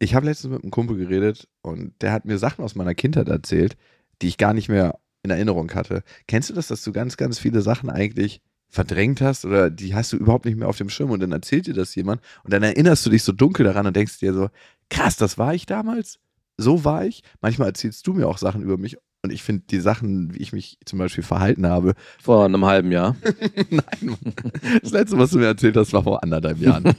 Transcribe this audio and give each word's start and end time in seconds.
ich 0.00 0.14
habe 0.14 0.26
letztens 0.26 0.52
mit 0.52 0.62
einem 0.62 0.70
Kumpel 0.70 0.96
geredet 0.96 1.46
und 1.62 1.92
der 2.00 2.12
hat 2.12 2.24
mir 2.24 2.38
Sachen 2.38 2.64
aus 2.64 2.74
meiner 2.74 2.94
Kindheit 2.94 3.28
erzählt, 3.28 3.76
die 4.22 4.28
ich 4.28 4.38
gar 4.38 4.54
nicht 4.54 4.68
mehr 4.68 4.98
in 5.22 5.30
Erinnerung 5.30 5.70
hatte. 5.74 6.02
Kennst 6.26 6.50
du 6.50 6.54
das, 6.54 6.68
dass 6.68 6.82
du 6.82 6.90
ganz, 6.90 7.18
ganz 7.18 7.38
viele 7.38 7.60
Sachen 7.60 7.90
eigentlich 7.90 8.40
verdrängt 8.68 9.20
hast 9.20 9.44
oder 9.44 9.68
die 9.68 9.94
hast 9.94 10.12
du 10.12 10.16
überhaupt 10.16 10.46
nicht 10.46 10.56
mehr 10.56 10.68
auf 10.68 10.78
dem 10.78 10.88
Schirm 10.88 11.10
und 11.10 11.20
dann 11.20 11.32
erzählt 11.32 11.66
dir 11.66 11.74
das 11.74 11.94
jemand 11.94 12.22
und 12.44 12.52
dann 12.52 12.62
erinnerst 12.62 13.04
du 13.04 13.10
dich 13.10 13.22
so 13.22 13.32
dunkel 13.32 13.64
daran 13.64 13.86
und 13.86 13.94
denkst 13.94 14.18
dir 14.20 14.32
so, 14.32 14.48
krass, 14.88 15.16
das 15.16 15.36
war 15.36 15.54
ich 15.54 15.66
damals? 15.66 16.18
So 16.56 16.84
war 16.84 17.04
ich? 17.04 17.22
Manchmal 17.40 17.68
erzählst 17.68 18.06
du 18.06 18.14
mir 18.14 18.26
auch 18.26 18.38
Sachen 18.38 18.62
über 18.62 18.78
mich 18.78 18.96
und 19.22 19.32
ich 19.32 19.42
finde 19.42 19.64
die 19.68 19.80
Sachen, 19.80 20.34
wie 20.34 20.38
ich 20.38 20.52
mich 20.54 20.78
zum 20.86 20.98
Beispiel 20.98 21.24
verhalten 21.24 21.66
habe, 21.66 21.94
Vor 22.22 22.46
einem 22.46 22.64
halben 22.64 22.90
Jahr. 22.90 23.16
Nein, 23.70 23.82
Mann. 24.00 24.34
das 24.82 24.92
letzte, 24.92 25.18
was 25.18 25.30
du 25.30 25.38
mir 25.38 25.46
erzählt 25.46 25.76
hast, 25.76 25.92
war 25.92 26.02
vor 26.02 26.22
anderthalb 26.22 26.58
Jahren. 26.58 26.94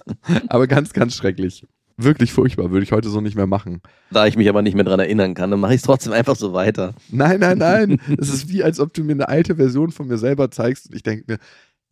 Aber 0.48 0.66
ganz, 0.66 0.94
ganz 0.94 1.14
schrecklich. 1.14 1.66
Wirklich 1.98 2.32
furchtbar, 2.32 2.70
würde 2.70 2.84
ich 2.84 2.92
heute 2.92 3.08
so 3.08 3.20
nicht 3.22 3.36
mehr 3.36 3.46
machen. 3.46 3.80
Da 4.10 4.26
ich 4.26 4.36
mich 4.36 4.48
aber 4.48 4.60
nicht 4.60 4.74
mehr 4.74 4.84
dran 4.84 5.00
erinnern 5.00 5.32
kann, 5.34 5.50
dann 5.50 5.60
mache 5.60 5.72
ich 5.72 5.78
es 5.78 5.86
trotzdem 5.86 6.12
einfach 6.12 6.36
so 6.36 6.52
weiter. 6.52 6.94
Nein, 7.10 7.40
nein, 7.40 7.58
nein. 7.58 8.00
Es 8.18 8.28
ist 8.28 8.48
wie, 8.48 8.62
als 8.62 8.80
ob 8.80 8.92
du 8.92 9.02
mir 9.02 9.12
eine 9.12 9.28
alte 9.28 9.56
Version 9.56 9.90
von 9.90 10.06
mir 10.06 10.18
selber 10.18 10.50
zeigst 10.50 10.90
und 10.90 10.96
ich 10.96 11.02
denke 11.02 11.24
mir, 11.26 11.38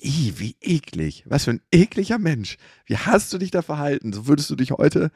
Ih, 0.00 0.34
wie 0.36 0.56
eklig. 0.60 1.24
Was 1.26 1.44
für 1.44 1.52
ein 1.52 1.62
ekliger 1.70 2.18
Mensch. 2.18 2.58
Wie 2.84 2.96
hast 2.96 3.32
du 3.32 3.38
dich 3.38 3.50
da 3.50 3.62
verhalten? 3.62 4.12
So 4.12 4.26
würdest 4.26 4.50
du 4.50 4.56
dich 4.56 4.72
heute 4.72 5.10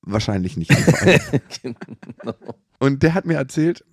wahrscheinlich 0.00 0.56
nicht 0.56 0.72
verhalten. 0.72 1.40
genau. 1.62 2.34
Und 2.78 3.02
der 3.02 3.14
hat 3.14 3.26
mir 3.26 3.36
erzählt, 3.36 3.84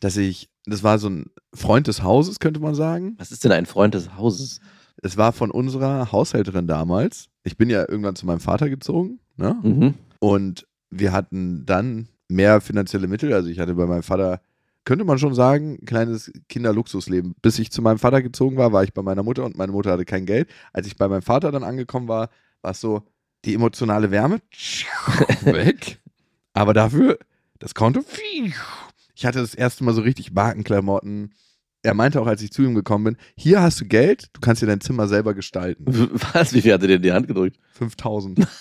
dass 0.00 0.16
ich, 0.16 0.48
das 0.64 0.82
war 0.82 0.98
so 0.98 1.10
ein 1.10 1.26
Freund 1.52 1.86
des 1.88 2.02
Hauses, 2.02 2.38
könnte 2.38 2.60
man 2.60 2.74
sagen. 2.74 3.16
Was 3.18 3.32
ist 3.32 3.44
denn 3.44 3.52
ein 3.52 3.66
Freund 3.66 3.94
des 3.94 4.16
Hauses? 4.16 4.60
Es 5.02 5.16
war 5.16 5.32
von 5.32 5.50
unserer 5.50 6.10
Haushälterin 6.10 6.66
damals. 6.66 7.28
Ich 7.44 7.56
bin 7.56 7.68
ja 7.68 7.88
irgendwann 7.88 8.16
zu 8.16 8.26
meinem 8.26 8.40
Vater 8.40 8.70
gezogen. 8.70 9.20
Ne? 9.38 9.56
Mhm. 9.62 9.94
Und 10.18 10.66
wir 10.90 11.12
hatten 11.12 11.64
dann 11.64 12.08
mehr 12.28 12.60
finanzielle 12.60 13.06
Mittel. 13.06 13.32
Also 13.32 13.48
ich 13.48 13.58
hatte 13.58 13.74
bei 13.74 13.86
meinem 13.86 14.02
Vater, 14.02 14.40
könnte 14.84 15.04
man 15.04 15.18
schon 15.18 15.34
sagen, 15.34 15.78
ein 15.80 15.86
kleines 15.86 16.30
Kinderluxusleben. 16.48 17.34
Bis 17.40 17.58
ich 17.58 17.70
zu 17.70 17.80
meinem 17.80 17.98
Vater 17.98 18.20
gezogen 18.20 18.56
war, 18.56 18.72
war 18.72 18.84
ich 18.84 18.92
bei 18.92 19.02
meiner 19.02 19.22
Mutter 19.22 19.44
und 19.44 19.56
meine 19.56 19.72
Mutter 19.72 19.92
hatte 19.92 20.04
kein 20.04 20.26
Geld. 20.26 20.50
Als 20.72 20.86
ich 20.86 20.96
bei 20.96 21.08
meinem 21.08 21.22
Vater 21.22 21.52
dann 21.52 21.64
angekommen 21.64 22.08
war, 22.08 22.30
war 22.62 22.72
es 22.72 22.80
so 22.80 23.02
die 23.44 23.54
emotionale 23.54 24.10
Wärme 24.10 24.40
weg. 25.42 26.00
Aber 26.52 26.74
dafür 26.74 27.18
das 27.58 27.74
Konto. 27.74 28.04
Ich 29.14 29.26
hatte 29.26 29.40
das 29.40 29.54
erste 29.54 29.84
Mal 29.84 29.94
so 29.94 30.02
richtig 30.02 30.32
Markenklamotten. 30.32 31.32
Er 31.82 31.94
meinte 31.94 32.20
auch, 32.20 32.26
als 32.26 32.42
ich 32.42 32.50
zu 32.52 32.62
ihm 32.62 32.74
gekommen 32.74 33.04
bin, 33.04 33.16
hier 33.36 33.62
hast 33.62 33.80
du 33.80 33.84
Geld, 33.86 34.28
du 34.32 34.40
kannst 34.40 34.62
dir 34.62 34.66
dein 34.66 34.80
Zimmer 34.80 35.06
selber 35.08 35.34
gestalten. 35.34 35.84
Was? 36.32 36.52
Wie 36.52 36.60
viel 36.60 36.72
hat 36.72 36.82
er 36.82 36.88
dir 36.88 36.96
in 36.96 37.02
die 37.02 37.12
Hand 37.12 37.28
gedrückt? 37.28 37.58
5000. 37.72 38.40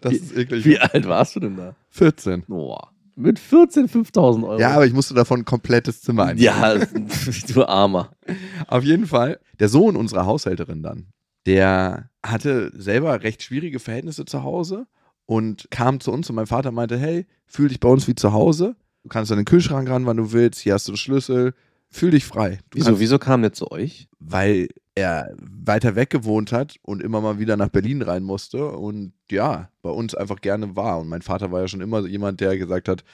Das 0.00 0.12
Wie- 0.12 0.16
ist 0.16 0.36
eklig. 0.36 0.64
Wie 0.64 0.78
alt 0.78 1.06
warst 1.08 1.36
du 1.36 1.40
denn 1.40 1.56
da? 1.56 1.76
14. 1.90 2.44
Boah. 2.48 2.90
Mit 3.16 3.38
14 3.38 3.88
5000 3.88 4.44
Euro. 4.44 4.60
Ja, 4.60 4.70
aber 4.74 4.86
ich 4.86 4.92
musste 4.92 5.14
davon 5.14 5.40
ein 5.40 5.44
komplettes 5.44 6.02
Zimmer 6.02 6.24
einnehmen. 6.24 6.44
Ja, 6.44 6.74
du 7.54 7.64
Armer. 7.64 8.10
Auf 8.66 8.82
jeden 8.82 9.06
Fall, 9.06 9.38
der 9.60 9.68
Sohn 9.68 9.94
unserer 9.94 10.26
Haushälterin 10.26 10.82
dann, 10.82 11.06
der 11.46 12.10
hatte 12.24 12.72
selber 12.74 13.22
recht 13.22 13.42
schwierige 13.44 13.78
Verhältnisse 13.78 14.24
zu 14.24 14.42
Hause 14.42 14.86
und 15.26 15.68
kam 15.70 16.00
zu 16.00 16.10
uns 16.10 16.28
und 16.28 16.34
mein 16.36 16.46
Vater 16.48 16.72
meinte, 16.72 16.98
hey, 16.98 17.26
fühl 17.46 17.68
dich 17.68 17.78
bei 17.78 17.88
uns 17.88 18.08
wie 18.08 18.16
zu 18.16 18.32
Hause. 18.32 18.74
Du 19.04 19.08
kannst 19.10 19.30
an 19.30 19.38
den 19.38 19.44
Kühlschrank 19.44 19.88
ran, 19.88 20.06
wann 20.06 20.16
du 20.16 20.32
willst. 20.32 20.60
Hier 20.60 20.74
hast 20.74 20.88
du 20.88 20.92
einen 20.92 20.96
Schlüssel. 20.96 21.54
Fühl 21.90 22.10
dich 22.10 22.24
frei. 22.24 22.58
Du 22.70 22.78
Wieso, 22.78 22.86
kannst- 22.86 23.00
wieso 23.00 23.18
kam 23.18 23.42
der 23.42 23.52
zu 23.52 23.70
euch? 23.70 24.08
Weil 24.18 24.68
er 24.96 25.34
weiter 25.40 25.94
weg 25.94 26.10
gewohnt 26.10 26.52
hat 26.52 26.76
und 26.82 27.02
immer 27.02 27.20
mal 27.20 27.38
wieder 27.38 27.56
nach 27.56 27.68
Berlin 27.68 28.00
rein 28.02 28.22
musste 28.24 28.66
und 28.68 29.12
ja, 29.30 29.68
bei 29.82 29.90
uns 29.90 30.14
einfach 30.14 30.40
gerne 30.40 30.74
war. 30.76 31.00
Und 31.00 31.08
mein 31.08 31.22
Vater 31.22 31.52
war 31.52 31.60
ja 31.60 31.68
schon 31.68 31.80
immer 31.80 32.06
jemand, 32.06 32.40
der 32.40 32.56
gesagt 32.58 32.88
hat, 32.88 33.04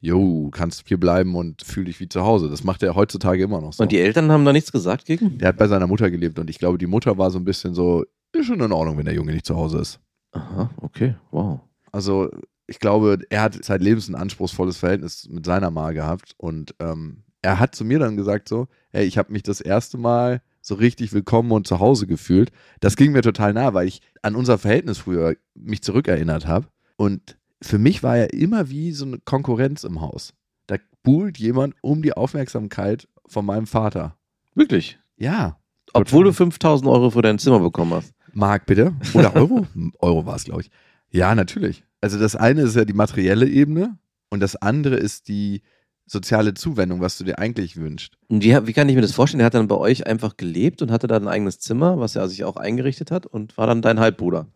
Jo, 0.00 0.50
kannst 0.50 0.86
hier 0.86 1.00
bleiben 1.00 1.34
und 1.34 1.62
fühl 1.62 1.86
dich 1.86 2.00
wie 2.00 2.08
zu 2.08 2.22
Hause. 2.22 2.50
Das 2.50 2.62
macht 2.64 2.82
er 2.82 2.94
heutzutage 2.94 3.42
immer 3.42 3.62
noch 3.62 3.72
so. 3.72 3.82
Und 3.82 3.92
die 3.92 3.98
Eltern 3.98 4.30
haben 4.30 4.44
da 4.44 4.52
nichts 4.52 4.70
gesagt 4.70 5.06
gegen? 5.06 5.38
Der 5.38 5.48
hat 5.48 5.56
bei 5.56 5.68
seiner 5.68 5.86
Mutter 5.86 6.10
gelebt 6.10 6.38
und 6.38 6.50
ich 6.50 6.58
glaube, 6.58 6.76
die 6.76 6.86
Mutter 6.86 7.16
war 7.16 7.30
so 7.30 7.38
ein 7.38 7.44
bisschen 7.46 7.72
so, 7.72 8.04
ist 8.32 8.46
schon 8.46 8.60
in 8.60 8.72
Ordnung, 8.72 8.98
wenn 8.98 9.06
der 9.06 9.14
Junge 9.14 9.32
nicht 9.32 9.46
zu 9.46 9.56
Hause 9.56 9.78
ist. 9.78 9.98
Aha, 10.32 10.70
okay, 10.82 11.14
wow. 11.30 11.60
Also 11.92 12.30
ich 12.66 12.78
glaube, 12.80 13.18
er 13.30 13.42
hat 13.42 13.62
zeitlebens 13.64 14.08
ein 14.08 14.14
anspruchsvolles 14.14 14.78
Verhältnis 14.78 15.28
mit 15.30 15.46
seiner 15.46 15.70
Ma 15.70 15.92
gehabt 15.92 16.34
und 16.36 16.74
ähm, 16.80 17.24
er 17.42 17.60
hat 17.60 17.74
zu 17.74 17.84
mir 17.84 17.98
dann 17.98 18.16
gesagt 18.16 18.48
so, 18.48 18.66
hey, 18.90 19.06
ich 19.06 19.18
habe 19.18 19.32
mich 19.32 19.42
das 19.42 19.60
erste 19.60 19.98
Mal 19.98 20.42
so 20.60 20.74
richtig 20.74 21.12
willkommen 21.12 21.52
und 21.52 21.66
zu 21.68 21.78
Hause 21.78 22.08
gefühlt. 22.08 22.50
Das 22.80 22.96
ging 22.96 23.12
mir 23.12 23.22
total 23.22 23.52
nah, 23.52 23.72
weil 23.72 23.86
ich 23.86 24.02
an 24.22 24.34
unser 24.34 24.58
Verhältnis 24.58 24.98
früher 24.98 25.36
mich 25.54 25.82
zurückerinnert 25.82 26.46
habe 26.46 26.66
und 26.96 27.36
für 27.62 27.78
mich 27.78 28.02
war 28.02 28.16
er 28.16 28.32
immer 28.32 28.68
wie 28.68 28.92
so 28.92 29.06
eine 29.06 29.18
Konkurrenz 29.18 29.84
im 29.84 30.00
Haus. 30.00 30.34
Da 30.66 30.76
buhlt 31.02 31.38
jemand 31.38 31.74
um 31.80 32.02
die 32.02 32.12
Aufmerksamkeit 32.12 33.08
von 33.26 33.46
meinem 33.46 33.66
Vater. 33.66 34.16
Wirklich? 34.54 34.98
Ja. 35.16 35.58
Obwohl 35.92 36.24
du 36.24 36.32
5000 36.32 36.90
Euro 36.90 37.10
für 37.10 37.22
dein 37.22 37.38
Zimmer 37.38 37.60
bekommen 37.60 37.94
hast. 37.94 38.12
Mark, 38.32 38.66
bitte? 38.66 38.94
Oder 39.14 39.34
Euro? 39.34 39.66
Euro 40.00 40.26
war 40.26 40.36
es, 40.36 40.44
glaube 40.44 40.62
ich. 40.62 40.70
Ja, 41.10 41.34
natürlich. 41.34 41.84
Also 42.00 42.18
das 42.18 42.36
eine 42.36 42.62
ist 42.62 42.76
ja 42.76 42.84
die 42.84 42.92
materielle 42.92 43.48
Ebene 43.48 43.98
und 44.30 44.40
das 44.40 44.56
andere 44.56 44.96
ist 44.96 45.28
die 45.28 45.62
soziale 46.06 46.54
Zuwendung, 46.54 47.00
was 47.00 47.18
du 47.18 47.24
dir 47.24 47.38
eigentlich 47.38 47.76
wünschst. 47.76 48.16
Und 48.28 48.44
wie, 48.44 48.54
wie 48.66 48.72
kann 48.72 48.88
ich 48.88 48.94
mir 48.94 49.02
das 49.02 49.12
vorstellen? 49.12 49.40
Der 49.40 49.46
hat 49.46 49.54
dann 49.54 49.68
bei 49.68 49.76
euch 49.76 50.06
einfach 50.06 50.36
gelebt 50.36 50.82
und 50.82 50.90
hatte 50.90 51.08
da 51.08 51.16
ein 51.16 51.28
eigenes 51.28 51.58
Zimmer, 51.58 51.98
was 51.98 52.14
er 52.14 52.28
sich 52.28 52.44
auch 52.44 52.56
eingerichtet 52.56 53.10
hat 53.10 53.26
und 53.26 53.56
war 53.58 53.66
dann 53.66 53.82
dein 53.82 53.98
Halbbruder. 53.98 54.46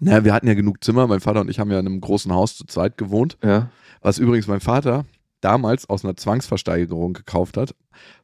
Naja, 0.00 0.24
wir 0.24 0.32
hatten 0.32 0.48
ja 0.48 0.54
genug 0.54 0.82
Zimmer. 0.82 1.06
Mein 1.06 1.20
Vater 1.20 1.40
und 1.40 1.50
ich 1.50 1.58
haben 1.58 1.70
ja 1.70 1.78
in 1.78 1.86
einem 1.86 2.00
großen 2.00 2.32
Haus 2.32 2.56
zu 2.56 2.64
zweit 2.64 2.96
gewohnt. 2.96 3.36
Ja. 3.42 3.70
Was 4.00 4.18
übrigens 4.18 4.46
mein 4.46 4.60
Vater 4.60 5.06
damals 5.40 5.88
aus 5.88 6.04
einer 6.04 6.16
Zwangsversteigerung 6.16 7.12
gekauft 7.12 7.56
hat 7.56 7.74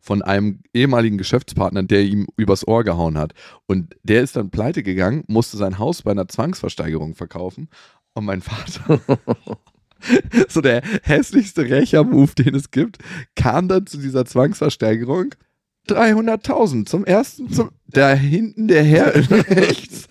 von 0.00 0.22
einem 0.22 0.60
ehemaligen 0.72 1.18
Geschäftspartner, 1.18 1.82
der 1.82 2.02
ihm 2.02 2.26
übers 2.36 2.66
Ohr 2.66 2.84
gehauen 2.84 3.18
hat. 3.18 3.32
Und 3.66 3.96
der 4.02 4.22
ist 4.22 4.36
dann 4.36 4.50
pleite 4.50 4.82
gegangen, 4.82 5.24
musste 5.26 5.56
sein 5.56 5.78
Haus 5.78 6.02
bei 6.02 6.10
einer 6.10 6.28
Zwangsversteigerung 6.28 7.14
verkaufen. 7.14 7.68
Und 8.14 8.24
mein 8.24 8.42
Vater, 8.42 9.00
so 10.48 10.60
der 10.60 10.82
hässlichste 11.02 11.68
Rächer-Move, 11.68 12.34
den 12.36 12.54
es 12.54 12.70
gibt, 12.70 12.98
kam 13.34 13.68
dann 13.68 13.86
zu 13.86 13.98
dieser 13.98 14.24
Zwangsversteigerung. 14.24 15.34
300.000 15.88 16.86
zum 16.86 17.04
ersten, 17.04 17.50
zum, 17.50 17.70
da 17.86 18.14
hinten 18.14 18.68
der 18.68 18.84
Herr 18.84 19.14
rechts. 19.30 20.08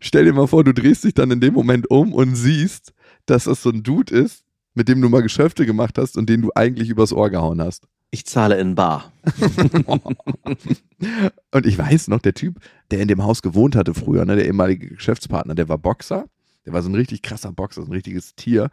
Stell 0.00 0.24
dir 0.24 0.32
mal 0.32 0.46
vor, 0.46 0.62
du 0.62 0.72
drehst 0.72 1.04
dich 1.04 1.14
dann 1.14 1.30
in 1.30 1.40
dem 1.40 1.54
Moment 1.54 1.90
um 1.90 2.12
und 2.12 2.36
siehst, 2.36 2.92
dass 3.26 3.44
das 3.44 3.62
so 3.62 3.70
ein 3.70 3.82
Dude 3.82 4.14
ist, 4.14 4.43
mit 4.74 4.88
dem 4.88 5.00
du 5.00 5.08
mal 5.08 5.22
Geschäfte 5.22 5.66
gemacht 5.66 5.98
hast 5.98 6.16
und 6.16 6.28
den 6.28 6.42
du 6.42 6.50
eigentlich 6.54 6.90
übers 6.90 7.12
Ohr 7.12 7.30
gehauen 7.30 7.62
hast. 7.62 7.86
Ich 8.10 8.26
zahle 8.26 8.58
in 8.58 8.74
Bar. 8.74 9.12
Und 11.50 11.66
ich 11.66 11.76
weiß 11.76 12.06
noch, 12.08 12.20
der 12.20 12.34
Typ, 12.34 12.60
der 12.92 13.00
in 13.00 13.08
dem 13.08 13.24
Haus 13.24 13.42
gewohnt 13.42 13.74
hatte 13.74 13.92
früher, 13.92 14.24
ne, 14.24 14.36
der 14.36 14.46
ehemalige 14.46 14.88
Geschäftspartner, 14.88 15.56
der 15.56 15.68
war 15.68 15.78
Boxer. 15.78 16.26
Der 16.64 16.72
war 16.72 16.82
so 16.82 16.88
ein 16.88 16.94
richtig 16.94 17.22
krasser 17.22 17.50
Boxer, 17.50 17.82
so 17.82 17.88
ein 17.88 17.92
richtiges 17.92 18.36
Tier. 18.36 18.70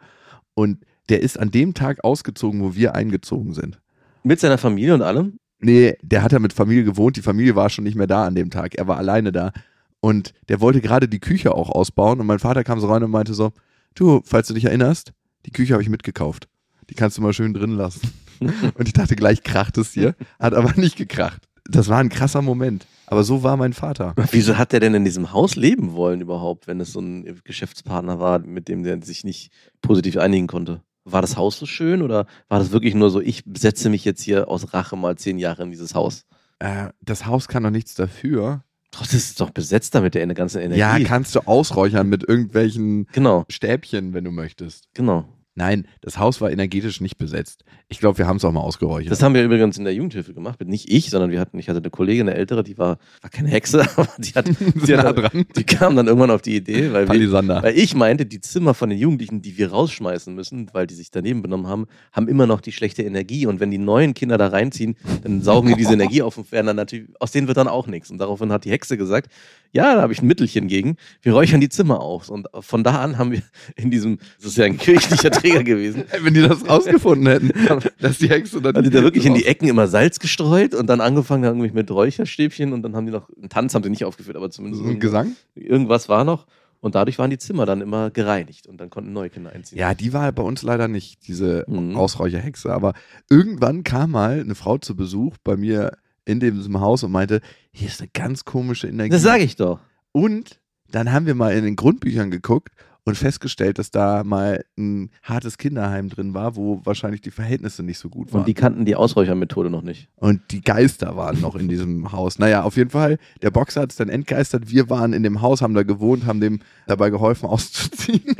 Und 0.54 0.84
der 1.08 1.22
ist 1.22 1.40
an 1.40 1.50
dem 1.50 1.74
Tag 1.74 2.04
ausgezogen, 2.04 2.62
wo 2.62 2.76
wir 2.76 2.94
eingezogen 2.94 3.52
sind. 3.52 3.80
Mit 4.22 4.38
seiner 4.38 4.58
Familie 4.58 4.94
und 4.94 5.02
allem? 5.02 5.38
Nee, 5.58 5.96
der 6.02 6.22
hat 6.22 6.32
ja 6.32 6.38
mit 6.38 6.52
Familie 6.52 6.84
gewohnt. 6.84 7.16
Die 7.16 7.22
Familie 7.22 7.56
war 7.56 7.68
schon 7.68 7.84
nicht 7.84 7.96
mehr 7.96 8.06
da 8.06 8.26
an 8.26 8.34
dem 8.34 8.50
Tag. 8.50 8.76
Er 8.76 8.86
war 8.86 8.96
alleine 8.96 9.32
da. 9.32 9.52
Und 10.00 10.34
der 10.48 10.60
wollte 10.60 10.80
gerade 10.80 11.08
die 11.08 11.20
Küche 11.20 11.52
auch 11.54 11.68
ausbauen. 11.68 12.20
Und 12.20 12.26
mein 12.26 12.38
Vater 12.38 12.64
kam 12.64 12.80
so 12.80 12.86
rein 12.86 13.02
und 13.02 13.10
meinte 13.10 13.34
so: 13.34 13.52
Du, 13.94 14.22
falls 14.24 14.48
du 14.48 14.54
dich 14.54 14.64
erinnerst, 14.66 15.12
die 15.46 15.50
Küche 15.50 15.72
habe 15.74 15.82
ich 15.82 15.88
mitgekauft. 15.88 16.48
Die 16.90 16.94
kannst 16.94 17.18
du 17.18 17.22
mal 17.22 17.32
schön 17.32 17.54
drin 17.54 17.72
lassen. 17.72 18.12
und 18.40 18.86
ich 18.86 18.92
dachte, 18.92 19.16
gleich 19.16 19.42
kracht 19.42 19.78
es 19.78 19.92
hier. 19.92 20.14
Hat 20.38 20.54
aber 20.54 20.74
nicht 20.74 20.96
gekracht. 20.96 21.42
Das 21.64 21.88
war 21.88 21.98
ein 21.98 22.08
krasser 22.08 22.42
Moment. 22.42 22.86
Aber 23.06 23.24
so 23.24 23.42
war 23.42 23.56
mein 23.56 23.72
Vater. 23.72 24.14
Wieso 24.30 24.58
hat 24.58 24.72
der 24.72 24.80
denn 24.80 24.94
in 24.94 25.04
diesem 25.04 25.32
Haus 25.32 25.54
leben 25.54 25.92
wollen 25.92 26.20
überhaupt, 26.20 26.66
wenn 26.66 26.80
es 26.80 26.92
so 26.92 27.00
ein 27.00 27.40
Geschäftspartner 27.44 28.18
war, 28.18 28.40
mit 28.40 28.68
dem 28.68 28.82
der 28.82 29.02
sich 29.02 29.24
nicht 29.24 29.52
positiv 29.80 30.16
einigen 30.16 30.46
konnte? 30.46 30.82
War 31.04 31.20
das 31.20 31.36
Haus 31.36 31.58
so 31.58 31.66
schön 31.66 32.02
oder 32.02 32.26
war 32.48 32.58
das 32.58 32.70
wirklich 32.70 32.94
nur 32.94 33.10
so, 33.10 33.20
ich 33.20 33.42
setze 33.56 33.90
mich 33.90 34.04
jetzt 34.04 34.22
hier 34.22 34.48
aus 34.48 34.72
Rache 34.72 34.96
mal 34.96 35.16
zehn 35.16 35.38
Jahre 35.38 35.64
in 35.64 35.70
dieses 35.70 35.94
Haus? 35.94 36.24
Äh, 36.58 36.90
das 37.00 37.26
Haus 37.26 37.48
kann 37.48 37.64
doch 37.64 37.70
nichts 37.70 37.94
dafür. 37.94 38.64
Trotzdem 38.92 39.16
ist 39.16 39.30
es 39.30 39.34
doch 39.34 39.50
besetzt 39.50 39.94
damit 39.94 40.14
der 40.14 40.26
ganzen 40.34 40.60
Energie. 40.60 40.78
Ja, 40.78 40.98
kannst 41.00 41.34
du 41.34 41.40
ausräuchern 41.40 42.08
mit 42.08 42.28
irgendwelchen 42.28 43.08
genau, 43.12 43.44
Stäbchen, 43.48 44.12
wenn 44.12 44.24
du 44.24 44.30
möchtest. 44.30 44.88
genau. 44.94 45.26
Nein, 45.54 45.86
das 46.00 46.18
Haus 46.18 46.40
war 46.40 46.50
energetisch 46.50 47.02
nicht 47.02 47.18
besetzt. 47.18 47.64
Ich 47.88 47.98
glaube, 47.98 48.16
wir 48.16 48.26
haben 48.26 48.38
es 48.38 48.44
auch 48.44 48.52
mal 48.52 48.60
ausgeräuchert. 48.60 49.12
Das 49.12 49.22
haben 49.22 49.34
wir 49.34 49.44
übrigens 49.44 49.76
in 49.76 49.84
der 49.84 49.92
Jugendhilfe 49.92 50.32
gemacht. 50.32 50.64
Nicht 50.64 50.90
ich, 50.90 51.10
sondern 51.10 51.30
wir 51.30 51.40
hatten, 51.40 51.58
ich 51.58 51.68
hatte 51.68 51.80
eine 51.80 51.90
Kollegin, 51.90 52.26
eine 52.26 52.38
ältere, 52.38 52.62
die 52.62 52.78
war, 52.78 52.96
war 53.20 53.28
keine 53.28 53.50
Hexe, 53.50 53.82
aber 53.96 54.08
die 54.16 54.32
hat, 54.32 54.46
die, 54.86 54.92
nah 54.92 55.02
hat 55.04 55.18
dran. 55.18 55.44
die 55.54 55.64
kam 55.64 55.94
dann 55.94 56.06
irgendwann 56.06 56.30
auf 56.30 56.40
die 56.40 56.56
Idee, 56.56 56.90
weil, 56.92 57.06
wir, 57.06 57.32
weil 57.32 57.76
ich 57.76 57.94
meinte, 57.94 58.24
die 58.24 58.40
Zimmer 58.40 58.72
von 58.72 58.88
den 58.88 58.98
Jugendlichen, 58.98 59.42
die 59.42 59.58
wir 59.58 59.72
rausschmeißen 59.72 60.34
müssen, 60.34 60.70
weil 60.72 60.86
die 60.86 60.94
sich 60.94 61.10
daneben 61.10 61.42
benommen 61.42 61.66
haben, 61.66 61.86
haben 62.12 62.28
immer 62.28 62.46
noch 62.46 62.62
die 62.62 62.72
schlechte 62.72 63.02
Energie. 63.02 63.44
Und 63.44 63.60
wenn 63.60 63.70
die 63.70 63.78
neuen 63.78 64.14
Kinder 64.14 64.38
da 64.38 64.46
reinziehen, 64.46 64.96
dann 65.22 65.42
saugen 65.42 65.68
die 65.68 65.74
diese 65.74 65.92
Energie 65.92 66.22
auf 66.22 66.38
und 66.38 66.50
werden 66.50 66.68
dann 66.68 66.76
natürlich, 66.76 67.08
aus 67.20 67.30
denen 67.30 67.46
wird 67.46 67.58
dann 67.58 67.68
auch 67.68 67.86
nichts. 67.86 68.10
Und 68.10 68.16
daraufhin 68.16 68.52
hat 68.52 68.64
die 68.64 68.70
Hexe 68.70 68.96
gesagt, 68.96 69.30
ja, 69.72 69.94
da 69.96 70.02
habe 70.02 70.12
ich 70.12 70.22
ein 70.22 70.26
Mittelchen 70.26 70.68
gegen. 70.68 70.96
Wir 71.22 71.32
räuchern 71.32 71.60
die 71.60 71.68
Zimmer 71.68 72.00
aus. 72.00 72.30
Und 72.30 72.48
von 72.60 72.84
da 72.84 73.02
an 73.02 73.18
haben 73.18 73.32
wir 73.32 73.42
in 73.76 73.90
diesem, 73.90 74.18
das 74.38 74.52
ist 74.52 74.56
ja 74.56 74.64
ein 74.64 74.78
kirchlicher 74.78 75.30
Träger 75.42 75.64
gewesen, 75.64 76.04
Wenn 76.22 76.34
die 76.34 76.42
das 76.42 76.68
rausgefunden 76.68 77.26
hätten, 77.26 77.52
dass 78.00 78.18
die 78.18 78.28
Hexe 78.28 78.60
dann. 78.62 78.74
haben 78.76 78.84
die 78.84 78.90
da 78.90 79.02
wirklich 79.02 79.26
in 79.26 79.34
die 79.34 79.44
Ecken 79.46 79.68
immer 79.68 79.86
Salz 79.88 80.18
gestreut 80.18 80.74
und 80.74 80.86
dann 80.86 81.00
angefangen 81.00 81.44
irgendwie 81.44 81.70
mit 81.70 81.90
Räucherstäbchen 81.90 82.72
und 82.72 82.82
dann 82.82 82.96
haben 82.96 83.06
die 83.06 83.12
noch, 83.12 83.28
einen 83.36 83.48
Tanz 83.48 83.74
haben 83.74 83.82
sie 83.82 83.90
nicht 83.90 84.04
aufgeführt, 84.04 84.36
aber 84.36 84.50
zumindest 84.50 84.82
So 84.84 84.88
ein 84.90 85.00
Gesang? 85.00 85.36
irgendwas 85.54 86.08
war 86.08 86.24
noch. 86.24 86.46
Und 86.80 86.96
dadurch 86.96 87.16
waren 87.20 87.30
die 87.30 87.38
Zimmer 87.38 87.64
dann 87.64 87.80
immer 87.80 88.10
gereinigt 88.10 88.66
und 88.66 88.78
dann 88.80 88.90
konnten 88.90 89.12
neue 89.12 89.30
Kinder 89.30 89.52
einziehen. 89.52 89.78
Ja, 89.78 89.94
die 89.94 90.12
war 90.12 90.32
bei 90.32 90.42
uns 90.42 90.62
leider 90.62 90.88
nicht, 90.88 91.28
diese 91.28 91.64
Mhm. 91.68 91.94
Ausräucherhexe. 91.96 92.72
Aber 92.72 92.94
irgendwann 93.30 93.84
kam 93.84 94.10
mal 94.10 94.40
eine 94.40 94.56
Frau 94.56 94.78
zu 94.78 94.96
Besuch 94.96 95.36
bei 95.44 95.56
mir 95.56 95.92
in 96.24 96.40
diesem 96.40 96.80
Haus 96.80 97.04
und 97.04 97.12
meinte, 97.12 97.40
hier 97.70 97.86
ist 97.86 98.00
eine 98.00 98.10
ganz 98.12 98.44
komische 98.44 98.88
Energie. 98.88 99.10
Das 99.10 99.22
sage 99.22 99.44
ich 99.44 99.54
doch. 99.54 99.78
Und 100.10 100.58
dann 100.90 101.12
haben 101.12 101.26
wir 101.26 101.36
mal 101.36 101.52
in 101.54 101.64
den 101.64 101.76
Grundbüchern 101.76 102.32
geguckt 102.32 102.70
und 103.04 103.16
festgestellt, 103.16 103.78
dass 103.78 103.90
da 103.90 104.22
mal 104.22 104.64
ein 104.78 105.10
hartes 105.22 105.58
Kinderheim 105.58 106.08
drin 106.08 106.34
war, 106.34 106.54
wo 106.54 106.80
wahrscheinlich 106.84 107.20
die 107.20 107.32
Verhältnisse 107.32 107.82
nicht 107.82 107.98
so 107.98 108.08
gut 108.08 108.32
waren. 108.32 108.40
Und 108.40 108.48
die 108.48 108.54
kannten 108.54 108.84
die 108.84 108.94
Ausräuchermethode 108.94 109.70
noch 109.70 109.82
nicht. 109.82 110.08
Und 110.16 110.40
die 110.50 110.60
Geister 110.60 111.16
waren 111.16 111.40
noch 111.40 111.56
in 111.56 111.68
diesem 111.68 112.12
Haus. 112.12 112.38
Naja, 112.38 112.62
auf 112.62 112.76
jeden 112.76 112.90
Fall, 112.90 113.18
der 113.42 113.50
Boxer 113.50 113.82
hat 113.82 113.90
es 113.90 113.96
dann 113.96 114.08
entgeistert. 114.08 114.70
Wir 114.70 114.88
waren 114.88 115.12
in 115.12 115.24
dem 115.24 115.40
Haus, 115.40 115.62
haben 115.62 115.74
da 115.74 115.82
gewohnt, 115.82 116.26
haben 116.26 116.40
dem 116.40 116.60
dabei 116.86 117.10
geholfen 117.10 117.46
auszuziehen. 117.48 118.36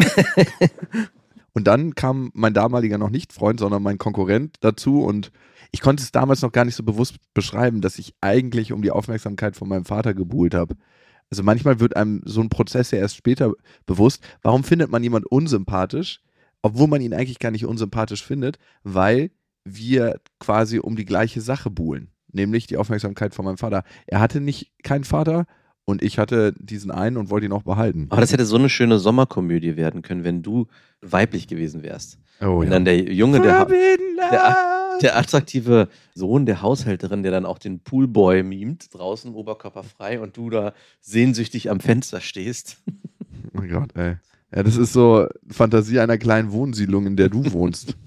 und 1.55 1.67
dann 1.67 1.97
kam 1.97 2.31
mein 2.35 2.55
damaliger 2.55 2.99
noch 2.99 3.11
nicht 3.11 3.33
Freund, 3.33 3.59
sondern 3.59 3.83
mein 3.83 3.99
Konkurrent 3.99 4.57
dazu 4.61 5.03
und 5.03 5.33
ich 5.75 5.81
konnte 5.81 6.03
es 6.03 6.13
damals 6.13 6.43
noch 6.43 6.53
gar 6.53 6.67
nicht 6.67 6.75
so 6.75 6.83
bewusst 6.83 7.17
beschreiben, 7.33 7.81
dass 7.81 7.99
ich 7.99 8.15
eigentlich 8.21 8.73
um 8.73 8.83
die 8.83 8.91
Aufmerksamkeit 8.91 9.57
von 9.57 9.69
meinem 9.69 9.87
Vater 9.87 10.13
gebuhlt 10.13 10.55
habe. 10.55 10.77
Also 11.33 11.43
manchmal 11.45 11.81
wird 11.81 11.97
einem 11.97 12.21
so 12.27 12.43
ein 12.43 12.51
Prozess 12.51 12.91
ja 12.91 12.99
erst 12.99 13.17
später 13.17 13.55
bewusst, 13.87 14.23
warum 14.43 14.65
findet 14.65 14.91
man 14.91 15.03
jemand 15.03 15.25
unsympathisch, 15.25 16.21
obwohl 16.61 16.89
man 16.89 17.01
ihn 17.01 17.15
eigentlich 17.15 17.39
gar 17.39 17.51
nicht 17.51 17.65
unsympathisch 17.65 18.23
findet, 18.23 18.59
weil 18.83 19.31
wir 19.65 20.21
quasi 20.41 20.79
um 20.79 20.95
die 20.95 21.07
gleiche 21.07 21.41
Sache 21.41 21.71
buhlen, 21.71 22.11
nämlich 22.31 22.67
die 22.67 22.77
Aufmerksamkeit 22.77 23.35
von 23.35 23.47
meinem 23.47 23.57
Vater. 23.57 23.83
Er 24.07 24.21
hatte 24.21 24.43
nicht 24.43 24.73
keinen 24.83 25.05
Vater 25.05 25.47
und 25.87 26.03
ich 26.03 26.19
hatte 26.19 26.53
diesen 26.59 26.91
einen 26.91 27.17
und 27.17 27.31
wollte 27.31 27.47
ihn 27.47 27.53
auch 27.53 27.63
behalten. 27.63 28.09
Aber 28.11 28.21
das 28.21 28.35
hätte 28.35 28.45
so 28.45 28.57
eine 28.57 28.69
schöne 28.69 28.99
Sommerkomödie 28.99 29.77
werden 29.77 30.03
können, 30.03 30.25
wenn 30.25 30.43
du 30.43 30.67
weiblich 31.01 31.49
gewesen 31.49 31.83
wärst. 31.83 32.19
Oh 32.43 32.61
Und 32.61 32.69
dann 32.69 32.85
der 32.85 33.11
Junge, 33.11 33.41
der, 33.41 33.65
der, 33.65 34.82
der 35.01 35.17
attraktive 35.17 35.89
Sohn 36.15 36.47
der 36.47 36.63
Haushälterin, 36.63 37.23
der 37.23 37.33
dann 37.33 37.47
auch 37.47 37.59
den 37.59 37.81
Poolboy 37.81 38.43
mimt, 38.43 38.93
draußen 38.93 39.35
oberkörperfrei 39.35 40.21
und 40.21 40.37
du 40.37 40.51
da 40.51 40.75
sehnsüchtig 41.01 41.71
am 41.71 41.81
Fenster 41.81 42.21
stehst. 42.21 42.79
Oh 43.55 43.59
mein 43.59 43.71
Gott, 43.71 43.97
ey. 43.97 44.17
Ja, 44.55 44.63
das 44.63 44.77
ist 44.77 44.93
so 44.93 45.27
Fantasie 45.49 46.01
einer 46.01 46.19
kleinen 46.19 46.53
Wohnsiedlung, 46.53 47.07
in 47.07 47.17
der 47.17 47.29
du 47.29 47.53
wohnst. 47.53 47.97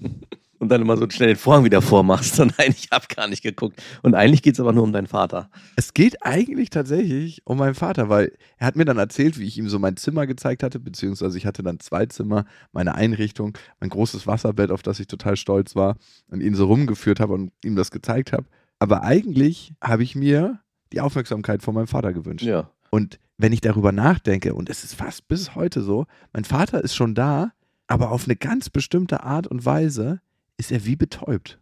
Und 0.58 0.70
dann 0.70 0.80
immer 0.80 0.96
so 0.96 1.08
schnell 1.10 1.28
den 1.28 1.36
Vorhang 1.36 1.64
wieder 1.64 1.82
vormachst. 1.82 2.40
Und 2.40 2.56
nein, 2.58 2.74
ich 2.76 2.88
habe 2.90 3.06
gar 3.14 3.28
nicht 3.28 3.42
geguckt. 3.42 3.82
Und 4.02 4.14
eigentlich 4.14 4.42
geht 4.42 4.54
es 4.54 4.60
aber 4.60 4.72
nur 4.72 4.84
um 4.84 4.92
deinen 4.92 5.06
Vater. 5.06 5.50
Es 5.76 5.92
geht 5.92 6.24
eigentlich 6.24 6.70
tatsächlich 6.70 7.42
um 7.44 7.58
meinen 7.58 7.74
Vater, 7.74 8.08
weil 8.08 8.32
er 8.56 8.66
hat 8.66 8.76
mir 8.76 8.84
dann 8.84 8.98
erzählt, 8.98 9.38
wie 9.38 9.46
ich 9.46 9.58
ihm 9.58 9.68
so 9.68 9.78
mein 9.78 9.96
Zimmer 9.96 10.26
gezeigt 10.26 10.62
hatte, 10.62 10.80
beziehungsweise 10.80 11.36
ich 11.36 11.46
hatte 11.46 11.62
dann 11.62 11.80
zwei 11.80 12.06
Zimmer, 12.06 12.46
meine 12.72 12.94
Einrichtung, 12.94 13.56
mein 13.80 13.90
großes 13.90 14.26
Wasserbett, 14.26 14.70
auf 14.70 14.82
das 14.82 15.00
ich 15.00 15.06
total 15.06 15.36
stolz 15.36 15.76
war 15.76 15.96
und 16.30 16.40
ihn 16.40 16.54
so 16.54 16.66
rumgeführt 16.66 17.20
habe 17.20 17.34
und 17.34 17.52
ihm 17.64 17.76
das 17.76 17.90
gezeigt 17.90 18.32
habe. 18.32 18.46
Aber 18.78 19.02
eigentlich 19.02 19.74
habe 19.82 20.02
ich 20.02 20.14
mir 20.14 20.60
die 20.92 21.00
Aufmerksamkeit 21.00 21.62
von 21.62 21.74
meinem 21.74 21.86
Vater 21.86 22.12
gewünscht. 22.12 22.44
Ja. 22.44 22.70
Und 22.90 23.18
wenn 23.38 23.52
ich 23.52 23.60
darüber 23.60 23.92
nachdenke, 23.92 24.54
und 24.54 24.70
es 24.70 24.84
ist 24.84 24.94
fast 24.94 25.28
bis 25.28 25.54
heute 25.54 25.82
so, 25.82 26.06
mein 26.32 26.44
Vater 26.44 26.82
ist 26.82 26.94
schon 26.94 27.14
da, 27.14 27.52
aber 27.86 28.10
auf 28.10 28.24
eine 28.24 28.36
ganz 28.36 28.70
bestimmte 28.70 29.22
Art 29.22 29.46
und 29.46 29.64
Weise 29.64 30.20
ist 30.56 30.72
er 30.72 30.84
wie 30.84 30.96
betäubt. 30.96 31.58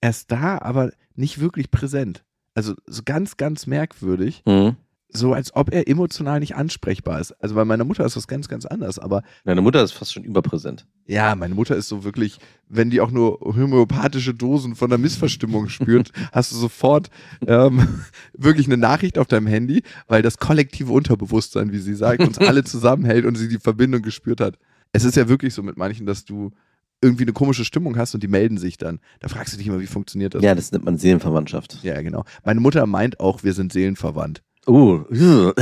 Er 0.00 0.10
ist 0.10 0.30
da, 0.30 0.58
aber 0.58 0.90
nicht 1.14 1.40
wirklich 1.40 1.70
präsent. 1.70 2.24
Also 2.54 2.74
so 2.86 3.02
ganz, 3.04 3.36
ganz 3.36 3.66
merkwürdig. 3.66 4.42
Mhm. 4.46 4.76
So 5.14 5.34
als 5.34 5.54
ob 5.54 5.70
er 5.70 5.88
emotional 5.88 6.40
nicht 6.40 6.56
ansprechbar 6.56 7.20
ist. 7.20 7.32
Also 7.32 7.54
bei 7.54 7.66
meiner 7.66 7.84
Mutter 7.84 8.02
ist 8.06 8.16
das 8.16 8.26
ganz, 8.26 8.48
ganz 8.48 8.64
anders. 8.64 8.98
Aber 8.98 9.22
Deine 9.44 9.60
Mutter 9.60 9.82
ist 9.82 9.92
fast 9.92 10.14
schon 10.14 10.24
überpräsent. 10.24 10.86
ja, 11.06 11.34
meine 11.34 11.54
Mutter 11.54 11.76
ist 11.76 11.88
so 11.88 12.02
wirklich, 12.02 12.38
wenn 12.68 12.88
die 12.88 13.02
auch 13.02 13.10
nur 13.10 13.38
homöopathische 13.40 14.32
Dosen 14.32 14.74
von 14.74 14.88
der 14.88 14.98
Missverstimmung 14.98 15.68
spürt, 15.68 16.12
hast 16.32 16.52
du 16.52 16.56
sofort 16.56 17.10
ähm, 17.46 17.86
wirklich 18.32 18.66
eine 18.66 18.78
Nachricht 18.78 19.18
auf 19.18 19.26
deinem 19.26 19.46
Handy, 19.48 19.82
weil 20.08 20.22
das 20.22 20.38
kollektive 20.38 20.92
Unterbewusstsein, 20.92 21.72
wie 21.72 21.78
sie 21.78 21.94
sagt, 21.94 22.22
uns 22.22 22.38
alle 22.38 22.64
zusammenhält 22.64 23.26
und 23.26 23.36
sie 23.36 23.48
die 23.48 23.58
Verbindung 23.58 24.00
gespürt 24.00 24.40
hat. 24.40 24.58
Es 24.92 25.04
ist 25.04 25.16
ja 25.16 25.28
wirklich 25.28 25.52
so 25.52 25.62
mit 25.62 25.76
manchen, 25.76 26.06
dass 26.06 26.24
du 26.24 26.52
irgendwie 27.02 27.24
eine 27.24 27.32
komische 27.32 27.64
Stimmung 27.64 27.96
hast 27.98 28.14
und 28.14 28.22
die 28.22 28.28
melden 28.28 28.56
sich 28.56 28.78
dann. 28.78 29.00
Da 29.20 29.28
fragst 29.28 29.52
du 29.52 29.58
dich 29.58 29.66
immer, 29.66 29.80
wie 29.80 29.86
funktioniert 29.86 30.34
das? 30.34 30.42
Ja, 30.42 30.54
das 30.54 30.72
nennt 30.72 30.84
man 30.84 30.96
Seelenverwandtschaft. 30.96 31.82
Ja, 31.82 32.00
genau. 32.00 32.24
Meine 32.44 32.60
Mutter 32.60 32.86
meint 32.86 33.20
auch, 33.20 33.42
wir 33.42 33.52
sind 33.52 33.72
seelenverwandt. 33.72 34.42
Oh, 34.64 35.00
äh. 35.10 35.52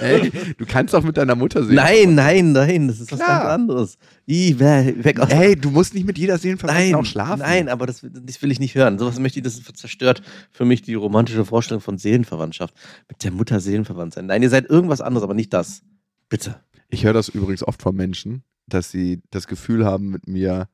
Ey, 0.00 0.32
du 0.56 0.64
kannst 0.64 0.94
doch 0.94 1.02
mit 1.02 1.18
deiner 1.18 1.34
Mutter 1.34 1.64
sehen. 1.64 1.74
Nein, 1.74 2.14
nein, 2.14 2.52
nein, 2.52 2.88
das 2.88 2.98
ist 2.98 3.12
was 3.12 3.18
Klar. 3.18 3.40
ganz 3.40 3.50
anderes. 3.50 3.98
I, 4.26 4.58
weg 4.58 5.20
aus. 5.20 5.28
Ey, 5.28 5.54
du 5.54 5.70
musst 5.70 5.92
nicht 5.92 6.06
mit 6.06 6.16
jeder 6.16 6.38
Seelenverwandten 6.38 6.94
auch 6.94 7.04
schlafen. 7.04 7.40
nein, 7.40 7.68
aber 7.68 7.84
das, 7.84 8.00
das 8.02 8.40
will 8.40 8.50
ich 8.50 8.58
nicht 8.58 8.74
hören. 8.74 8.98
Sowas 8.98 9.18
möchte 9.18 9.38
ich, 9.38 9.44
das 9.44 9.62
zerstört 9.74 10.22
für 10.50 10.64
mich 10.64 10.80
die 10.80 10.94
romantische 10.94 11.44
Vorstellung 11.44 11.82
von 11.82 11.98
Seelenverwandtschaft. 11.98 12.74
Mit 13.10 13.22
der 13.22 13.32
Mutter 13.32 13.60
seelenverwandt 13.60 14.14
sein. 14.14 14.26
Nein, 14.26 14.42
ihr 14.42 14.50
seid 14.50 14.70
irgendwas 14.70 15.02
anderes, 15.02 15.22
aber 15.22 15.34
nicht 15.34 15.52
das. 15.52 15.82
Bitte. 16.30 16.56
Ich 16.88 17.04
höre 17.04 17.12
das 17.12 17.28
übrigens 17.28 17.62
oft 17.62 17.82
von 17.82 17.94
Menschen, 17.94 18.44
dass 18.66 18.90
sie 18.90 19.22
das 19.30 19.46
Gefühl 19.46 19.84
haben, 19.84 20.10
mit 20.10 20.28
mir 20.28 20.68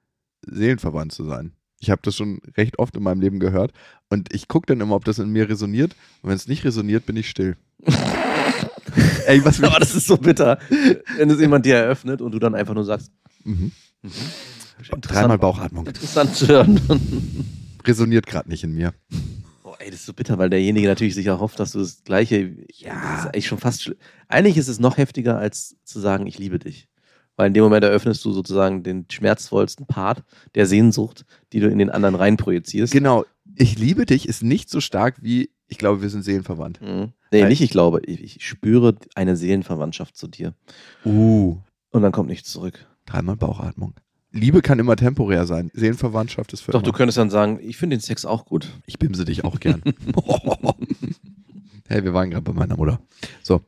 seelenverwandt 0.47 1.13
zu 1.13 1.25
sein. 1.25 1.53
Ich 1.81 1.91
habe 1.91 2.03
das 2.05 2.17
schon 2.17 2.41
recht 2.57 2.79
oft 2.79 2.97
in 2.97 3.03
meinem 3.03 3.21
Leben 3.21 3.41
gehört 3.41 3.73
und 4.11 4.33
ich 4.35 4.49
gucke 4.49 4.67
dann 4.67 4.81
immer, 4.81 4.97
ob 4.97 5.05
das 5.05 5.19
in 5.19 5.31
mir 5.31 5.49
resoniert 5.49 5.97
und 6.23 6.29
wenn 6.29 6.37
es 6.37 6.47
nicht 6.47 6.65
resoniert, 6.65 7.07
bin 7.07 7.17
ich 7.17 7.29
still. 7.31 7.57
Ey, 9.27 9.45
was 9.45 9.63
Aber 9.63 9.79
das 9.79 9.95
ist 9.95 10.07
so 10.07 10.17
bitter, 10.17 10.59
wenn 11.17 11.31
es 11.31 11.41
jemand 11.41 11.65
dir 11.65 11.77
eröffnet 11.77 12.21
und 12.21 12.33
du 12.33 12.39
dann 12.39 12.55
einfach 12.55 12.75
nur 12.75 12.85
sagst, 12.85 13.11
mhm. 13.45 13.73
interessant, 14.03 15.07
Dreimal 15.09 15.39
Bauchatmung. 15.39 15.87
interessant 15.87 16.35
zu 16.35 16.49
hören. 16.49 16.81
Resoniert 17.87 18.27
gerade 18.27 18.49
nicht 18.49 18.65
in 18.65 18.73
mir. 18.73 18.93
Boah, 19.63 19.77
ey, 19.81 19.91
das 19.91 20.01
ist 20.01 20.07
so 20.07 20.13
bitter, 20.13 20.37
weil 20.39 20.51
derjenige 20.51 20.89
natürlich 20.89 21.15
sich 21.15 21.27
erhofft, 21.27 21.61
dass 21.61 21.73
du 21.73 21.79
das 21.79 22.03
Gleiche. 22.05 22.57
Ja. 22.75 22.95
Das 22.95 23.21
ist 23.21 23.27
eigentlich 23.27 23.47
schon 23.47 23.59
fast. 23.59 23.93
Eigentlich 24.29 24.57
ist 24.57 24.69
es 24.69 24.81
noch 24.81 24.99
heftiger, 24.99 25.39
als 25.39 25.77
zu 25.85 26.01
sagen, 26.01 26.27
ich 26.27 26.39
liebe 26.39 26.59
dich. 26.59 26.90
Weil 27.41 27.47
in 27.47 27.55
dem 27.55 27.65
Moment 27.65 27.83
eröffnest 27.83 28.23
du 28.27 28.33
sozusagen 28.33 28.83
den 28.83 29.07
schmerzvollsten 29.11 29.87
Part 29.87 30.25
der 30.55 30.67
Sehnsucht, 30.67 31.25
die 31.55 31.61
du 31.61 31.71
in 31.71 31.79
den 31.79 31.89
anderen 31.89 32.15
reinprojizierst. 32.15 32.93
Genau, 32.93 33.25
ich 33.57 33.79
liebe 33.79 34.05
dich 34.05 34.29
ist 34.29 34.43
nicht 34.43 34.69
so 34.69 34.83
stark 34.83 35.23
wie, 35.23 35.49
ich 35.67 35.79
glaube, 35.79 36.03
wir 36.03 36.11
sind 36.11 36.23
seelenverwandt. 36.23 36.83
Mhm. 36.83 37.15
Nee, 37.33 37.47
nicht 37.47 37.63
ich 37.63 37.71
glaube. 37.71 38.03
Ich, 38.05 38.23
ich 38.23 38.47
spüre 38.47 38.95
eine 39.15 39.37
Seelenverwandtschaft 39.37 40.19
zu 40.19 40.29
dir. 40.29 40.53
Uh, 41.07 41.57
Und 41.89 42.03
dann 42.03 42.13
kommt 42.13 42.29
nichts 42.29 42.51
zurück. 42.51 42.87
dreimal 43.07 43.37
Bauchatmung. 43.37 43.95
Liebe 44.33 44.61
kann 44.61 44.79
immer 44.79 44.97
temporär 44.97 45.47
sein. 45.47 45.71
Seelenverwandtschaft 45.73 46.53
ist 46.53 46.61
für 46.61 46.73
Doch, 46.73 46.81
immer. 46.81 46.93
du 46.93 46.95
könntest 46.95 47.17
dann 47.17 47.31
sagen, 47.31 47.59
ich 47.63 47.79
finde 47.79 47.97
den 47.97 48.03
Sex 48.03 48.27
auch 48.27 48.45
gut. 48.45 48.69
Ich 48.85 48.99
bimse 48.99 49.25
dich 49.25 49.45
auch 49.45 49.61
gern. 49.61 49.83
hey, 51.89 52.05
wir 52.05 52.13
waren 52.13 52.29
gerade 52.29 52.43
bei 52.43 52.53
meiner 52.53 52.77
Mutter. 52.77 53.01
So. 53.43 53.63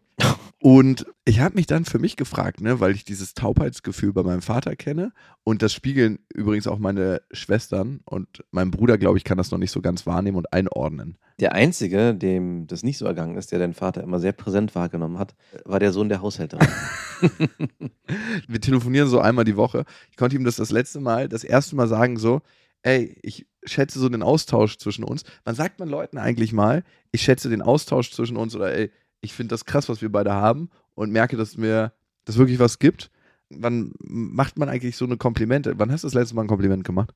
Und 0.61 1.07
ich 1.25 1.41
habe 1.41 1.57
mich 1.57 1.67
dann 1.67 1.85
für 1.85 1.99
mich 1.99 2.17
gefragt, 2.17 2.61
ne, 2.61 2.79
weil 2.79 2.95
ich 2.95 3.05
dieses 3.05 3.35
Taubheitsgefühl 3.35 4.13
bei 4.13 4.23
meinem 4.23 4.43
Vater 4.43 4.77
kenne 4.77 5.13
und 5.43 5.61
das 5.61 5.73
spiegeln 5.73 6.21
übrigens 6.33 6.69
auch 6.69 6.79
meine 6.79 7.23
Schwestern 7.33 7.99
und 8.05 8.45
mein 8.53 8.71
Bruder, 8.71 8.97
glaube 8.97 9.19
ich, 9.19 9.25
kann 9.25 9.39
das 9.39 9.51
noch 9.51 9.59
nicht 9.59 9.73
so 9.73 9.81
ganz 9.81 10.07
wahrnehmen 10.07 10.37
und 10.37 10.53
einordnen. 10.53 11.19
Der 11.41 11.53
Einzige, 11.53 12.15
dem 12.15 12.69
das 12.69 12.85
nicht 12.85 12.99
so 12.99 13.07
ergangen 13.07 13.37
ist, 13.37 13.51
der 13.51 13.59
deinen 13.59 13.75
Vater 13.75 14.05
immer 14.05 14.21
sehr 14.21 14.31
präsent 14.31 14.77
wahrgenommen 14.77 15.19
hat, 15.19 15.35
war 15.65 15.81
der 15.81 15.93
Sohn 15.93 16.09
der 16.09 16.23
Haushälterin. 16.23 16.69
Wir 18.49 18.61
telefonieren 18.61 19.09
so 19.09 19.21
einmal 19.21 19.45
die 19.45 19.57
Woche. 19.57 19.85
Ich 20.11 20.17
konnte 20.17 20.37
ihm 20.37 20.45
das 20.45 20.57
das 20.57 20.71
letzte 20.71 21.01
Mal, 21.01 21.29
das 21.29 21.45
erste 21.45 21.77
Mal 21.77 21.89
sagen 21.89 22.19
so, 22.19 22.41
ey, 22.83 23.17
ich 23.23 23.47
schätze 23.65 23.99
so 23.99 24.09
den 24.09 24.23
Austausch 24.23 24.79
zwischen 24.79 25.05
uns. 25.05 25.25
Wann 25.45 25.55
sagt 25.55 25.79
man 25.79 25.89
Leuten 25.89 26.19
eigentlich 26.19 26.53
mal, 26.53 26.83
ich 27.13 27.23
schätze 27.23 27.49
den 27.49 27.63
Austausch 27.63 28.11
zwischen 28.11 28.37
uns 28.37 28.55
oder 28.57 28.75
ey, 28.75 28.91
ich 29.23 29.33
finde 29.33 29.55
das 29.55 29.65
krass, 29.65 29.89
was 29.89 30.03
wir 30.03 30.13
beide 30.13 30.33
haben 30.35 30.69
und 30.95 31.11
merke, 31.11 31.37
dass 31.39 31.57
mir 31.57 31.93
das 32.27 32.37
wirklich 32.37 32.59
was 32.59 32.79
gibt. 32.79 33.11
wann 33.49 33.93
macht 33.99 34.59
man 34.59 34.69
eigentlich 34.69 34.97
so 34.97 35.05
eine 35.05 35.17
Komplimente? 35.17 35.75
Wann 35.79 35.91
hast 35.91 36.05
du 36.05 36.07
das 36.09 36.15
letzte 36.15 36.35
Mal 36.35 36.43
ein 36.43 36.49
Kompliment 36.49 36.85
gemacht? 36.85 37.15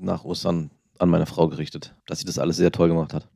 Nach 0.00 0.24
Ostern 0.24 0.70
an 0.98 1.08
meine 1.10 1.26
Frau 1.26 1.48
gerichtet, 1.48 1.94
dass 2.06 2.20
sie 2.20 2.24
das 2.26 2.38
alles 2.38 2.56
sehr 2.56 2.70
toll 2.72 2.88
gemacht 2.88 3.12
hat. 3.14 3.28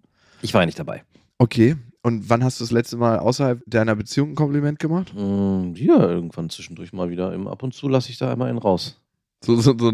Ich 0.42 0.52
war 0.54 0.62
ja 0.62 0.66
nicht 0.66 0.78
dabei. 0.78 1.02
Okay. 1.38 1.76
Und 2.02 2.28
wann 2.28 2.44
hast 2.44 2.60
du 2.60 2.64
das 2.64 2.70
letzte 2.70 2.96
Mal 2.98 3.18
außerhalb 3.18 3.62
deiner 3.66 3.96
Beziehung 3.96 4.30
ein 4.30 4.34
Kompliment 4.34 4.78
gemacht? 4.78 5.12
Mm, 5.14 5.72
Ja, 5.74 5.98
irgendwann 6.08 6.50
zwischendurch 6.50 6.92
mal 6.92 7.08
wieder. 7.08 7.32
Im 7.32 7.48
Ab 7.48 7.62
und 7.62 7.72
zu 7.72 7.88
lasse 7.88 8.10
ich 8.10 8.18
da 8.18 8.30
einmal 8.30 8.48
einen 8.50 8.58
raus. 8.58 9.00
So, 9.42 9.56
so, 9.56 9.74
so, 9.78 9.92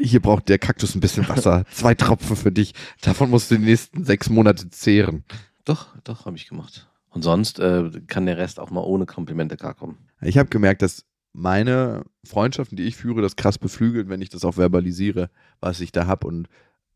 hier 0.00 0.20
braucht 0.20 0.48
der 0.48 0.58
Kaktus 0.58 0.94
ein 0.94 1.00
bisschen 1.00 1.28
Wasser. 1.28 1.64
Zwei 1.70 1.94
Tropfen 1.94 2.34
für 2.36 2.50
dich. 2.52 2.74
Davon 3.02 3.30
musst 3.30 3.50
du 3.50 3.56
die 3.56 3.64
nächsten 3.64 4.04
sechs 4.04 4.28
Monate 4.30 4.68
zehren. 4.70 5.24
Doch, 5.64 5.88
doch, 6.04 6.26
habe 6.26 6.36
ich 6.36 6.48
gemacht. 6.48 6.88
Und 7.14 7.22
sonst 7.22 7.60
äh, 7.60 7.90
kann 8.08 8.26
der 8.26 8.36
Rest 8.36 8.58
auch 8.58 8.70
mal 8.70 8.80
ohne 8.80 9.06
Komplimente 9.06 9.56
klarkommen. 9.56 9.98
Ich 10.20 10.36
habe 10.36 10.48
gemerkt, 10.48 10.82
dass 10.82 11.04
meine 11.32 12.04
Freundschaften, 12.24 12.76
die 12.76 12.82
ich 12.84 12.96
führe, 12.96 13.22
das 13.22 13.36
krass 13.36 13.56
beflügelt, 13.56 14.08
wenn 14.08 14.20
ich 14.20 14.30
das 14.30 14.44
auch 14.44 14.54
verbalisiere, 14.54 15.30
was 15.60 15.80
ich 15.80 15.92
da 15.92 16.06
habe. 16.06 16.26
Und 16.26 16.48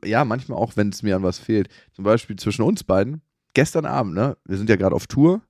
ja, 0.05 0.25
manchmal 0.25 0.59
auch, 0.59 0.77
wenn 0.77 0.89
es 0.89 1.05
mir 1.05 1.15
an 1.15 1.23
was 1.23 1.39
fehlt. 1.39 1.69
Zum 1.93 2.05
Beispiel 2.05 2.37
zwischen 2.37 2.63
uns 2.63 2.83
beiden. 2.83 3.23
Gestern 3.55 3.87
Abend, 3.87 4.15
ne? 4.15 4.37
Wir 4.45 4.59
sind 4.59 4.69
ja 4.69 4.77
gerade 4.77 4.95
auf 4.95 5.07
Tour. 5.07 5.41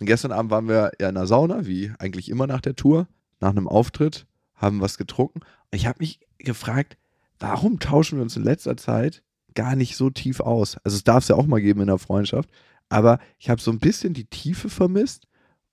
Und 0.00 0.06
gestern 0.06 0.32
Abend 0.32 0.50
waren 0.50 0.68
wir 0.68 0.90
ja 1.00 1.08
in 1.08 1.14
der 1.14 1.26
Sauna, 1.26 1.66
wie 1.66 1.92
eigentlich 1.98 2.28
immer 2.28 2.48
nach 2.48 2.60
der 2.60 2.74
Tour, 2.74 3.06
nach 3.40 3.50
einem 3.50 3.68
Auftritt, 3.68 4.26
haben 4.54 4.80
was 4.80 4.98
getrunken. 4.98 5.40
Ich 5.70 5.86
habe 5.86 5.98
mich 6.00 6.20
gefragt, 6.38 6.96
warum 7.38 7.78
tauschen 7.78 8.18
wir 8.18 8.22
uns 8.22 8.36
in 8.36 8.42
letzter 8.42 8.76
Zeit 8.76 9.22
gar 9.54 9.76
nicht 9.76 9.96
so 9.96 10.10
tief 10.10 10.40
aus? 10.40 10.78
Also 10.84 10.96
es 10.96 11.04
darf 11.04 11.22
es 11.22 11.28
ja 11.28 11.36
auch 11.36 11.46
mal 11.46 11.60
geben 11.60 11.80
in 11.80 11.86
der 11.86 11.98
Freundschaft. 11.98 12.50
Aber 12.88 13.18
ich 13.38 13.50
habe 13.50 13.60
so 13.60 13.70
ein 13.70 13.78
bisschen 13.78 14.14
die 14.14 14.26
Tiefe 14.26 14.68
vermisst. 14.68 15.26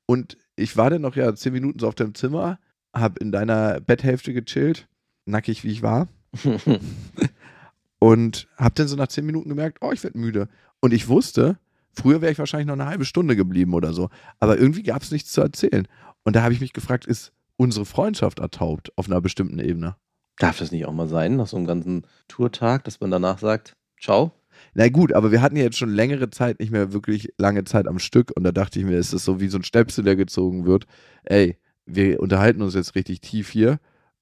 Und 0.06 0.38
ich 0.56 0.78
war 0.78 0.90
dann 0.90 1.02
noch 1.02 1.16
ja 1.16 1.34
zehn 1.36 1.54
Minuten 1.54 1.80
so 1.80 1.88
auf 1.88 1.96
deinem 1.96 2.16
Zimmer, 2.16 2.60
habe 2.94 3.20
in 3.20 3.32
deiner 3.32 3.80
Betthälfte 3.80 4.34
gechillt, 4.34 4.88
nackig 5.26 5.64
wie 5.64 5.72
ich 5.72 5.82
war. 5.82 6.08
und 8.00 8.48
habe 8.58 8.76
dann 8.76 8.88
so 8.88 8.96
nach 8.96 9.08
zehn 9.08 9.26
Minuten 9.26 9.50
gemerkt, 9.50 9.80
oh, 9.82 9.92
ich 9.92 10.04
werde 10.04 10.18
müde. 10.18 10.50
Und 10.82 10.94
ich 10.94 11.08
wusste, 11.08 11.58
früher 11.94 12.22
wäre 12.22 12.32
ich 12.32 12.40
wahrscheinlich 12.40 12.68
noch 12.68 12.74
eine 12.74 12.88
halbe 12.88 13.06
Stunde 13.06 13.36
geblieben 13.36 13.74
oder 13.74 13.94
so. 13.94 14.10
Aber 14.40 14.58
irgendwie 14.58 14.84
gab 14.84 15.02
es 15.02 15.12
nichts 15.12 15.32
zu 15.32 15.42
erzählen. 15.42 15.88
Und 16.24 16.36
da 16.36 16.44
habe 16.44 16.54
ich 16.54 16.62
mich 16.62 16.74
gefragt, 16.74 17.06
ist 17.06 17.32
unsere 17.56 17.86
Freundschaft 17.86 18.40
ertaubt 18.40 18.92
auf 18.98 19.08
einer 19.08 19.22
bestimmten 19.22 19.60
Ebene? 19.60 19.96
Darf 20.38 20.58
das 20.58 20.72
nicht 20.72 20.86
auch 20.86 20.94
mal 20.94 21.08
sein, 21.08 21.36
nach 21.36 21.48
so 21.48 21.58
einem 21.58 21.68
ganzen 21.68 22.08
Tourtag, 22.28 22.84
dass 22.86 23.00
man 23.00 23.12
danach 23.12 23.40
sagt, 23.40 23.76
ciao? 24.02 24.32
Na 24.74 24.90
gut, 24.90 25.14
aber 25.14 25.32
wir 25.32 25.42
hatten 25.42 25.56
ja 25.56 25.64
jetzt 25.64 25.78
schon 25.78 25.90
längere 25.90 26.30
Zeit 26.30 26.60
nicht 26.60 26.72
mehr 26.72 26.94
wirklich 26.94 27.34
lange 27.38 27.64
Zeit 27.64 27.88
am 27.88 28.00
Stück 28.00 28.32
und 28.36 28.44
da 28.44 28.52
dachte 28.52 28.80
ich 28.80 28.86
mir, 28.86 28.98
es 28.98 29.14
ist 29.14 29.26
so 29.26 29.40
wie 29.40 29.48
so 29.48 29.58
ein 29.58 29.64
Stöpsel, 29.64 30.04
der 30.04 30.16
gezogen 30.16 30.66
wird. 30.66 30.86
Ey, 31.24 31.58
wir 31.86 32.20
unterhalten 32.20 32.62
uns 32.62 32.74
jetzt 32.74 32.96
richtig 32.96 33.22
tief 33.22 33.50
hier 33.50 33.80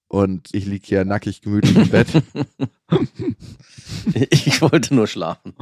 und 0.07 0.49
ich 0.53 0.65
liege 0.65 0.85
hier 0.85 1.05
nackig 1.05 1.41
gemütlich 1.41 1.75
im 1.77 1.89
Bett. 1.89 2.07
ich 4.29 4.61
wollte 4.61 4.93
nur 4.95 5.07
schlafen. 5.07 5.53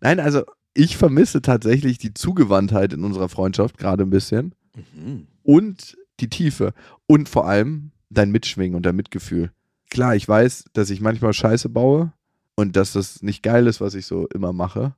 Nein, 0.00 0.20
also 0.20 0.42
ich 0.74 0.96
vermisse 0.96 1.42
tatsächlich 1.42 1.98
die 1.98 2.14
Zugewandtheit 2.14 2.92
in 2.92 3.04
unserer 3.04 3.28
Freundschaft 3.28 3.78
gerade 3.78 4.02
ein 4.04 4.10
bisschen 4.10 4.54
Mhm. 4.96 5.28
und 5.44 5.96
die 6.18 6.28
Tiefe 6.28 6.72
und 7.06 7.28
vor 7.28 7.46
allem 7.46 7.92
dein 8.10 8.32
Mitschwingen 8.32 8.74
und 8.74 8.84
dein 8.84 8.96
Mitgefühl. 8.96 9.52
Klar, 9.88 10.16
ich 10.16 10.26
weiß, 10.26 10.64
dass 10.72 10.90
ich 10.90 11.00
manchmal 11.00 11.32
Scheiße 11.32 11.68
baue 11.68 12.12
und 12.56 12.76
dass 12.76 12.92
das 12.92 13.22
nicht 13.22 13.42
geil 13.42 13.66
ist, 13.66 13.80
was 13.80 13.94
ich 13.94 14.06
so 14.06 14.26
immer 14.28 14.52
mache. 14.52 14.94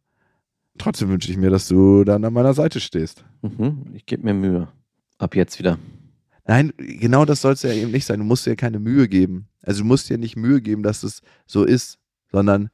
Trotzdem 0.79 1.09
wünsche 1.09 1.31
ich 1.31 1.39
mir, 1.39 1.51
dass 1.51 1.69
du 1.69 2.05
dann 2.05 2.25
an 2.25 2.33
meiner 2.33 2.55
Seite 2.55 2.81
stehst. 2.81 3.25
Mhm. 3.43 3.87
Ich 3.95 4.05
gebe 4.07 4.25
mir 4.25 4.35
Mühe. 4.35 4.69
Ab 5.19 5.35
jetzt 5.35 5.59
wieder. 5.59 5.79
Nein, 6.47 6.73
genau 6.77 7.25
das 7.25 7.41
soll 7.41 7.55
es 7.55 7.63
ja 7.63 7.73
eben 7.73 7.91
nicht 7.91 8.05
sein. 8.05 8.19
Du 8.19 8.25
musst 8.25 8.47
dir 8.47 8.51
ja 8.51 8.57
keine 8.57 8.79
Mühe 8.79 9.09
geben. 9.09 9.49
Also 9.63 9.83
du 9.83 9.89
musst 9.89 10.09
dir 10.09 10.19
nicht 10.19 10.37
Mühe 10.37 10.61
geben, 10.61 10.83
dass 10.83 11.03
es 11.03 11.23
so 11.47 11.65
ist, 11.65 11.99
sondern 12.31 12.71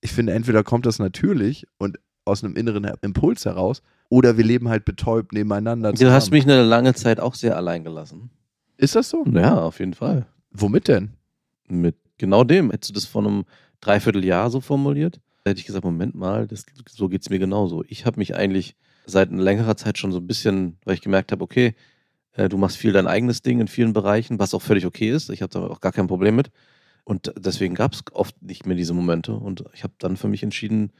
ich 0.00 0.12
finde, 0.12 0.32
entweder 0.32 0.64
kommt 0.64 0.86
das 0.86 0.98
natürlich 0.98 1.66
und 1.78 1.98
aus 2.24 2.42
einem 2.42 2.56
inneren 2.56 2.84
Impuls 3.02 3.44
heraus 3.44 3.82
oder 4.08 4.36
wir 4.36 4.44
leben 4.44 4.68
halt 4.68 4.84
betäubt 4.84 5.32
nebeneinander. 5.32 5.92
Du 5.92 6.10
hast 6.10 6.24
zusammen. 6.24 6.30
mich 6.30 6.44
eine 6.44 6.62
lange 6.62 6.94
Zeit 6.94 7.20
auch 7.20 7.34
sehr 7.34 7.56
allein 7.56 7.84
gelassen. 7.84 8.30
Ist 8.76 8.96
das 8.96 9.10
so? 9.10 9.24
Ja, 9.26 9.60
auf 9.60 9.78
jeden 9.78 9.94
Fall. 9.94 10.26
Womit 10.50 10.88
denn? 10.88 11.10
Mit 11.68 11.96
genau 12.18 12.44
dem. 12.44 12.70
Hättest 12.70 12.90
du 12.90 12.94
das 12.94 13.04
vor 13.04 13.22
einem 13.22 13.44
Dreivierteljahr 13.84 14.50
so 14.50 14.60
formuliert, 14.60 15.20
hätte 15.44 15.60
ich 15.60 15.66
gesagt, 15.66 15.84
Moment 15.84 16.14
mal, 16.14 16.46
das, 16.46 16.64
so 16.90 17.08
geht 17.08 17.22
es 17.22 17.30
mir 17.30 17.38
genauso. 17.38 17.84
Ich 17.88 18.06
habe 18.06 18.18
mich 18.18 18.34
eigentlich 18.34 18.76
seit 19.06 19.30
längerer 19.30 19.76
Zeit 19.76 19.98
schon 19.98 20.12
so 20.12 20.18
ein 20.18 20.26
bisschen, 20.26 20.78
weil 20.84 20.94
ich 20.94 21.02
gemerkt 21.02 21.32
habe, 21.32 21.44
okay, 21.44 21.74
äh, 22.32 22.48
du 22.48 22.56
machst 22.56 22.76
viel 22.76 22.92
dein 22.92 23.06
eigenes 23.06 23.42
Ding 23.42 23.60
in 23.60 23.68
vielen 23.68 23.92
Bereichen, 23.92 24.38
was 24.38 24.54
auch 24.54 24.62
völlig 24.62 24.86
okay 24.86 25.10
ist. 25.10 25.30
Ich 25.30 25.42
habe 25.42 25.52
da 25.52 25.66
auch 25.66 25.80
gar 25.80 25.92
kein 25.92 26.06
Problem 26.06 26.36
mit. 26.36 26.50
Und 27.04 27.32
deswegen 27.36 27.74
gab 27.74 27.92
es 27.92 28.02
oft 28.12 28.40
nicht 28.42 28.64
mehr 28.64 28.76
diese 28.76 28.94
Momente. 28.94 29.34
Und 29.34 29.64
ich 29.74 29.84
habe 29.84 29.94
dann 29.98 30.16
für 30.16 30.28
mich 30.28 30.42
entschieden, 30.42 30.92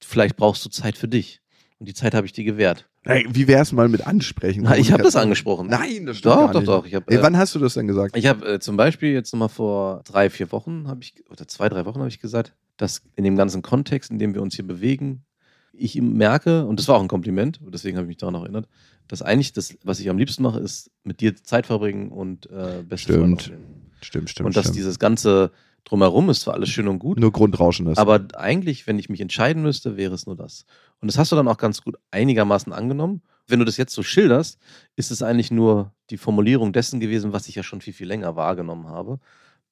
vielleicht 0.00 0.36
brauchst 0.36 0.64
du 0.64 0.68
Zeit 0.68 0.98
für 0.98 1.08
dich. 1.08 1.40
Und 1.78 1.88
die 1.88 1.94
Zeit 1.94 2.14
habe 2.14 2.26
ich 2.26 2.32
dir 2.32 2.44
gewährt. 2.44 2.88
Ey, 3.04 3.26
Wie 3.28 3.46
wär's 3.46 3.72
mal 3.72 3.88
mit 3.88 4.06
ansprechen? 4.06 4.62
Na, 4.64 4.76
ich 4.76 4.92
habe 4.92 5.02
das 5.02 5.14
angesprochen. 5.14 5.68
Nein, 5.68 6.06
das 6.06 6.18
stimmt 6.18 6.34
Doch, 6.34 6.52
doch, 6.52 6.60
nicht. 6.60 6.68
doch. 6.68 6.86
Ich 6.86 6.94
habe 6.94 7.04
Ey, 7.08 7.22
wann 7.22 7.36
hast 7.36 7.54
du 7.54 7.58
das 7.58 7.74
denn 7.74 7.86
gesagt? 7.86 8.16
ich 8.16 8.26
habe 8.26 8.54
äh, 8.54 8.58
zum 8.60 8.76
Beispiel 8.76 9.12
jetzt 9.12 9.32
nochmal 9.32 9.50
vor 9.50 10.02
drei, 10.04 10.30
vier 10.30 10.50
Wochen, 10.52 10.88
habe 10.88 11.00
ich, 11.02 11.14
oder 11.30 11.46
zwei, 11.46 11.68
drei 11.68 11.84
Wochen 11.84 11.98
habe 11.98 12.08
ich 12.08 12.18
gesagt, 12.20 12.54
dass 12.78 13.02
in 13.14 13.24
dem 13.24 13.36
ganzen 13.36 13.62
Kontext, 13.62 14.10
in 14.10 14.18
dem 14.18 14.34
wir 14.34 14.42
uns 14.42 14.54
hier 14.56 14.66
bewegen, 14.66 15.24
ich 15.72 16.00
merke, 16.00 16.64
und 16.64 16.80
das 16.80 16.88
war 16.88 16.96
auch 16.96 17.02
ein 17.02 17.08
Kompliment, 17.08 17.60
deswegen 17.68 17.98
habe 17.98 18.06
ich 18.06 18.08
mich 18.08 18.16
daran 18.16 18.34
auch 18.36 18.42
erinnert, 18.42 18.66
dass 19.08 19.20
eigentlich 19.20 19.52
das, 19.52 19.76
was 19.84 20.00
ich 20.00 20.08
am 20.08 20.16
liebsten 20.16 20.42
mache, 20.42 20.58
ist 20.60 20.90
mit 21.04 21.20
dir 21.20 21.36
Zeit 21.36 21.66
verbringen 21.66 22.08
und 22.08 22.50
äh, 22.50 22.82
beste 22.82 23.12
Stimmt. 23.12 23.52
Stimmt, 24.00 24.30
stimmt. 24.30 24.46
Und 24.46 24.56
dass 24.56 24.64
stimmt. 24.64 24.76
dieses 24.78 24.98
ganze 24.98 25.50
Drumherum 25.86 26.28
ist 26.30 26.40
zwar 26.42 26.54
alles 26.54 26.68
schön 26.68 26.88
und 26.88 26.98
gut, 26.98 27.18
nur 27.18 27.32
Grundrauschen 27.32 27.86
ist. 27.86 27.96
aber 27.98 28.20
eigentlich, 28.34 28.86
wenn 28.86 28.98
ich 28.98 29.08
mich 29.08 29.20
entscheiden 29.20 29.62
müsste, 29.62 29.96
wäre 29.96 30.12
es 30.14 30.26
nur 30.26 30.36
das. 30.36 30.66
Und 31.00 31.08
das 31.08 31.16
hast 31.16 31.30
du 31.32 31.36
dann 31.36 31.48
auch 31.48 31.58
ganz 31.58 31.80
gut 31.82 31.96
einigermaßen 32.10 32.72
angenommen. 32.72 33.22
Wenn 33.46 33.60
du 33.60 33.64
das 33.64 33.76
jetzt 33.76 33.94
so 33.94 34.02
schilderst, 34.02 34.58
ist 34.96 35.10
es 35.12 35.22
eigentlich 35.22 35.52
nur 35.52 35.92
die 36.10 36.16
Formulierung 36.16 36.72
dessen 36.72 36.98
gewesen, 36.98 37.32
was 37.32 37.46
ich 37.48 37.54
ja 37.54 37.62
schon 37.62 37.80
viel, 37.80 37.92
viel 37.94 38.08
länger 38.08 38.34
wahrgenommen 38.34 38.88
habe. 38.88 39.20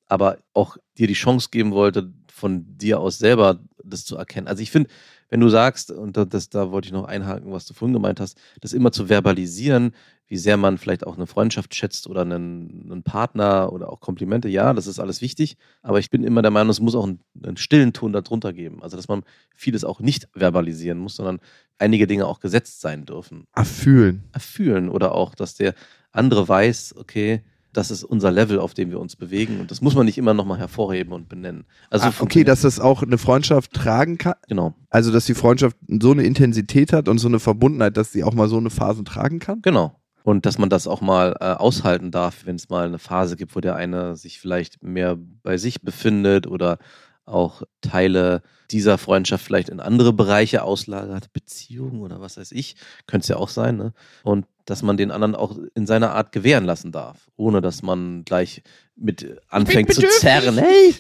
Aber 0.06 0.38
auch 0.52 0.76
dir 0.99 1.06
die 1.09 1.14
Chance 1.14 1.49
geben 1.50 1.73
wollte, 1.73 2.12
von 2.30 2.76
dir 2.78 3.00
aus 3.00 3.18
selber 3.18 3.59
das 3.83 4.04
zu 4.04 4.16
erkennen. 4.16 4.47
Also 4.47 4.62
ich 4.62 4.71
finde, 4.71 4.90
wenn 5.30 5.40
du 5.40 5.49
sagst, 5.49 5.90
und 5.90 6.16
da- 6.16 6.25
das, 6.25 6.49
da 6.49 6.71
wollte 6.71 6.87
ich 6.87 6.92
noch 6.92 7.04
einhaken, 7.04 7.50
was 7.52 7.66
du 7.66 7.75
vorhin 7.75 7.94
gemeint 7.94 8.21
hast, 8.21 8.38
das 8.61 8.73
immer 8.73 8.92
zu 8.92 9.09
verbalisieren, 9.09 9.92
wie 10.26 10.37
sehr 10.38 10.57
man 10.57 10.78
vielleicht 10.78 11.07
auch 11.07 11.16
eine 11.16 11.26
Freundschaft 11.26 11.75
schätzt 11.75 12.07
oder 12.07 12.23
einen, 12.23 12.88
einen 12.90 13.02
Partner 13.02 13.73
oder 13.73 13.90
auch 13.93 14.00
Komplimente, 14.00 14.49
ja, 14.49 14.73
das 14.73 14.87
ist 14.87 14.99
alles 14.99 15.21
wichtig. 15.21 15.57
Aber 15.83 15.99
ich 15.99 16.11
bin 16.11 16.25
immer 16.25 16.40
der 16.43 16.50
Meinung, 16.50 16.71
es 16.71 16.81
muss 16.81 16.95
auch 16.95 17.04
einen, 17.04 17.21
einen 17.43 17.57
stillen 17.59 17.93
Ton 17.93 18.12
darunter 18.12 18.52
geben. 18.52 18.83
Also, 18.83 18.97
dass 18.97 19.09
man 19.09 19.23
vieles 19.54 19.85
auch 19.85 20.00
nicht 20.00 20.28
verbalisieren 20.33 20.99
muss, 20.99 21.16
sondern 21.16 21.40
einige 21.78 22.07
Dinge 22.07 22.26
auch 22.26 22.40
gesetzt 22.40 22.81
sein 22.81 23.04
dürfen. 23.04 23.47
Erfühlen. 23.54 24.25
Erfühlen 24.33 24.88
oder 24.88 25.14
auch, 25.14 25.35
dass 25.35 25.54
der 25.54 25.75
andere 26.12 26.49
weiß, 26.49 26.95
okay, 26.99 27.43
das 27.75 27.90
ist 27.90 28.04
unser 28.04 28.31
Level, 28.31 28.61
auf 28.61 28.73
dem 28.73 28.90
wir 28.90 29.00
uns 29.00 29.16
bewegen. 29.16 29.61
Und 29.61 29.71
das 29.71 29.81
muss 29.81 29.95
man 29.95 30.07
nicht 30.07 30.16
immer 30.16 30.33
nochmal 30.33 30.59
hervorheben 30.59 31.12
und 31.12 31.28
benennen. 31.28 31.64
Also, 31.90 32.07
Ah, 32.07 32.12
okay, 32.21 32.45
dass 32.45 32.62
das 32.62 32.81
auch 32.81 33.02
eine 33.02 33.19
Freundschaft 33.19 33.73
tragen 33.73 34.16
kann. 34.16 34.35
Genau, 34.49 34.75
Also, 34.90 35.11
dass 35.12 35.26
die 35.26 35.35
Freundschaft 35.35 35.76
so 35.88 36.12
eine 36.12 36.23
Intensität 36.23 36.93
hat 36.93 37.09
und 37.09 37.19
so 37.19 37.28
eine 37.28 37.40
Verbundenheit, 37.40 37.97
dass 37.97 38.12
sie 38.12 38.25
auch 38.25 38.33
mal 38.33 38.49
so 38.49 38.57
eine 38.57 38.71
Phasen 38.71 39.04
tragen 39.04 39.38
kann. 39.38 39.61
genau. 39.61 40.00
Und 40.25 40.47
dass 40.47 40.57
man 40.57 40.71
das 40.71 40.87
auch 40.87 41.02
mal 41.02 41.37
äh, 41.38 41.45
aushalten 41.45 42.11
darf, 42.11 42.47
wenn 42.47 42.57
es 42.57 42.71
mal 42.71 42.87
eine 42.87 42.99
Phase 42.99 43.37
gibt, 43.37 43.54
wo 43.54 43.61
der 43.61 43.76
eine 43.76 44.16
sich 44.16 44.40
vielleicht 44.40 44.83
mehr 44.83 45.19
bei 45.19 45.59
sich 45.59 45.83
befindet 45.83 46.47
oder 46.47 46.78
auch 47.26 47.62
Teile 47.83 48.43
dieser 48.71 48.97
Freundschaft 48.97 49.45
vielleicht 49.45 49.69
in 49.69 49.81
andere 49.81 50.14
Bereiche 50.14 50.62
auslagert, 50.62 51.33
Beziehungen 51.35 52.00
oder 52.00 52.23
was 52.23 52.38
weiß 52.38 52.52
ich, 52.52 52.76
könnte 53.07 53.25
es 53.25 53.28
ja 53.28 53.37
auch 53.37 53.50
sein, 53.50 53.76
ne? 53.76 53.93
Und 54.23 54.47
dass 54.64 54.83
man 54.83 54.97
den 54.97 55.11
anderen 55.11 55.35
auch 55.35 55.59
in 55.75 55.87
seiner 55.87 56.12
Art 56.12 56.33
gewähren 56.33 56.64
lassen 56.64 56.90
darf, 56.90 57.28
ohne 57.37 57.61
dass 57.61 57.83
man 57.83 58.25
gleich 58.25 58.62
mit 58.97 59.38
anfängt 59.49 59.93
zu 59.93 60.00
zerren. 60.21 60.57
Hey, 60.57 60.95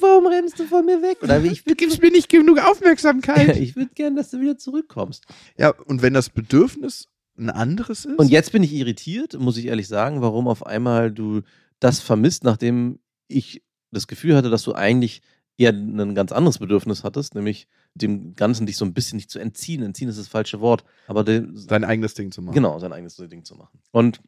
warum 0.00 0.26
rennst 0.26 0.58
du 0.58 0.64
von 0.64 0.86
mir 0.86 1.02
weg? 1.02 1.18
Oder 1.22 1.42
ich 1.44 1.66
würde 1.66 1.86
mir 2.00 2.10
nicht 2.10 2.30
genug 2.30 2.58
Aufmerksamkeit. 2.58 3.56
ich 3.58 3.76
würd 3.76 3.94
gern, 3.94 4.16
dass 4.16 4.30
du 4.30 4.40
wieder 4.40 4.56
zurückkommst. 4.56 5.26
ja, 5.58 5.70
und 5.84 6.00
wenn 6.00 6.14
das 6.14 6.30
Bedürfnis 6.30 7.11
ein 7.42 7.50
anderes 7.50 8.04
ist. 8.04 8.18
Und 8.18 8.30
jetzt 8.30 8.52
bin 8.52 8.62
ich 8.62 8.72
irritiert, 8.72 9.38
muss 9.38 9.56
ich 9.56 9.66
ehrlich 9.66 9.88
sagen, 9.88 10.22
warum 10.22 10.48
auf 10.48 10.64
einmal 10.66 11.10
du 11.10 11.42
das 11.80 12.00
vermisst, 12.00 12.44
nachdem 12.44 12.98
ich 13.28 13.62
das 13.90 14.06
Gefühl 14.06 14.36
hatte, 14.36 14.50
dass 14.50 14.62
du 14.62 14.74
eigentlich 14.74 15.22
eher 15.58 15.72
ein 15.72 16.14
ganz 16.14 16.32
anderes 16.32 16.58
Bedürfnis 16.58 17.04
hattest, 17.04 17.34
nämlich 17.34 17.68
dem 17.94 18.34
Ganzen 18.34 18.66
dich 18.66 18.76
so 18.76 18.84
ein 18.84 18.94
bisschen 18.94 19.16
nicht 19.16 19.30
zu 19.30 19.38
entziehen. 19.38 19.82
Entziehen 19.82 20.08
ist 20.08 20.18
das 20.18 20.28
falsche 20.28 20.60
Wort, 20.60 20.84
aber 21.06 21.24
sein 21.54 21.84
eigenes 21.84 22.14
Ding 22.14 22.32
zu 22.32 22.40
machen. 22.40 22.54
genau, 22.54 22.78
sein 22.78 22.92
eigenes 22.92 23.16
Ding 23.16 23.44
zu 23.44 23.54
machen. 23.54 23.78
Und 23.90 24.20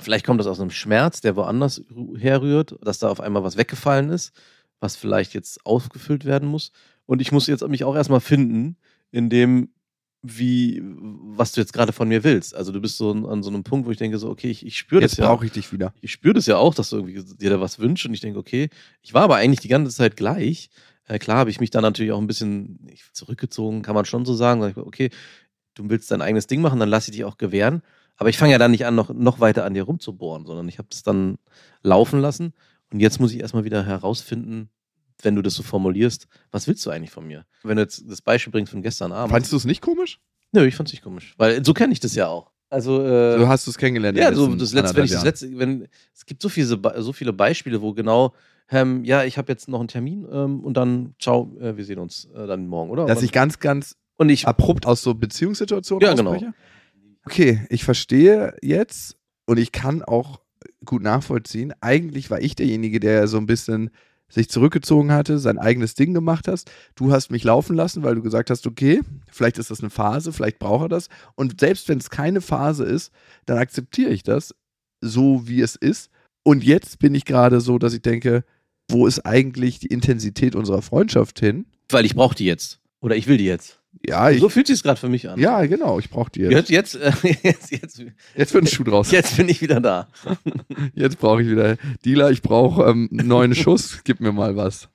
vielleicht 0.00 0.26
kommt 0.26 0.40
das 0.40 0.46
aus 0.48 0.60
einem 0.60 0.70
Schmerz, 0.70 1.20
der 1.20 1.36
woanders 1.36 1.82
rü- 1.86 2.18
herrührt, 2.18 2.76
dass 2.82 2.98
da 2.98 3.08
auf 3.08 3.20
einmal 3.20 3.44
was 3.44 3.56
weggefallen 3.56 4.10
ist, 4.10 4.32
was 4.80 4.96
vielleicht 4.96 5.32
jetzt 5.34 5.64
aufgefüllt 5.64 6.24
werden 6.24 6.48
muss. 6.48 6.72
Und 7.06 7.20
ich 7.20 7.30
muss 7.32 7.46
jetzt 7.46 7.66
mich 7.68 7.84
auch 7.84 7.94
erstmal 7.94 8.20
finden, 8.20 8.76
in 9.10 9.30
dem 9.30 9.70
wie, 10.22 10.82
was 10.82 11.52
du 11.52 11.60
jetzt 11.60 11.72
gerade 11.72 11.92
von 11.92 12.08
mir 12.08 12.24
willst. 12.24 12.54
Also 12.54 12.72
du 12.72 12.80
bist 12.80 12.96
so 12.96 13.12
an, 13.12 13.42
so 13.42 13.50
einem 13.50 13.62
Punkt, 13.62 13.86
wo 13.86 13.90
ich 13.90 13.98
denke 13.98 14.18
so, 14.18 14.28
okay, 14.28 14.50
ich, 14.50 14.66
ich 14.66 14.76
spüre 14.76 15.00
das 15.00 15.12
Jetzt 15.12 15.18
ja. 15.18 15.26
brauche 15.26 15.46
ich 15.46 15.52
dich 15.52 15.72
wieder. 15.72 15.92
Ich 16.00 16.12
spüre 16.12 16.34
das 16.34 16.46
ja 16.46 16.56
auch, 16.56 16.74
dass 16.74 16.90
du 16.90 16.96
irgendwie 16.96 17.22
dir 17.36 17.50
da 17.50 17.60
was 17.60 17.78
wünschst 17.78 18.06
und 18.06 18.14
ich 18.14 18.20
denke, 18.20 18.38
okay, 18.38 18.68
ich 19.02 19.14
war 19.14 19.22
aber 19.22 19.36
eigentlich 19.36 19.60
die 19.60 19.68
ganze 19.68 19.94
Zeit 19.94 20.16
gleich. 20.16 20.70
Äh, 21.06 21.18
klar 21.18 21.38
habe 21.38 21.50
ich 21.50 21.60
mich 21.60 21.70
dann 21.70 21.82
natürlich 21.82 22.12
auch 22.12 22.20
ein 22.20 22.26
bisschen 22.26 22.90
zurückgezogen, 23.12 23.82
kann 23.82 23.94
man 23.94 24.04
schon 24.04 24.24
so 24.24 24.34
sagen. 24.34 24.60
Sag 24.60 24.70
ich, 24.70 24.76
Okay, 24.76 25.10
du 25.74 25.88
willst 25.88 26.10
dein 26.10 26.22
eigenes 26.22 26.48
Ding 26.48 26.60
machen, 26.60 26.80
dann 26.80 26.88
lass 26.88 27.06
ich 27.08 27.14
dich 27.14 27.24
auch 27.24 27.38
gewähren. 27.38 27.82
Aber 28.16 28.28
ich 28.28 28.38
fange 28.38 28.52
ja 28.52 28.58
dann 28.58 28.72
nicht 28.72 28.84
an, 28.84 28.96
noch, 28.96 29.10
noch 29.10 29.38
weiter 29.38 29.64
an 29.64 29.74
dir 29.74 29.84
rumzubohren, 29.84 30.44
sondern 30.44 30.68
ich 30.68 30.78
habe 30.78 30.88
es 30.90 31.04
dann 31.04 31.38
laufen 31.82 32.20
lassen. 32.20 32.52
Und 32.92 32.98
jetzt 32.98 33.20
muss 33.20 33.32
ich 33.32 33.40
erstmal 33.40 33.64
wieder 33.64 33.86
herausfinden, 33.86 34.70
wenn 35.22 35.34
du 35.34 35.42
das 35.42 35.54
so 35.54 35.62
formulierst, 35.62 36.26
was 36.50 36.66
willst 36.68 36.84
du 36.86 36.90
eigentlich 36.90 37.10
von 37.10 37.26
mir? 37.26 37.44
Wenn 37.62 37.76
du 37.76 37.82
jetzt 37.82 38.04
das 38.08 38.22
Beispiel 38.22 38.52
bringst 38.52 38.72
von 38.72 38.82
gestern 38.82 39.12
Abend. 39.12 39.32
Fandest 39.32 39.52
du 39.52 39.56
es 39.56 39.64
nicht 39.64 39.80
komisch? 39.80 40.20
Nö, 40.52 40.64
ich 40.64 40.76
fand's 40.76 40.92
nicht 40.92 41.02
komisch. 41.02 41.34
Weil 41.36 41.64
so 41.64 41.74
kenne 41.74 41.92
ich 41.92 42.00
das 42.00 42.14
ja 42.14 42.28
auch. 42.28 42.50
Also, 42.70 43.02
äh, 43.04 43.38
So 43.38 43.48
hast 43.48 43.66
du 43.66 43.70
es 43.70 43.78
kennengelernt. 43.78 44.18
ja, 44.18 44.32
so 44.32 44.54
das 44.54 44.72
letzte, 44.72 44.96
wenn 44.96 45.04
ich 45.04 45.12
das 45.12 45.24
letzte, 45.24 45.58
wenn 45.58 45.88
es 46.14 46.26
gibt 46.26 46.42
so 46.42 46.48
viele, 46.48 46.66
so 46.98 47.12
viele 47.12 47.32
Beispiele, 47.32 47.80
wo 47.80 47.94
genau, 47.94 48.34
ähm, 48.70 49.04
ja, 49.04 49.24
ich 49.24 49.38
habe 49.38 49.50
jetzt 49.50 49.68
noch 49.68 49.80
einen 49.80 49.88
Termin 49.88 50.26
ähm, 50.30 50.60
und 50.60 50.76
dann, 50.76 51.14
ciao, 51.18 51.56
äh, 51.60 51.76
wir 51.76 51.84
sehen 51.84 51.98
uns 51.98 52.26
äh, 52.34 52.46
dann 52.46 52.66
morgen, 52.66 52.90
oder? 52.90 53.06
Dass 53.06 53.22
ich 53.22 53.32
ganz, 53.32 53.58
ganz 53.58 53.96
und 54.16 54.28
ich, 54.28 54.46
abrupt 54.46 54.84
aus 54.84 55.02
so 55.02 55.14
Beziehungssituationen 55.14 56.06
Ja, 56.06 56.14
genau. 56.14 56.36
Okay, 57.24 57.66
ich 57.70 57.84
verstehe 57.84 58.54
jetzt 58.62 59.16
und 59.46 59.58
ich 59.58 59.72
kann 59.72 60.02
auch 60.02 60.40
gut 60.84 61.02
nachvollziehen. 61.02 61.72
Eigentlich 61.80 62.30
war 62.30 62.40
ich 62.40 62.54
derjenige, 62.54 63.00
der 63.00 63.28
so 63.28 63.38
ein 63.38 63.46
bisschen 63.46 63.90
sich 64.28 64.48
zurückgezogen 64.48 65.12
hatte, 65.12 65.38
sein 65.38 65.58
eigenes 65.58 65.94
Ding 65.94 66.14
gemacht 66.14 66.48
hast. 66.48 66.70
Du 66.94 67.12
hast 67.12 67.30
mich 67.30 67.44
laufen 67.44 67.74
lassen, 67.74 68.02
weil 68.02 68.14
du 68.14 68.22
gesagt 68.22 68.50
hast, 68.50 68.66
okay, 68.66 69.00
vielleicht 69.30 69.58
ist 69.58 69.70
das 69.70 69.80
eine 69.80 69.90
Phase, 69.90 70.32
vielleicht 70.32 70.58
braucht 70.58 70.86
er 70.86 70.88
das. 70.88 71.08
Und 71.34 71.60
selbst 71.60 71.88
wenn 71.88 71.98
es 71.98 72.10
keine 72.10 72.40
Phase 72.40 72.84
ist, 72.84 73.12
dann 73.46 73.58
akzeptiere 73.58 74.10
ich 74.10 74.22
das 74.22 74.54
so, 75.00 75.46
wie 75.46 75.62
es 75.62 75.76
ist. 75.76 76.10
Und 76.44 76.64
jetzt 76.64 76.98
bin 76.98 77.14
ich 77.14 77.24
gerade 77.24 77.60
so, 77.60 77.78
dass 77.78 77.94
ich 77.94 78.02
denke, 78.02 78.44
wo 78.90 79.06
ist 79.06 79.20
eigentlich 79.26 79.78
die 79.78 79.88
Intensität 79.88 80.54
unserer 80.54 80.82
Freundschaft 80.82 81.40
hin? 81.40 81.66
weil 81.90 82.04
ich 82.04 82.14
brauche 82.14 82.34
die 82.34 82.44
jetzt. 82.44 82.80
Oder 83.00 83.16
ich 83.16 83.26
will 83.26 83.38
die 83.38 83.44
jetzt. 83.44 83.77
Ja, 84.06 84.30
ich, 84.30 84.40
so 84.40 84.48
fühlt 84.48 84.66
sich 84.66 84.82
gerade 84.82 84.98
für 84.98 85.08
mich 85.08 85.28
an. 85.28 85.38
ja 85.40 85.64
genau, 85.66 85.98
ich 85.98 86.08
brauche 86.10 86.30
die 86.30 86.40
jetzt. 86.40 86.70
Jetzt, 86.70 86.94
jetzt, 86.94 87.24
äh, 87.24 87.36
jetzt, 87.42 87.70
jetzt, 87.70 88.02
Jetzt 88.36 88.54
wird 88.54 88.64
ein 88.64 88.66
Schuh 88.66 88.84
draus. 88.84 89.10
jetzt 89.10 89.36
bin 89.36 89.48
ich 89.48 89.60
wieder 89.60 89.80
da. 89.80 90.08
Jetzt 90.94 91.18
brauche 91.18 91.42
ich 91.42 91.48
wieder 91.48 91.76
Dealer, 92.04 92.30
ich 92.30 92.42
brauche 92.42 92.84
ähm, 92.84 93.08
einen 93.10 93.28
neuen 93.28 93.54
Schuss, 93.54 94.00
gib 94.04 94.20
mir 94.20 94.32
mal 94.32 94.56
was. 94.56 94.88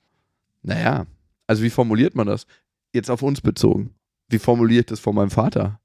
Naja, 0.62 1.06
also 1.46 1.62
wie 1.62 1.70
formuliert 1.70 2.14
man 2.14 2.26
das? 2.26 2.46
Jetzt 2.92 3.10
auf 3.10 3.22
uns 3.22 3.40
bezogen. 3.40 3.94
Wie 4.28 4.38
formuliere 4.38 4.80
ich 4.80 4.86
das 4.86 5.00
vor 5.00 5.12
meinem 5.12 5.30
Vater? 5.30 5.80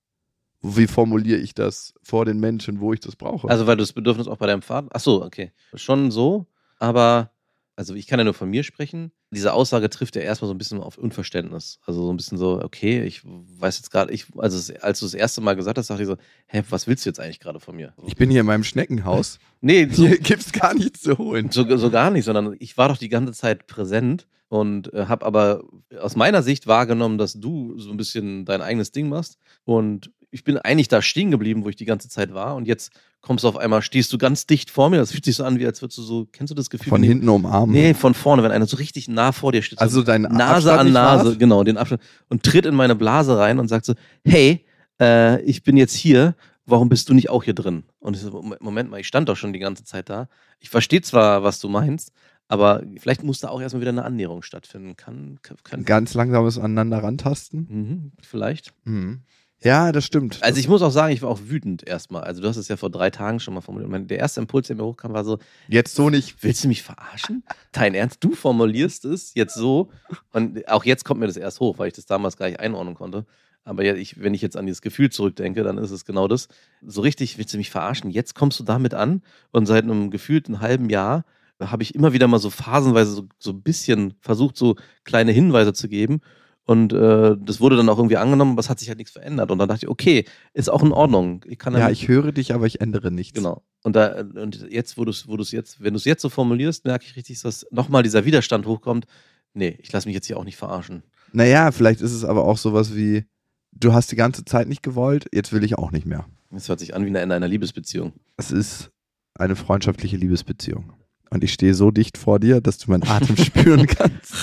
Wie 0.62 0.88
formuliere 0.88 1.40
ich 1.40 1.54
das 1.54 1.94
vor 2.02 2.26
den 2.26 2.40
Menschen, 2.40 2.80
wo 2.80 2.94
ich 2.94 3.00
das 3.00 3.16
brauche? 3.16 3.48
Also, 3.50 3.66
weil 3.68 3.78
du 3.78 3.84
das 3.84 3.94
Bedürfnis 3.94 4.28
auch 4.28 4.38
bei 4.38 4.48
deinem 4.48 4.62
Vater. 4.62 4.90
Ach 4.92 5.00
so, 5.00 5.24
okay. 5.24 5.52
Schon 5.74 6.12
so, 6.12 6.48
aber 6.80 7.32
also 7.76 7.96
ich 7.96 8.08
kann 8.08 8.20
ja 8.20 8.26
nur 8.26 8.34
von 8.34 8.50
mir 8.50 8.64
sprechen. 8.64 9.12
Diese 9.32 9.54
Aussage 9.54 9.90
trifft 9.90 10.16
ja 10.16 10.24
erstmal 10.24 10.48
so 10.48 10.56
ein 10.56 10.58
bisschen 10.58 10.82
auf 10.82 10.98
Unverständnis. 10.98 11.80
Also 11.86 12.04
so 12.04 12.12
ein 12.12 12.18
bisschen 12.18 12.38
so, 12.38 12.62
okay, 12.64 13.04
ich 13.04 13.22
weiß 13.24 13.78
jetzt 13.78 13.92
gerade, 13.92 14.12
ich, 14.12 14.26
also 14.38 14.74
als 14.82 15.00
du 15.00 15.06
das 15.06 15.14
erste 15.14 15.42
Mal 15.42 15.56
gesagt 15.56 15.78
hast, 15.78 15.90
dachte 15.90 16.02
ich 16.02 16.08
so, 16.08 16.18
hä, 16.48 16.64
was 16.70 16.88
willst 16.88 17.06
du 17.06 17.10
jetzt 17.10 17.20
eigentlich 17.20 17.40
gerade 17.40 17.60
von 17.60 17.76
mir? 17.76 17.94
ich 18.08 18.16
bin 18.16 18.32
hier 18.32 18.42
in 18.42 18.48
meinem 18.48 18.64
Schneckenhaus. 18.64 19.40
Nee, 19.62 19.90
so, 19.92 20.08
Hier 20.08 20.18
gibt's 20.18 20.54
gar 20.54 20.74
nichts 20.74 21.02
zu 21.02 21.18
holen. 21.18 21.52
so, 21.52 21.76
so 21.76 21.92
gar 21.92 22.12
nicht, 22.12 22.24
sondern 22.24 22.56
ich 22.60 22.78
war 22.78 22.88
doch 22.88 22.96
die 22.96 23.10
ganze 23.10 23.34
Zeit 23.34 23.68
präsent 23.68 24.26
und 24.48 24.94
äh, 24.94 25.08
habe 25.08 25.26
aber 25.26 25.64
aus 26.00 26.16
meiner 26.16 26.44
Sicht 26.44 26.66
wahrgenommen, 26.66 27.18
dass 27.18 27.34
du 27.34 27.78
so 27.78 27.92
ein 27.92 27.98
bisschen 27.98 28.46
dein 28.46 28.62
eigenes 28.62 28.94
Ding 28.94 29.10
machst 29.10 29.38
und 29.66 30.12
ich 30.32 30.44
bin 30.44 30.58
eigentlich 30.58 30.88
da 30.88 31.02
stehen 31.02 31.32
geblieben, 31.32 31.64
wo 31.66 31.70
ich 31.70 31.76
die 31.76 31.86
ganze 31.86 32.10
Zeit 32.10 32.34
war 32.34 32.56
und 32.56 32.66
jetzt 32.68 32.92
kommst 33.22 33.44
du 33.44 33.48
auf 33.50 33.58
einmal, 33.58 33.82
stehst 33.82 34.14
du 34.14 34.18
ganz 34.18 34.46
dicht 34.46 34.70
vor 34.70 34.90
mir, 34.90 34.98
das 34.98 35.12
fühlt 35.12 35.26
sich 35.26 35.36
so 35.36 35.44
an, 35.44 35.60
wie 35.60 35.66
als 35.66 35.82
würdest 35.82 35.98
du 35.98 36.04
so, 36.04 36.28
kennst 36.32 36.52
du 36.52 36.56
das 36.56 36.70
Gefühl? 36.70 36.90
Von 36.90 37.04
hinten 37.04 37.28
umarmen. 37.28 37.74
Nee, 37.76 37.94
von 37.94 38.14
vorne, 38.14 38.44
wenn 38.44 38.52
einer 38.52 38.66
so 38.68 38.78
richtig 38.78 39.08
nah 39.08 39.32
vor 39.32 39.52
dir 39.52 39.62
steht. 39.62 39.80
so 39.80 39.84
Also 39.84 40.04
dein 40.04 40.22
Nase 40.24 40.72
Abstand 40.74 40.80
an 40.80 40.92
Nase, 40.94 41.38
genau, 41.38 41.64
den 41.64 41.78
Abstand. 41.78 42.02
Und 42.30 42.44
tritt 42.44 42.66
in 42.66 42.76
meine 42.76 42.96
Blase 42.96 43.38
rein 43.38 43.60
und 43.60 43.68
sagt 43.68 43.86
so, 43.86 43.94
hey, 44.24 44.66
äh, 45.02 45.42
ich 45.42 45.64
bin 45.64 45.76
jetzt 45.78 45.94
hier, 45.96 46.36
warum 46.66 46.88
bist 46.90 47.10
du 47.10 47.14
nicht 47.14 47.30
auch 47.30 47.44
hier 47.44 47.54
drin? 47.56 47.84
Und 48.00 48.16
ich 48.16 48.22
so, 48.22 48.30
Mom- 48.42 48.56
Moment 48.62 48.90
mal, 48.90 49.00
ich 49.00 49.08
stand 49.08 49.28
doch 49.28 49.36
schon 49.36 49.52
die 49.52 49.60
ganze 49.60 49.84
Zeit 49.84 50.10
da. 50.10 50.30
Ich 50.60 50.70
verstehe 50.70 51.02
zwar, 51.02 51.44
was 51.44 51.60
du 51.60 51.68
meinst, 51.68 52.12
aber 52.48 52.84
vielleicht 53.00 53.24
muss 53.24 53.40
da 53.40 53.50
auch 53.50 53.62
erstmal 53.62 53.82
wieder 53.82 53.92
eine 53.92 54.06
Annäherung 54.06 54.44
stattfinden. 54.44 54.96
Kann, 54.96 55.40
kann, 55.42 55.58
kann 55.64 55.84
Ganz 55.84 56.14
langsames 56.14 56.58
aneinander 56.58 57.04
rantasten. 57.04 57.68
mhm, 57.70 58.12
vielleicht. 58.22 58.74
Mhm. 58.86 59.22
Ja, 59.62 59.92
das 59.92 60.06
stimmt. 60.06 60.42
Also 60.42 60.60
ich 60.60 60.70
muss 60.70 60.82
auch 60.82 60.92
sagen, 60.92 61.14
ich 61.14 61.22
war 61.22 61.30
auch 61.30 61.42
wütend 61.44 61.86
erstmal. 61.86 62.24
Also 62.24 62.42
du 62.42 62.48
hast 62.48 62.56
es 62.58 62.70
ja 62.70 62.78
vor 62.78 62.90
drei 62.90 63.10
Tagen 63.10 63.40
schon 63.40 63.54
mal 63.54 63.62
formuliert. 63.62 63.92
Mein, 63.92 64.08
der 64.08 64.20
erste 64.20 64.40
Impuls, 64.40 64.68
der 64.68 64.78
mir 64.78 64.86
hochkam, 64.86 65.14
war 65.14 65.26
so, 65.26 65.38
Jetzt 65.68 65.96
so 65.96 66.10
nicht. 66.10 66.42
Willst 66.44 66.64
du 66.64 66.70
mich 66.70 66.82
verarschen? 66.82 67.44
Dein 67.74 67.94
Ernst? 67.94 68.24
Du 68.24 68.36
formulierst 68.36 69.04
es 69.06 69.34
jetzt 69.36 69.56
so. 69.56 69.90
Und 70.32 70.68
auch 70.70 70.86
jetzt 70.86 71.04
kommt 71.04 71.20
mir 71.20 71.28
das 71.28 71.36
erst 71.36 71.60
hoch, 71.60 71.78
weil 71.78 71.90
ich 71.90 71.94
das 71.94 72.06
damals 72.06 72.38
gar 72.38 72.48
nicht 72.48 72.60
einordnen 72.60 72.96
konnte. 72.96 73.26
Aber 73.66 73.84
ja, 73.84 73.94
ich, 73.96 74.22
wenn 74.22 74.34
ich 74.34 74.42
jetzt 74.42 74.56
an 74.56 74.66
dieses 74.66 74.82
Gefühl 74.82 75.10
zurückdenke, 75.10 75.64
dann 75.64 75.78
ist 75.78 75.92
es 75.92 76.06
genau 76.06 76.28
das. 76.28 76.48
So 76.82 77.02
richtig, 77.02 77.38
willst 77.38 77.54
du 77.54 77.58
mich 77.58 77.70
verarschen? 77.70 78.10
Jetzt 78.10 78.36
kommst 78.36 78.60
du 78.60 78.64
damit 78.64 78.94
an 78.94 79.22
und 79.52 79.66
seit 79.66 79.84
einem 79.84 80.10
gefühlten 80.10 80.62
halben 80.62 80.90
Jahr 80.90 81.26
habe 81.60 81.84
ich 81.84 81.94
immer 81.94 82.14
wieder 82.14 82.28
mal 82.28 82.40
so 82.40 82.50
phasenweise 82.50 83.12
so, 83.12 83.28
so 83.38 83.52
ein 83.52 83.62
bisschen 83.62 84.14
versucht, 84.22 84.56
so 84.56 84.76
kleine 85.04 85.34
Hinweise 85.34 85.74
zu 85.74 85.90
geben. 85.90 86.22
Und 86.70 86.94
äh, 86.94 87.36
das 87.40 87.62
wurde 87.62 87.78
dann 87.78 87.90
auch 87.90 87.98
irgendwie 87.98 88.18
angenommen, 88.18 88.52
aber 88.52 88.60
es 88.60 88.70
hat 88.70 88.78
sich 88.78 88.90
halt 88.90 89.00
nichts 89.00 89.12
verändert. 89.12 89.50
Und 89.50 89.58
dann 89.58 89.68
dachte 89.68 89.88
ich, 89.88 89.90
okay, 89.90 90.26
ist 90.54 90.70
auch 90.70 90.84
in 90.84 90.92
Ordnung. 90.92 91.44
Ich 91.48 91.58
kann 91.58 91.74
Ja, 91.74 91.90
ich 91.90 92.08
höre 92.08 92.32
dich, 92.32 92.54
aber 92.54 92.68
ich 92.68 92.80
ändere 92.80 93.10
nichts. 93.10 93.34
Genau. 93.34 93.64
Und 93.82 93.96
da 93.96 94.20
und 94.20 94.68
jetzt, 94.70 94.96
wo 94.96 95.04
du 95.04 95.10
es, 95.10 95.28
wo 95.28 95.36
es 95.38 95.52
jetzt, 95.52 95.82
wenn 95.82 95.94
du 95.94 95.98
es 95.98 96.06
jetzt 96.06 96.22
so 96.22 96.30
formulierst, 96.30 96.86
merke 96.86 97.06
ich 97.06 97.16
richtig, 97.16 97.42
dass 97.42 97.66
nochmal 97.72 98.04
dieser 98.04 98.24
Widerstand 98.24 98.68
hochkommt. 98.68 99.08
Nee, 99.56 99.80
ich 99.82 99.92
lasse 99.92 100.08
mich 100.08 100.14
jetzt 100.14 100.28
hier 100.28 100.38
auch 100.38 100.44
nicht 100.44 100.58
verarschen. 100.58 101.02
Naja, 101.32 101.72
vielleicht 101.72 102.02
ist 102.02 102.14
es 102.14 102.24
aber 102.24 102.46
auch 102.46 102.60
sowas 102.60 102.96
wie, 102.96 103.26
du 103.72 103.94
hast 103.94 104.12
die 104.12 104.16
ganze 104.16 104.46
Zeit 104.46 104.68
nicht 104.68 104.84
gewollt, 104.84 105.26
jetzt 105.34 105.52
will 105.52 105.64
ich 105.64 105.76
auch 105.76 105.90
nicht 105.90 106.06
mehr. 106.06 106.28
Das 106.52 106.70
hört 106.70 106.82
sich 106.82 106.94
an 106.94 107.04
wie 107.04 107.08
in 107.08 107.16
einer, 107.16 107.24
in 107.24 107.32
einer 107.32 107.48
Liebesbeziehung. 107.48 108.14
Es 108.38 108.52
ist 108.52 108.92
eine 109.34 109.56
freundschaftliche 109.56 110.18
Liebesbeziehung. 110.18 110.94
Und 111.32 111.44
ich 111.44 111.52
stehe 111.52 111.74
so 111.74 111.90
dicht 111.90 112.20
vor 112.20 112.40
dir, 112.40 112.62
dass 112.62 112.78
du 112.78 112.92
meinen 112.92 113.08
Atem 113.08 113.38
spüren 113.44 113.88
kannst. 113.88 114.36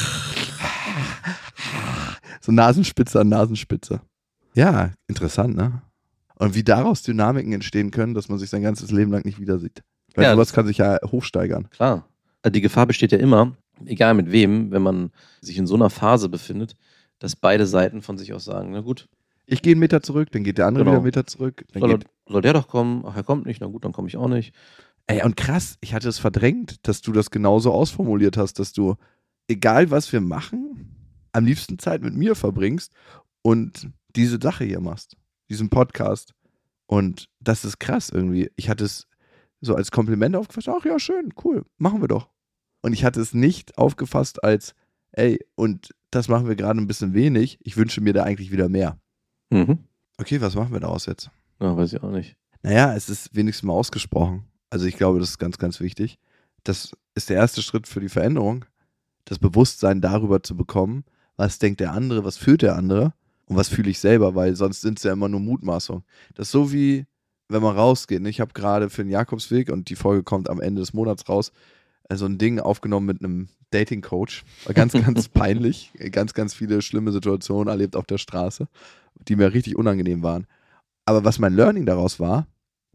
So 2.46 2.52
Nasenspitze 2.52 3.20
an 3.20 3.28
Nasenspitze. 3.28 4.00
Ja, 4.54 4.92
interessant, 5.08 5.56
ne? 5.56 5.82
Und 6.36 6.54
wie 6.54 6.62
daraus 6.62 7.02
Dynamiken 7.02 7.52
entstehen 7.52 7.90
können, 7.90 8.14
dass 8.14 8.28
man 8.28 8.38
sich 8.38 8.50
sein 8.50 8.62
ganzes 8.62 8.92
Leben 8.92 9.10
lang 9.10 9.24
nicht 9.24 9.40
wieder 9.40 9.58
sieht. 9.58 9.82
Weil 10.14 10.24
Ja, 10.26 10.32
sowas 10.32 10.52
kann 10.52 10.64
sich 10.66 10.78
ja 10.78 10.98
hochsteigern. 11.04 11.68
Klar. 11.70 12.08
Also 12.42 12.52
Die 12.52 12.60
Gefahr 12.60 12.86
besteht 12.86 13.10
ja 13.10 13.18
immer, 13.18 13.56
egal 13.84 14.14
mit 14.14 14.30
wem, 14.30 14.70
wenn 14.70 14.82
man 14.82 15.10
sich 15.40 15.58
in 15.58 15.66
so 15.66 15.74
einer 15.74 15.90
Phase 15.90 16.28
befindet, 16.28 16.76
dass 17.18 17.34
beide 17.34 17.66
Seiten 17.66 18.00
von 18.00 18.16
sich 18.16 18.32
aus 18.32 18.44
sagen, 18.44 18.70
na 18.70 18.80
gut, 18.80 19.08
Ich 19.46 19.60
gehe 19.62 19.72
einen 19.72 19.80
Meter 19.80 20.02
zurück, 20.02 20.30
dann 20.30 20.44
geht 20.44 20.58
der 20.58 20.66
andere 20.66 20.84
Genau. 20.84 20.92
wieder 20.92 20.98
einen 20.98 21.04
Meter 21.06 21.26
zurück. 21.26 21.64
Soll, 21.74 21.98
soll 22.28 22.42
der 22.42 22.52
doch 22.52 22.68
kommen? 22.68 23.02
Ach, 23.06 23.16
er 23.16 23.24
kommt 23.24 23.46
nicht, 23.46 23.60
na 23.60 23.66
gut, 23.66 23.84
dann 23.84 23.92
komme 23.92 24.06
ich 24.08 24.16
auch 24.16 24.28
nicht. 24.28 24.54
ey, 25.08 25.22
und 25.24 25.36
krass, 25.36 25.78
ich 25.80 25.94
hatte 25.94 26.08
es 26.08 26.18
verdrängt, 26.20 26.86
dass 26.86 27.00
du 27.02 27.10
das 27.12 27.30
genauso 27.30 27.72
ausformuliert 27.72 28.36
hast, 28.36 28.58
dass 28.60 28.72
du, 28.72 28.94
egal 29.48 29.90
was 29.90 30.12
wir 30.12 30.20
machen, 30.20 30.92
am 31.36 31.44
liebsten 31.44 31.78
Zeit 31.78 32.02
mit 32.02 32.14
mir 32.14 32.34
verbringst 32.34 32.92
und 33.42 33.90
diese 34.16 34.38
Sache 34.40 34.64
hier 34.64 34.80
machst, 34.80 35.16
diesen 35.50 35.68
Podcast. 35.68 36.32
Und 36.86 37.28
das 37.40 37.64
ist 37.64 37.78
krass 37.78 38.10
irgendwie. 38.10 38.50
Ich 38.56 38.68
hatte 38.68 38.84
es 38.84 39.06
so 39.60 39.74
als 39.74 39.90
Kompliment 39.90 40.36
aufgefasst, 40.36 40.68
ach 40.68 40.84
ja, 40.84 40.98
schön, 40.98 41.32
cool, 41.44 41.64
machen 41.78 42.00
wir 42.00 42.08
doch. 42.08 42.28
Und 42.82 42.92
ich 42.92 43.04
hatte 43.04 43.20
es 43.20 43.34
nicht 43.34 43.78
aufgefasst 43.78 44.42
als, 44.44 44.74
ey, 45.12 45.44
und 45.54 45.94
das 46.10 46.28
machen 46.28 46.48
wir 46.48 46.56
gerade 46.56 46.80
ein 46.80 46.86
bisschen 46.86 47.14
wenig, 47.14 47.58
ich 47.62 47.76
wünsche 47.76 48.00
mir 48.00 48.12
da 48.12 48.22
eigentlich 48.22 48.52
wieder 48.52 48.68
mehr. 48.68 48.98
Mhm. 49.50 49.78
Okay, 50.18 50.40
was 50.40 50.54
machen 50.54 50.72
wir 50.72 50.80
daraus 50.80 51.06
jetzt? 51.06 51.30
Ja, 51.60 51.76
weiß 51.76 51.92
ich 51.92 52.02
auch 52.02 52.10
nicht. 52.10 52.36
Naja, 52.62 52.94
es 52.94 53.08
ist 53.08 53.34
wenigstens 53.34 53.66
mal 53.66 53.74
ausgesprochen. 53.74 54.44
Also 54.70 54.86
ich 54.86 54.96
glaube, 54.96 55.18
das 55.18 55.30
ist 55.30 55.38
ganz, 55.38 55.58
ganz 55.58 55.80
wichtig. 55.80 56.18
Das 56.64 56.92
ist 57.14 57.28
der 57.28 57.36
erste 57.36 57.62
Schritt 57.62 57.86
für 57.86 58.00
die 58.00 58.08
Veränderung, 58.08 58.64
das 59.24 59.38
Bewusstsein 59.38 60.00
darüber 60.00 60.42
zu 60.42 60.56
bekommen, 60.56 61.04
was 61.36 61.58
denkt 61.58 61.80
der 61.80 61.92
andere, 61.92 62.24
was 62.24 62.36
fühlt 62.36 62.62
der 62.62 62.76
andere 62.76 63.12
und 63.46 63.56
was 63.56 63.68
fühle 63.68 63.90
ich 63.90 63.98
selber, 63.98 64.34
weil 64.34 64.56
sonst 64.56 64.80
sind 64.80 64.98
es 64.98 65.04
ja 65.04 65.12
immer 65.12 65.28
nur 65.28 65.40
Mutmaßungen. 65.40 66.04
Das 66.34 66.48
ist 66.48 66.52
so 66.52 66.72
wie, 66.72 67.06
wenn 67.48 67.62
man 67.62 67.76
rausgeht. 67.76 68.22
ne? 68.22 68.28
Ich 68.28 68.40
habe 68.40 68.52
gerade 68.52 68.90
für 68.90 69.02
den 69.02 69.10
Jakobsweg 69.10 69.70
und 69.70 69.88
die 69.88 69.96
Folge 69.96 70.22
kommt 70.22 70.50
am 70.50 70.60
Ende 70.60 70.80
des 70.80 70.92
Monats 70.92 71.28
raus, 71.28 71.52
also 72.08 72.26
ein 72.26 72.38
Ding 72.38 72.60
aufgenommen 72.60 73.06
mit 73.06 73.20
einem 73.20 73.48
Dating-Coach. 73.70 74.44
War 74.64 74.74
ganz, 74.74 74.92
ganz 74.92 75.28
peinlich. 75.28 75.92
Ganz, 76.12 76.34
ganz 76.34 76.54
viele 76.54 76.82
schlimme 76.82 77.12
Situationen 77.12 77.68
erlebt 77.68 77.96
auf 77.96 78.06
der 78.06 78.18
Straße, 78.18 78.68
die 79.28 79.36
mir 79.36 79.52
richtig 79.52 79.76
unangenehm 79.76 80.22
waren. 80.22 80.46
Aber 81.04 81.24
was 81.24 81.38
mein 81.38 81.54
Learning 81.54 81.86
daraus 81.86 82.18
war, 82.18 82.46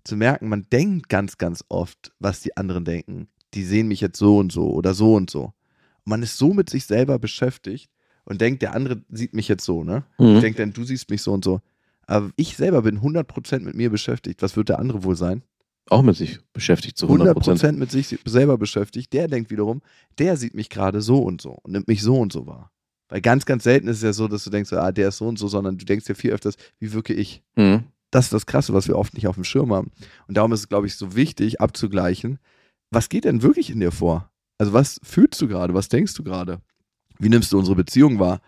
zu 0.03 0.15
merken, 0.15 0.49
man 0.49 0.67
denkt 0.71 1.09
ganz, 1.09 1.37
ganz 1.37 1.63
oft, 1.69 2.11
was 2.19 2.41
die 2.41 2.57
anderen 2.57 2.85
denken. 2.85 3.27
Die 3.53 3.63
sehen 3.63 3.87
mich 3.87 4.01
jetzt 4.01 4.17
so 4.17 4.37
und 4.37 4.51
so 4.51 4.71
oder 4.71 4.93
so 4.93 5.15
und 5.15 5.29
so. 5.29 5.43
Und 5.43 6.09
man 6.09 6.23
ist 6.23 6.37
so 6.37 6.53
mit 6.53 6.69
sich 6.69 6.85
selber 6.85 7.19
beschäftigt 7.19 7.91
und 8.25 8.41
denkt, 8.41 8.61
der 8.61 8.73
andere 8.73 9.01
sieht 9.09 9.33
mich 9.33 9.47
jetzt 9.47 9.65
so, 9.65 9.83
ne? 9.83 10.03
Mhm. 10.17 10.35
Ich 10.35 10.41
denke 10.41 10.59
dann, 10.59 10.73
du 10.73 10.83
siehst 10.83 11.09
mich 11.09 11.21
so 11.21 11.33
und 11.33 11.43
so. 11.43 11.61
Aber 12.07 12.31
ich 12.35 12.57
selber 12.57 12.81
bin 12.81 12.99
100% 12.99 13.59
mit 13.59 13.75
mir 13.75 13.89
beschäftigt. 13.89 14.41
Was 14.41 14.55
wird 14.55 14.69
der 14.69 14.79
andere 14.79 15.03
wohl 15.03 15.15
sein? 15.15 15.43
Auch 15.89 16.01
mit 16.01 16.15
sich 16.15 16.39
beschäftigt 16.53 16.97
zu 16.97 17.07
100 17.07 17.33
Prozent. 17.33 17.63
100% 17.63 17.71
mit 17.77 17.91
sich 17.91 18.17
selber 18.25 18.57
beschäftigt. 18.57 19.13
Der 19.13 19.27
denkt 19.27 19.49
wiederum, 19.49 19.81
der 20.19 20.37
sieht 20.37 20.53
mich 20.53 20.69
gerade 20.69 21.01
so 21.01 21.19
und 21.19 21.41
so 21.41 21.57
und 21.63 21.71
nimmt 21.71 21.87
mich 21.87 22.01
so 22.01 22.17
und 22.17 22.31
so 22.31 22.47
wahr. 22.47 22.71
Weil 23.09 23.21
ganz, 23.21 23.45
ganz 23.45 23.63
selten 23.63 23.87
ist 23.87 23.97
es 23.97 24.03
ja 24.03 24.13
so, 24.13 24.27
dass 24.27 24.43
du 24.45 24.49
denkst, 24.49 24.71
ah, 24.73 24.91
der 24.91 25.09
ist 25.09 25.17
so 25.17 25.27
und 25.27 25.37
so, 25.37 25.47
sondern 25.47 25.77
du 25.77 25.85
denkst 25.85 26.07
ja 26.07 26.15
viel 26.15 26.31
öfters, 26.31 26.55
wie 26.79 26.93
wirke 26.93 27.13
ich? 27.13 27.43
Mhm. 27.55 27.83
Das 28.09 28.25
ist 28.25 28.33
das 28.33 28.45
Krasse, 28.45 28.73
was 28.73 28.87
wir 28.87 28.97
oft 28.97 29.13
nicht 29.13 29.27
auf 29.27 29.35
dem 29.35 29.43
Schirm 29.43 29.73
haben. 29.73 29.91
Und 30.27 30.37
darum 30.37 30.53
ist 30.53 30.61
es, 30.61 30.69
glaube 30.69 30.87
ich, 30.87 30.95
so 30.95 31.15
wichtig 31.15 31.59
abzugleichen, 31.59 32.39
was 32.89 33.09
geht 33.09 33.25
denn 33.25 33.41
wirklich 33.41 33.69
in 33.69 33.79
dir 33.79 33.91
vor? 33.91 34.29
Also 34.57 34.73
was 34.73 34.99
fühlst 35.03 35.41
du 35.41 35.47
gerade? 35.47 35.73
Was 35.73 35.89
denkst 35.89 36.13
du 36.13 36.23
gerade? 36.23 36.61
Wie 37.21 37.29
nimmst 37.29 37.53
du 37.53 37.59
unsere 37.59 37.75
Beziehung 37.75 38.17
wahr? 38.17 38.41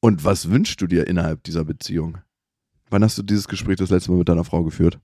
Und 0.00 0.24
was 0.24 0.50
wünschst 0.50 0.78
du 0.82 0.86
dir 0.86 1.06
innerhalb 1.06 1.42
dieser 1.42 1.64
Beziehung? 1.64 2.18
Wann 2.90 3.02
hast 3.02 3.16
du 3.16 3.22
dieses 3.22 3.48
Gespräch 3.48 3.76
das 3.76 3.88
letzte 3.88 4.10
Mal 4.10 4.18
mit 4.18 4.28
deiner 4.28 4.44
Frau 4.44 4.62
geführt? 4.62 4.98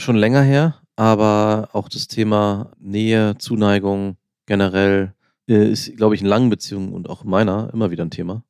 Schon 0.00 0.16
länger 0.16 0.40
her, 0.40 0.80
aber 0.96 1.68
auch 1.74 1.90
das 1.90 2.08
Thema 2.08 2.72
Nähe, 2.78 3.36
Zuneigung 3.36 4.16
generell 4.46 5.12
äh, 5.48 5.70
ist, 5.70 5.94
glaube 5.98 6.14
ich, 6.14 6.22
in 6.22 6.26
langen 6.26 6.48
Beziehungen 6.48 6.94
und 6.94 7.10
auch 7.10 7.24
in 7.24 7.30
meiner 7.30 7.70
immer 7.74 7.90
wieder 7.90 8.06
ein 8.06 8.10
Thema. 8.10 8.42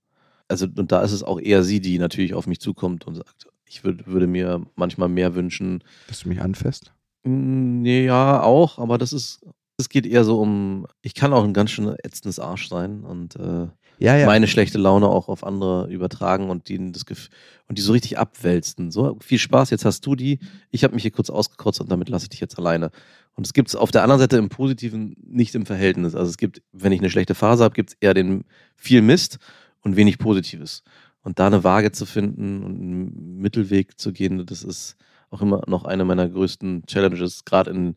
Also, 0.46 0.66
und 0.66 0.92
da 0.92 1.02
ist 1.02 1.12
es 1.12 1.24
auch 1.24 1.40
eher 1.40 1.64
sie, 1.64 1.80
die 1.80 1.98
natürlich 1.98 2.34
auf 2.34 2.46
mich 2.46 2.60
zukommt 2.60 3.08
und 3.08 3.16
sagt, 3.16 3.48
ich 3.64 3.82
würd, 3.82 4.06
würde 4.06 4.28
mir 4.28 4.64
manchmal 4.76 5.08
mehr 5.08 5.34
wünschen. 5.34 5.82
Dass 6.06 6.20
du 6.20 6.28
mich 6.28 6.40
anfasst? 6.40 6.92
Mm, 7.24 7.82
nee, 7.82 8.06
Ja, 8.06 8.40
auch, 8.40 8.78
aber 8.78 8.98
das 8.98 9.12
ist, 9.12 9.44
es 9.78 9.88
geht 9.88 10.06
eher 10.06 10.24
so 10.24 10.40
um, 10.40 10.86
ich 11.02 11.14
kann 11.14 11.32
auch 11.32 11.44
ein 11.44 11.54
ganz 11.54 11.70
schön 11.70 11.94
ätzendes 12.02 12.40
Arsch 12.40 12.68
sein 12.68 13.04
und 13.04 13.36
äh, 13.36 13.68
Ja, 13.98 14.16
ja. 14.16 14.26
meine 14.26 14.48
schlechte 14.48 14.76
Laune 14.76 15.08
auch 15.08 15.28
auf 15.28 15.44
andere 15.44 15.88
übertragen 15.88 16.50
und 16.50 16.68
die, 16.68 16.90
das 16.92 17.06
Gef 17.06 17.28
und 17.68 17.78
die 17.78 17.82
so 17.82 17.92
richtig 17.92 18.18
abwälzen. 18.18 18.90
So, 18.90 19.16
viel 19.20 19.38
Spaß, 19.38 19.70
jetzt 19.70 19.84
hast 19.84 20.04
du 20.04 20.16
die. 20.16 20.40
Ich 20.70 20.82
habe 20.82 20.94
mich 20.94 21.02
hier 21.02 21.12
kurz 21.12 21.30
ausgekotzt 21.30 21.80
und 21.80 21.90
damit 21.92 22.08
lasse 22.08 22.24
ich 22.24 22.30
dich 22.30 22.40
jetzt 22.40 22.58
alleine. 22.58 22.90
Und 23.34 23.46
es 23.46 23.52
gibt 23.52 23.68
es 23.68 23.76
auf 23.76 23.92
der 23.92 24.02
anderen 24.02 24.18
Seite 24.20 24.36
im 24.36 24.48
Positiven 24.48 25.14
nicht 25.24 25.54
im 25.54 25.64
Verhältnis. 25.64 26.16
Also 26.16 26.28
es 26.28 26.38
gibt, 26.38 26.60
wenn 26.72 26.90
ich 26.90 26.98
eine 26.98 27.10
schlechte 27.10 27.36
Phase 27.36 27.62
habe, 27.62 27.74
gibt 27.74 27.90
es 27.90 27.96
eher 28.00 28.14
den 28.14 28.44
viel 28.74 29.00
Mist 29.00 29.38
und 29.82 29.94
wenig 29.94 30.18
Positives. 30.18 30.82
Und 31.22 31.38
da 31.38 31.46
eine 31.46 31.62
Waage 31.62 31.92
zu 31.92 32.04
finden 32.04 32.64
und 32.64 32.80
einen 32.80 33.38
Mittelweg 33.38 34.00
zu 34.00 34.12
gehen, 34.12 34.44
das 34.44 34.64
ist 34.64 34.96
auch 35.30 35.40
immer 35.40 35.62
noch 35.68 35.84
eine 35.84 36.04
meiner 36.04 36.28
größten 36.28 36.86
Challenges, 36.86 37.44
gerade 37.44 37.70
in, 37.70 37.96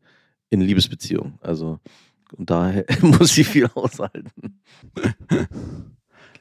in 0.52 0.62
Liebesbeziehungen. 0.62 1.40
Also, 1.42 1.80
und 2.38 2.52
daher 2.52 2.86
muss 3.02 3.36
ich 3.38 3.48
viel 3.48 3.68
aushalten. 3.74 4.62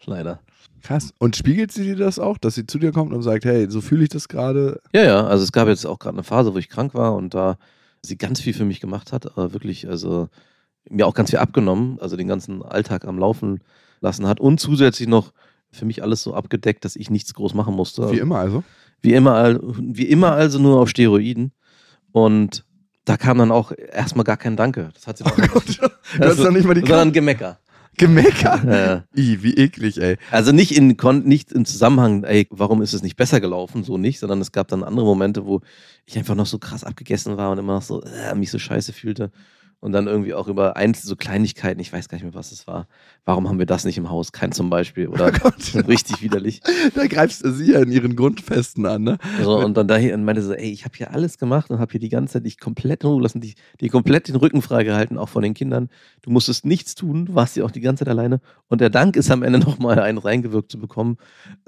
Leider. 0.05 0.41
Krass. 0.83 1.15
Und 1.19 1.37
spiegelt 1.37 1.73
sie 1.73 1.85
dir 1.85 1.97
das 1.97 2.19
auch, 2.19 2.37
dass 2.39 2.55
sie 2.55 2.67
zu 2.67 2.79
dir 2.79 2.93
kommt 2.93 3.13
und 3.13 3.23
sagt, 3.23 3.45
hey, 3.45 3.71
so 3.71 3.81
fühle 3.81 4.03
ich 4.03 4.09
das 4.09 4.29
gerade? 4.29 4.81
Ja, 4.95 5.05
ja, 5.05 5.27
also 5.27 5.45
es 5.45 5.53
gab 5.53 5.69
jetzt 5.69 5.87
auch 5.87 5.99
gerade 5.99 6.17
eine 6.17 6.25
Phase, 6.25 6.55
wo 6.55 6.59
ich 6.59 6.69
krank 6.69 6.95
war 6.95 7.15
und 7.15 7.35
da 7.35 7.57
sie 8.03 8.17
ganz 8.17 8.41
viel 8.41 8.55
für 8.55 8.65
mich 8.65 8.81
gemacht 8.81 9.13
hat, 9.13 9.27
aber 9.27 9.53
wirklich, 9.53 9.89
also 9.89 10.29
mir 10.89 11.07
auch 11.07 11.15
ganz 11.15 11.31
viel 11.31 11.39
abgenommen, 11.39 11.99
also 12.01 12.17
den 12.17 12.29
ganzen 12.29 12.63
Alltag 12.63 13.05
am 13.05 13.19
Laufen 13.19 13.61
lassen 14.01 14.27
hat 14.27 14.41
und 14.41 14.59
zusätzlich 14.59 15.09
noch 15.09 15.33
für 15.71 15.85
mich 15.85 16.03
alles 16.03 16.23
so 16.23 16.35
abgedeckt, 16.35 16.85
dass 16.85 16.97
ich 16.97 17.11
nichts 17.11 17.35
groß 17.35 17.55
machen 17.55 17.75
musste. 17.75 18.11
Wie 18.11 18.19
immer 18.19 18.39
also. 18.39 18.65
Wie 19.03 19.13
immer, 19.13 19.61
wie 19.63 20.07
immer 20.07 20.33
also 20.33 20.59
nur 20.59 20.81
auf 20.81 20.89
Steroiden. 20.89 21.53
Und 22.13 22.65
da 23.11 23.17
kam 23.17 23.39
dann 23.39 23.51
auch 23.51 23.73
erstmal 23.93 24.23
gar 24.23 24.37
kein 24.37 24.57
Danke. 24.57 24.91
Das 24.95 25.09
hat 25.09 25.19
sie 25.19 25.25
Oh 25.27 25.33
dann 25.37 25.49
Gott, 25.49 25.81
du 25.81 26.25
hast 26.25 26.39
doch 26.39 26.53
nicht 26.53 26.65
mal 26.65 26.75
die 26.75 26.81
sondern 26.87 27.13
Gemecker. 27.13 27.59
Gemecker. 27.97 28.63
Ja. 28.65 29.21
I, 29.21 29.43
wie 29.43 29.55
eklig, 29.55 30.01
ey. 30.01 30.17
Also 30.31 30.53
nicht 30.53 30.77
in 30.77 30.97
nicht 31.25 31.51
im 31.51 31.65
Zusammenhang, 31.65 32.23
ey, 32.23 32.47
warum 32.51 32.83
ist 32.83 32.95
es 32.95 33.03
nicht 33.03 33.17
besser 33.17 33.41
gelaufen, 33.41 33.83
so 33.83 33.99
nicht, 33.99 34.21
sondern 34.21 34.41
es 34.41 34.53
gab 34.53 34.69
dann 34.69 34.85
andere 34.85 35.05
Momente, 35.05 35.45
wo 35.45 35.61
ich 36.07 36.17
einfach 36.17 36.37
noch 36.37 36.47
so 36.47 36.59
krass 36.59 36.85
abgegessen 36.85 37.37
war 37.37 37.51
und 37.51 37.59
immer 37.59 37.75
noch 37.75 37.83
so 37.83 38.01
äh, 38.03 38.33
mich 38.37 38.53
so 38.53 38.61
scheiße 38.61 38.93
fühlte 38.93 39.33
und 39.81 39.93
dann 39.93 40.07
irgendwie 40.07 40.35
auch 40.35 40.47
über 40.47 40.77
einzelne 40.77 41.09
so 41.09 41.17
Kleinigkeiten, 41.17 41.81
ich 41.81 41.93
weiß 41.93 42.09
gar 42.09 42.17
nicht 42.17 42.25
mehr, 42.25 42.35
was 42.35 42.53
es 42.53 42.67
war. 42.67 42.87
Warum 43.25 43.49
haben 43.49 43.59
wir 43.59 43.65
das 43.67 43.85
nicht 43.85 43.97
im 43.99 44.11
Haus? 44.11 44.31
Kein 44.33 44.53
zum 44.53 44.69
Beispiel 44.71 45.09
oder 45.09 45.33
Oh 45.45 45.51
richtig 45.89 46.21
widerlich. 46.23 46.61
Da 46.95 47.07
greifst 47.07 47.45
du 47.45 47.51
sie 47.51 47.73
ja 47.73 47.81
in 47.81 47.91
ihren 47.91 48.15
Grundfesten 48.17 48.85
an, 48.87 49.03
ne? 49.03 49.19
So, 49.43 49.57
und 49.59 49.77
dann 49.77 49.89
daher 49.89 50.15
und 50.15 50.25
meinte 50.25 50.43
so, 50.43 50.53
ey, 50.53 50.71
ich 50.71 50.85
habe 50.85 50.97
hier 50.97 51.13
alles 51.13 51.39
gemacht 51.39 51.71
und 51.71 51.79
habe 51.79 51.91
hier 51.93 52.01
die 52.01 52.09
ganze 52.11 52.35
Zeit 52.35 52.47
dich 52.47 52.61
komplett 52.61 53.05
in 53.05 53.11
Ruhe 53.11 53.23
lassen, 53.23 53.41
dich, 53.41 53.57
dir 53.81 53.89
komplett 53.89 54.29
den 54.29 54.37
Rücken 54.37 54.61
freigehalten, 54.63 55.17
auch 55.19 55.29
von 55.31 55.43
den 55.43 55.55
Kindern. 55.55 55.89
Du 56.23 56.31
musstest 56.31 56.67
nichts 56.67 56.95
tun, 56.95 57.27
du 57.27 57.35
warst 57.35 57.57
ja 57.57 57.65
auch 57.65 57.71
die 57.71 57.81
ganze 57.81 58.05
Zeit 58.05 58.11
alleine. 58.11 58.41
Und 58.69 58.81
der 58.83 58.91
Dank 58.91 59.17
ist 59.17 59.31
am 59.31 59.43
Ende 59.43 59.59
nochmal 59.67 59.99
einen 59.99 60.19
reingewirkt 60.19 60.71
zu 60.71 60.79
bekommen. 60.79 61.17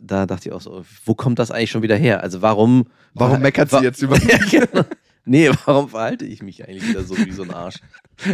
Da 0.03 0.27
dachte 0.27 0.49
ich 0.51 0.55
auch 0.55 0.61
so, 0.61 0.85
wo 1.05 1.15
kommt 1.15 1.39
das 1.39 1.51
eigentlich 1.51 1.71
schon 1.71 1.83
wieder 1.83 1.97
her? 1.97 2.23
Also 2.23 2.43
warum. 2.43 2.85
Warum 3.15 3.41
meckert 3.41 3.71
sie 3.71 3.77
wa- 3.77 3.83
jetzt 3.83 4.03
über 4.03 4.17
Ja, 4.19 4.39
genau. 4.51 4.85
Nee, 5.25 5.51
warum 5.67 5.89
verhalte 5.89 6.25
ich 6.25 6.43
mich 6.43 6.67
eigentlich 6.67 6.89
wieder 6.89 7.05
so 7.05 7.17
wie 7.17 7.33
so 7.33 7.43
ein 7.43 7.51
Arsch? 7.51 7.77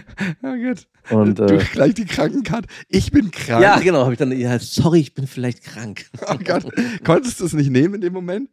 Ja, 0.42 0.54
gut. 0.54 0.86
Und, 1.08 1.38
du 1.38 1.44
äh, 1.44 1.64
gleich 1.72 1.94
die 1.94 2.04
Krankenkarte. 2.04 2.68
Ich 2.88 3.10
bin 3.10 3.30
krank. 3.30 3.62
ja, 3.62 3.78
genau, 3.78 4.02
habe 4.02 4.12
ich 4.12 4.18
dann, 4.18 4.38
ja, 4.38 4.58
sorry, 4.58 5.00
ich 5.00 5.14
bin 5.14 5.26
vielleicht 5.26 5.62
krank. 5.62 6.06
Oh 6.28 6.36
Gott. 6.44 6.66
Konntest 7.04 7.40
du 7.40 7.46
es 7.46 7.54
nicht 7.54 7.70
nehmen 7.70 7.94
in 7.94 8.00
dem 8.02 8.12
Moment? 8.12 8.50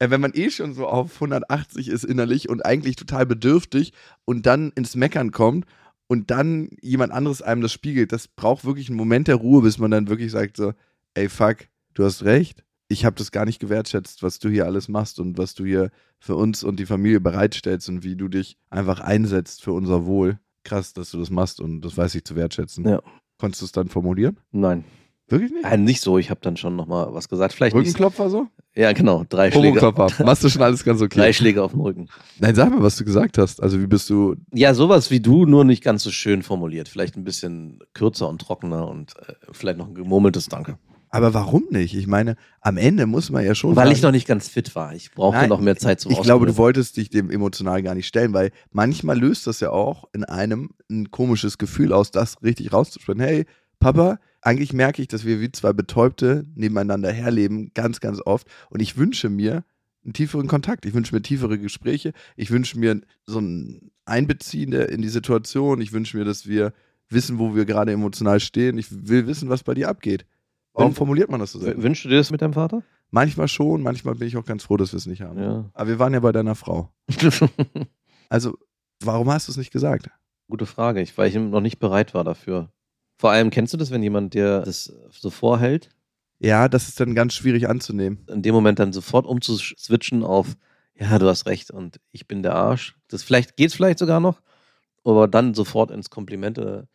Äh, 0.00 0.10
Wenn 0.10 0.20
man 0.20 0.32
eh 0.34 0.50
schon 0.50 0.74
so 0.74 0.88
auf 0.88 1.14
180 1.14 1.88
ist 1.88 2.04
innerlich 2.04 2.48
und 2.48 2.66
eigentlich 2.66 2.96
total 2.96 3.26
bedürftig 3.26 3.92
und 4.24 4.46
dann 4.46 4.72
ins 4.74 4.96
Meckern 4.96 5.30
kommt 5.30 5.66
und 6.08 6.30
dann 6.32 6.70
jemand 6.80 7.12
anderes 7.12 7.42
einem 7.42 7.60
das 7.60 7.72
spiegelt, 7.72 8.10
das 8.10 8.26
braucht 8.26 8.64
wirklich 8.64 8.88
einen 8.88 8.96
Moment 8.98 9.28
der 9.28 9.36
Ruhe, 9.36 9.62
bis 9.62 9.78
man 9.78 9.92
dann 9.92 10.08
wirklich 10.08 10.32
sagt 10.32 10.56
so, 10.56 10.72
ey 11.14 11.28
fuck, 11.28 11.58
du 11.94 12.04
hast 12.04 12.24
recht. 12.24 12.64
Ich 12.92 13.06
habe 13.06 13.16
das 13.16 13.32
gar 13.32 13.46
nicht 13.46 13.58
gewertschätzt, 13.58 14.22
was 14.22 14.38
du 14.38 14.50
hier 14.50 14.66
alles 14.66 14.88
machst 14.88 15.18
und 15.18 15.38
was 15.38 15.54
du 15.54 15.64
hier 15.64 15.90
für 16.18 16.36
uns 16.36 16.62
und 16.62 16.78
die 16.78 16.84
Familie 16.84 17.20
bereitstellst 17.20 17.88
und 17.88 18.04
wie 18.04 18.16
du 18.16 18.28
dich 18.28 18.58
einfach 18.68 19.00
einsetzt 19.00 19.62
für 19.62 19.72
unser 19.72 20.04
Wohl. 20.04 20.38
Krass, 20.62 20.92
dass 20.92 21.10
du 21.10 21.18
das 21.18 21.30
machst 21.30 21.58
und 21.58 21.80
das 21.80 21.96
weiß 21.96 22.14
ich 22.16 22.24
zu 22.24 22.36
wertschätzen. 22.36 22.86
Ja. 22.86 23.00
Konntest 23.38 23.62
du 23.62 23.64
es 23.64 23.72
dann 23.72 23.88
formulieren? 23.88 24.36
Nein, 24.50 24.84
Wirklich 25.26 25.50
nicht? 25.50 25.64
äh, 25.64 25.78
nicht 25.78 26.02
so. 26.02 26.18
Ich 26.18 26.28
habe 26.28 26.40
dann 26.42 26.58
schon 26.58 26.76
nochmal 26.76 27.14
was 27.14 27.30
gesagt. 27.30 27.54
Vielleicht. 27.54 27.74
Rückenklopfer 27.74 28.28
so? 28.28 28.48
Ja, 28.74 28.92
genau, 28.92 29.24
drei 29.26 29.50
Schläge. 29.50 29.80
Machst 30.24 30.44
du 30.44 30.50
schon 30.50 30.60
alles 30.60 30.84
ganz 30.84 31.00
okay? 31.00 31.18
Drei 31.18 31.32
Schläge 31.32 31.62
auf 31.62 31.72
den 31.72 31.80
Rücken. 31.80 32.08
Nein, 32.38 32.54
sag 32.54 32.70
mal, 32.70 32.82
was 32.82 32.98
du 32.98 33.04
gesagt 33.04 33.38
hast. 33.38 33.62
Also 33.62 33.80
wie 33.80 33.86
bist 33.86 34.10
du. 34.10 34.36
Ja, 34.52 34.74
sowas 34.74 35.10
wie 35.10 35.20
du, 35.20 35.46
nur 35.46 35.64
nicht 35.64 35.82
ganz 35.82 36.02
so 36.02 36.10
schön 36.10 36.42
formuliert. 36.42 36.90
Vielleicht 36.90 37.16
ein 37.16 37.24
bisschen 37.24 37.78
kürzer 37.94 38.28
und 38.28 38.42
trockener 38.42 38.86
und 38.86 39.16
äh, 39.26 39.32
vielleicht 39.52 39.78
noch 39.78 39.88
ein 39.88 39.94
gemurmeltes 39.94 40.48
Danke. 40.48 40.76
Aber 41.14 41.34
warum 41.34 41.64
nicht? 41.68 41.94
Ich 41.94 42.06
meine, 42.06 42.36
am 42.62 42.78
Ende 42.78 43.06
muss 43.06 43.28
man 43.28 43.44
ja 43.44 43.54
schon. 43.54 43.76
Weil 43.76 43.84
sagen, 43.84 43.96
ich 43.96 44.02
noch 44.02 44.12
nicht 44.12 44.26
ganz 44.26 44.48
fit 44.48 44.74
war. 44.74 44.94
Ich 44.94 45.12
brauchte 45.12 45.40
Nein, 45.40 45.50
noch 45.50 45.60
mehr 45.60 45.76
Zeit 45.76 46.00
zum 46.00 46.10
Ich 46.10 46.22
glaube, 46.22 46.46
du 46.46 46.56
wolltest 46.56 46.96
dich 46.96 47.10
dem 47.10 47.30
emotional 47.30 47.82
gar 47.82 47.94
nicht 47.94 48.06
stellen, 48.06 48.32
weil 48.32 48.50
manchmal 48.70 49.20
löst 49.20 49.46
das 49.46 49.60
ja 49.60 49.70
auch 49.70 50.08
in 50.14 50.24
einem 50.24 50.70
ein 50.90 51.10
komisches 51.10 51.58
Gefühl 51.58 51.92
aus, 51.92 52.12
das 52.12 52.42
richtig 52.42 52.72
rauszusprechen. 52.72 53.20
Hey, 53.20 53.44
Papa, 53.78 54.20
eigentlich 54.40 54.72
merke 54.72 55.02
ich, 55.02 55.08
dass 55.08 55.26
wir 55.26 55.38
wie 55.42 55.52
zwei 55.52 55.74
Betäubte 55.74 56.46
nebeneinander 56.54 57.12
herleben, 57.12 57.72
ganz, 57.74 58.00
ganz 58.00 58.18
oft. 58.24 58.46
Und 58.70 58.80
ich 58.80 58.96
wünsche 58.96 59.28
mir 59.28 59.64
einen 60.04 60.14
tieferen 60.14 60.48
Kontakt. 60.48 60.86
Ich 60.86 60.94
wünsche 60.94 61.14
mir 61.14 61.20
tiefere 61.20 61.58
Gespräche. 61.58 62.14
Ich 62.36 62.50
wünsche 62.50 62.78
mir 62.78 63.02
so 63.26 63.38
ein 63.38 63.90
Einbeziehen 64.06 64.72
in 64.72 65.02
die 65.02 65.10
Situation. 65.10 65.82
Ich 65.82 65.92
wünsche 65.92 66.16
mir, 66.16 66.24
dass 66.24 66.46
wir 66.46 66.72
wissen, 67.10 67.38
wo 67.38 67.54
wir 67.54 67.66
gerade 67.66 67.92
emotional 67.92 68.40
stehen. 68.40 68.78
Ich 68.78 68.86
will 68.90 69.26
wissen, 69.26 69.50
was 69.50 69.62
bei 69.62 69.74
dir 69.74 69.90
abgeht. 69.90 70.24
Warum 70.74 70.94
formuliert 70.94 71.30
man 71.30 71.40
das 71.40 71.52
so 71.52 71.58
selten? 71.58 71.82
Wünschst 71.82 72.04
du 72.04 72.08
dir 72.08 72.16
das 72.16 72.30
mit 72.30 72.40
deinem 72.40 72.54
Vater? 72.54 72.82
Manchmal 73.10 73.46
schon, 73.48 73.82
manchmal 73.82 74.14
bin 74.14 74.26
ich 74.28 74.36
auch 74.38 74.44
ganz 74.46 74.62
froh, 74.64 74.76
dass 74.78 74.92
wir 74.92 74.96
es 74.96 75.06
nicht 75.06 75.20
haben. 75.22 75.38
Ja. 75.38 75.70
Aber 75.74 75.88
wir 75.88 75.98
waren 75.98 76.14
ja 76.14 76.20
bei 76.20 76.32
deiner 76.32 76.54
Frau. 76.54 76.92
Also, 78.28 78.56
warum 79.00 79.30
hast 79.30 79.48
du 79.48 79.52
es 79.52 79.58
nicht 79.58 79.72
gesagt? 79.72 80.08
Gute 80.48 80.64
Frage, 80.64 81.02
ich, 81.02 81.16
weil 81.18 81.28
ich 81.28 81.34
noch 81.34 81.60
nicht 81.60 81.78
bereit 81.78 82.14
war 82.14 82.24
dafür. 82.24 82.72
Vor 83.18 83.30
allem, 83.30 83.50
kennst 83.50 83.74
du 83.74 83.76
das, 83.76 83.90
wenn 83.90 84.02
jemand 84.02 84.32
dir 84.32 84.60
das 84.60 84.90
so 85.10 85.28
vorhält, 85.28 85.90
Ja, 86.38 86.68
das 86.68 86.88
ist 86.88 86.98
dann 86.98 87.14
ganz 87.14 87.34
schwierig 87.34 87.68
anzunehmen. 87.68 88.24
in 88.28 88.40
dem 88.42 88.54
Moment 88.54 88.78
dann 88.78 88.92
sofort 88.94 89.26
umzuswitchen 89.26 90.24
auf, 90.24 90.56
ja, 90.94 91.18
du 91.18 91.26
hast 91.28 91.46
recht 91.46 91.70
und 91.70 92.00
ich 92.10 92.26
bin 92.26 92.42
der 92.42 92.54
Arsch. 92.54 92.96
Das 93.08 93.22
vielleicht 93.22 93.56
geht's 93.56 93.74
vielleicht 93.74 93.98
sogar 93.98 94.20
noch, 94.20 94.40
aber 95.04 95.28
dann 95.28 95.52
sofort 95.54 95.90
ins 95.90 96.08
Komplimente. 96.10 96.88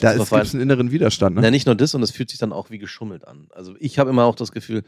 Da 0.00 0.14
es 0.14 0.32
einen 0.32 0.62
inneren 0.62 0.90
Widerstand. 0.90 1.36
Ne? 1.36 1.42
Na, 1.42 1.50
nicht 1.50 1.66
nur 1.66 1.74
das, 1.74 1.94
und 1.94 2.02
es 2.02 2.10
fühlt 2.10 2.30
sich 2.30 2.38
dann 2.38 2.52
auch 2.52 2.70
wie 2.70 2.78
geschummelt 2.78 3.26
an. 3.26 3.48
Also 3.54 3.74
ich 3.78 3.98
habe 3.98 4.10
immer 4.10 4.24
auch 4.24 4.34
das 4.34 4.52
Gefühl, 4.52 4.82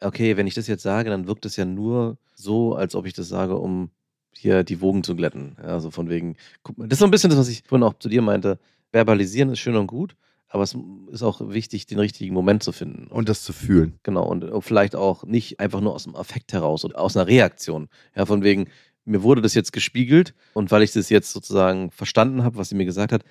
okay, 0.00 0.36
wenn 0.36 0.46
ich 0.46 0.54
das 0.54 0.66
jetzt 0.66 0.82
sage, 0.82 1.10
dann 1.10 1.26
wirkt 1.26 1.46
es 1.46 1.56
ja 1.56 1.64
nur 1.64 2.18
so, 2.34 2.74
als 2.74 2.94
ob 2.94 3.06
ich 3.06 3.12
das 3.12 3.28
sage, 3.28 3.56
um 3.56 3.90
hier 4.32 4.64
die 4.64 4.80
Wogen 4.80 5.02
zu 5.02 5.16
glätten. 5.16 5.56
Ja, 5.62 5.80
so 5.80 5.90
von 5.90 6.08
wegen, 6.08 6.36
guck 6.62 6.76
mal, 6.76 6.86
das 6.86 6.96
ist 6.96 7.00
so 7.00 7.06
ein 7.06 7.10
bisschen 7.10 7.30
das, 7.30 7.38
was 7.38 7.48
ich 7.48 7.62
vorhin 7.66 7.84
auch 7.84 7.94
zu 7.98 8.08
dir 8.08 8.22
meinte. 8.22 8.58
Verbalisieren 8.92 9.50
ist 9.50 9.58
schön 9.58 9.76
und 9.76 9.86
gut, 9.86 10.16
aber 10.48 10.62
es 10.62 10.76
ist 11.10 11.22
auch 11.22 11.40
wichtig, 11.48 11.86
den 11.86 11.98
richtigen 11.98 12.34
Moment 12.34 12.62
zu 12.62 12.72
finden. 12.72 13.06
Und 13.08 13.28
das 13.28 13.42
zu 13.42 13.52
fühlen. 13.52 13.98
Genau, 14.02 14.26
und 14.26 14.62
vielleicht 14.62 14.94
auch 14.94 15.24
nicht 15.24 15.60
einfach 15.60 15.80
nur 15.80 15.94
aus 15.94 16.04
dem 16.04 16.14
Affekt 16.14 16.52
heraus 16.52 16.84
oder 16.84 17.00
aus 17.00 17.16
einer 17.16 17.26
Reaktion. 17.26 17.88
Ja, 18.14 18.26
von 18.26 18.42
wegen, 18.42 18.68
mir 19.04 19.22
wurde 19.22 19.40
das 19.40 19.54
jetzt 19.54 19.72
gespiegelt 19.72 20.34
und 20.52 20.70
weil 20.70 20.82
ich 20.82 20.92
das 20.92 21.08
jetzt 21.08 21.32
sozusagen 21.32 21.90
verstanden 21.90 22.44
habe, 22.44 22.56
was 22.56 22.68
sie 22.68 22.74
mir 22.74 22.84
gesagt 22.84 23.12
hat, 23.12 23.24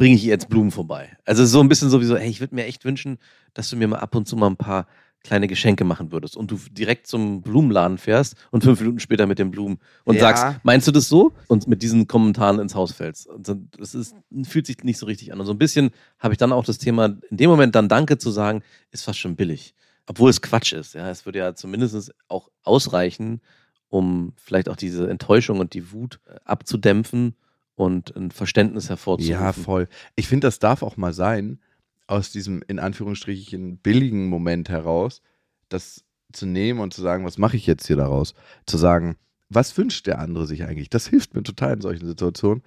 bringe 0.00 0.14
ich 0.14 0.24
ihr 0.24 0.30
jetzt 0.30 0.48
Blumen 0.48 0.70
vorbei. 0.70 1.14
Also 1.26 1.44
so 1.44 1.60
ein 1.60 1.68
bisschen 1.68 1.90
sowieso, 1.90 2.16
hey, 2.16 2.30
ich 2.30 2.40
würde 2.40 2.54
mir 2.54 2.64
echt 2.64 2.86
wünschen, 2.86 3.18
dass 3.52 3.68
du 3.68 3.76
mir 3.76 3.86
mal 3.86 3.98
ab 3.98 4.14
und 4.14 4.26
zu 4.26 4.34
mal 4.34 4.46
ein 4.46 4.56
paar 4.56 4.86
kleine 5.22 5.46
Geschenke 5.46 5.84
machen 5.84 6.10
würdest 6.10 6.38
und 6.38 6.50
du 6.50 6.58
direkt 6.70 7.06
zum 7.06 7.42
Blumenladen 7.42 7.98
fährst 7.98 8.34
und 8.50 8.64
fünf 8.64 8.80
Minuten 8.80 8.98
später 8.98 9.26
mit 9.26 9.38
den 9.38 9.50
Blumen 9.50 9.78
und 10.04 10.14
Ja. 10.14 10.22
sagst, 10.22 10.46
meinst 10.62 10.88
du 10.88 10.92
das 10.92 11.10
so? 11.10 11.34
Und 11.48 11.68
mit 11.68 11.82
diesen 11.82 12.06
Kommentaren 12.06 12.60
ins 12.60 12.74
Haus 12.74 12.92
fällst. 12.92 13.28
Das 13.76 13.94
ist, 13.94 14.14
fühlt 14.44 14.64
sich 14.66 14.82
nicht 14.84 14.96
so 14.96 15.04
richtig 15.04 15.34
an. 15.34 15.40
Und 15.40 15.44
so 15.44 15.52
ein 15.52 15.58
bisschen 15.58 15.90
habe 16.18 16.32
ich 16.32 16.38
dann 16.38 16.54
auch 16.54 16.64
das 16.64 16.78
Thema, 16.78 17.18
in 17.30 17.36
dem 17.36 17.50
Moment 17.50 17.74
dann 17.74 17.90
Danke 17.90 18.16
zu 18.16 18.30
sagen, 18.30 18.62
ist 18.92 19.04
fast 19.04 19.18
schon 19.18 19.36
billig. 19.36 19.74
Obwohl 20.06 20.30
es 20.30 20.40
Quatsch 20.40 20.72
ist. 20.72 20.94
Ja, 20.94 21.10
es 21.10 21.26
würde 21.26 21.40
ja 21.40 21.54
zumindest 21.54 22.14
auch 22.28 22.48
ausreichen, 22.62 23.42
um 23.90 24.32
vielleicht 24.36 24.70
auch 24.70 24.76
diese 24.76 25.10
Enttäuschung 25.10 25.60
und 25.60 25.74
die 25.74 25.92
Wut 25.92 26.20
äh, 26.26 26.36
abzudämpfen 26.46 27.34
und 27.74 28.14
ein 28.16 28.30
Verständnis 28.30 28.88
hervorzurufen. 28.88 29.40
Ja, 29.40 29.52
voll. 29.52 29.88
Ich 30.16 30.28
finde, 30.28 30.46
das 30.46 30.58
darf 30.58 30.82
auch 30.82 30.96
mal 30.96 31.12
sein, 31.12 31.60
aus 32.06 32.32
diesem 32.32 32.62
in 32.66 32.78
Anführungsstrichen 32.78 33.78
billigen 33.78 34.28
Moment 34.28 34.68
heraus, 34.68 35.22
das 35.68 36.04
zu 36.32 36.46
nehmen 36.46 36.80
und 36.80 36.92
zu 36.92 37.02
sagen, 37.02 37.24
was 37.24 37.38
mache 37.38 37.56
ich 37.56 37.66
jetzt 37.66 37.86
hier 37.86 37.96
daraus? 37.96 38.34
Zu 38.66 38.78
sagen, 38.78 39.16
was 39.48 39.76
wünscht 39.76 40.06
der 40.06 40.18
andere 40.18 40.46
sich 40.46 40.64
eigentlich? 40.64 40.90
Das 40.90 41.06
hilft 41.06 41.34
mir 41.34 41.42
total 41.42 41.74
in 41.74 41.80
solchen 41.80 42.06
Situationen, 42.06 42.62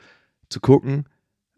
zu 0.50 0.60
gucken, 0.60 1.06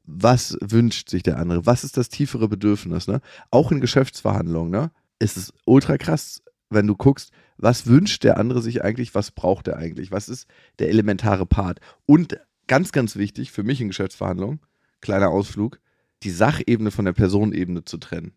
was 0.05 0.58
wünscht 0.62 1.10
sich 1.10 1.23
der 1.23 1.38
andere? 1.38 1.65
Was 1.65 1.84
ist 1.84 1.97
das 1.97 2.10
tiefere 2.10 2.47
Bedürfnis? 2.47 3.08
Ne? 3.08 3.21
Auch 3.51 3.71
in 3.71 3.81
Geschäftsverhandlungen 3.81 4.71
ne? 4.71 4.91
ist 5.19 5.38
es 5.38 5.51
ultra 5.65 5.97
krass, 5.97 6.43
wenn 6.69 6.88
du 6.88 6.95
guckst, 6.95 7.31
was 7.58 7.88
wünscht 7.88 8.23
der 8.23 8.38
andere 8.38 8.62
sich 8.62 8.84
eigentlich, 8.84 9.15
was 9.15 9.31
braucht 9.31 9.67
er 9.67 9.77
eigentlich? 9.77 10.12
Was 10.12 10.29
ist 10.29 10.47
der 10.79 10.89
elementare 10.89 11.45
Part? 11.45 11.79
Und 12.05 12.39
ganz, 12.67 12.91
ganz 12.91 13.15
wichtig 13.15 13.51
für 13.51 13.63
mich 13.63 13.82
in 13.82 13.88
Geschäftsverhandlungen, 13.88 14.60
kleiner 15.01 15.30
Ausflug, 15.30 15.80
die 16.23 16.32
Sachebene 16.32 16.91
von 16.91 17.06
der 17.06 17.13
Personenebene 17.13 17.86
zu 17.86 17.97
trennen. 17.97 18.34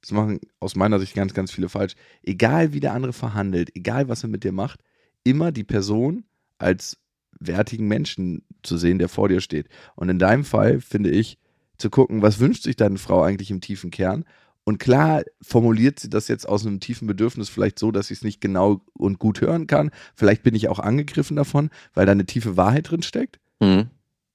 Das 0.00 0.12
machen 0.12 0.40
aus 0.60 0.76
meiner 0.76 1.00
Sicht 1.00 1.14
ganz, 1.14 1.34
ganz 1.34 1.50
viele 1.50 1.68
falsch. 1.68 1.94
Egal 2.22 2.72
wie 2.72 2.80
der 2.80 2.94
andere 2.94 3.12
verhandelt, 3.12 3.74
egal 3.74 4.08
was 4.08 4.22
er 4.22 4.28
mit 4.28 4.44
dir 4.44 4.52
macht, 4.52 4.80
immer 5.24 5.52
die 5.52 5.64
Person 5.64 6.24
als 6.58 6.98
wertigen 7.38 7.88
Menschen 7.88 8.44
zu 8.62 8.78
sehen, 8.78 8.98
der 8.98 9.08
vor 9.08 9.28
dir 9.28 9.40
steht. 9.40 9.68
Und 9.94 10.08
in 10.08 10.18
deinem 10.18 10.44
Fall 10.44 10.80
finde 10.80 11.10
ich, 11.10 11.38
zu 11.76 11.90
gucken, 11.90 12.22
was 12.22 12.38
wünscht 12.38 12.62
sich 12.62 12.76
deine 12.76 12.96
Frau 12.96 13.22
eigentlich 13.22 13.50
im 13.50 13.60
tiefen 13.60 13.90
Kern? 13.90 14.24
Und 14.64 14.78
klar 14.78 15.22
formuliert 15.42 16.00
sie 16.00 16.08
das 16.08 16.26
jetzt 16.28 16.48
aus 16.48 16.64
einem 16.64 16.80
tiefen 16.80 17.06
Bedürfnis 17.06 17.50
vielleicht 17.50 17.78
so, 17.78 17.90
dass 17.90 18.10
ich 18.10 18.18
es 18.18 18.24
nicht 18.24 18.40
genau 18.40 18.80
und 18.94 19.18
gut 19.18 19.40
hören 19.40 19.66
kann. 19.66 19.90
Vielleicht 20.14 20.42
bin 20.42 20.54
ich 20.54 20.68
auch 20.68 20.78
angegriffen 20.78 21.36
davon, 21.36 21.70
weil 21.92 22.06
da 22.06 22.12
eine 22.12 22.24
tiefe 22.24 22.56
Wahrheit 22.56 22.90
drin 22.90 23.02
steckt 23.02 23.38
Mhm. 23.60 23.88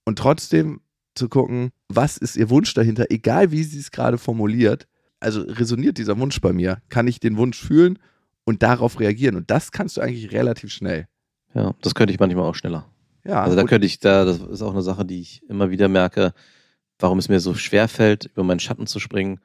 und 0.05 0.17
trotzdem 0.17 0.81
zu 1.15 1.29
gucken, 1.29 1.71
was 1.89 2.17
ist 2.17 2.35
ihr 2.35 2.49
Wunsch 2.49 2.73
dahinter, 2.73 3.05
egal 3.09 3.51
wie 3.51 3.63
sie 3.63 3.79
es 3.79 3.91
gerade 3.91 4.17
formuliert. 4.17 4.87
Also 5.19 5.41
resoniert 5.41 5.97
dieser 5.97 6.17
Wunsch 6.17 6.39
bei 6.41 6.53
mir? 6.53 6.81
Kann 6.89 7.07
ich 7.07 7.19
den 7.19 7.37
Wunsch 7.37 7.59
fühlen 7.59 7.99
und 8.43 8.63
darauf 8.63 8.99
reagieren? 8.99 9.35
Und 9.35 9.51
das 9.51 9.71
kannst 9.71 9.97
du 9.97 10.01
eigentlich 10.01 10.31
relativ 10.31 10.71
schnell. 10.71 11.07
Ja, 11.53 11.75
das 11.81 11.93
könnte 11.93 12.13
ich 12.13 12.19
manchmal 12.19 12.45
auch 12.45 12.55
schneller. 12.55 12.87
Ja, 13.23 13.43
Also 13.43 13.55
da 13.55 13.63
könnte 13.65 13.85
ich, 13.85 13.99
da, 13.99 14.25
das 14.25 14.39
ist 14.39 14.61
auch 14.61 14.71
eine 14.71 14.81
Sache, 14.81 15.05
die 15.05 15.21
ich 15.21 15.43
immer 15.47 15.69
wieder 15.69 15.87
merke, 15.89 16.33
warum 16.97 17.19
es 17.19 17.29
mir 17.29 17.39
so 17.39 17.53
schwer 17.53 17.87
fällt, 17.87 18.25
über 18.25 18.43
meinen 18.43 18.59
Schatten 18.59 18.87
zu 18.87 18.99
springen 18.99 19.39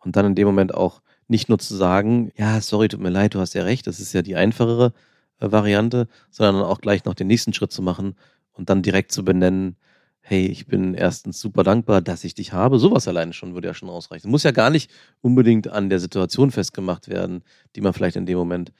und 0.00 0.16
dann 0.16 0.26
in 0.26 0.34
dem 0.34 0.46
Moment 0.46 0.74
auch 0.74 1.00
nicht 1.28 1.48
nur 1.48 1.58
zu 1.58 1.74
sagen, 1.74 2.30
ja, 2.36 2.60
sorry, 2.60 2.88
tut 2.88 3.00
mir 3.00 3.10
leid, 3.10 3.34
du 3.34 3.40
hast 3.40 3.54
ja 3.54 3.62
recht, 3.62 3.86
das 3.86 4.00
ist 4.00 4.12
ja 4.12 4.20
die 4.22 4.36
einfachere 4.36 4.92
äh, 5.38 5.50
Variante, 5.50 6.08
sondern 6.30 6.62
auch 6.62 6.80
gleich 6.80 7.04
noch 7.04 7.14
den 7.14 7.28
nächsten 7.28 7.54
Schritt 7.54 7.72
zu 7.72 7.80
machen 7.80 8.16
und 8.52 8.70
dann 8.70 8.82
direkt 8.82 9.12
zu 9.12 9.24
benennen, 9.24 9.76
hey, 10.20 10.46
ich 10.46 10.66
bin 10.66 10.94
erstens 10.94 11.40
super 11.40 11.64
dankbar, 11.64 12.00
dass 12.00 12.24
ich 12.24 12.34
dich 12.34 12.52
habe. 12.52 12.78
Sowas 12.78 13.08
alleine 13.08 13.32
schon 13.32 13.54
würde 13.54 13.68
ja 13.68 13.74
schon 13.74 13.90
ausreichen. 13.90 14.30
Muss 14.30 14.44
ja 14.44 14.52
gar 14.52 14.70
nicht 14.70 14.90
unbedingt 15.20 15.68
an 15.68 15.90
der 15.90 15.98
Situation 15.98 16.50
festgemacht 16.50 17.08
werden, 17.08 17.42
die 17.74 17.80
man 17.80 17.92
vielleicht 17.92 18.16
in 18.16 18.26
dem 18.26 18.38
Moment 18.38 18.70
äh, 18.70 18.72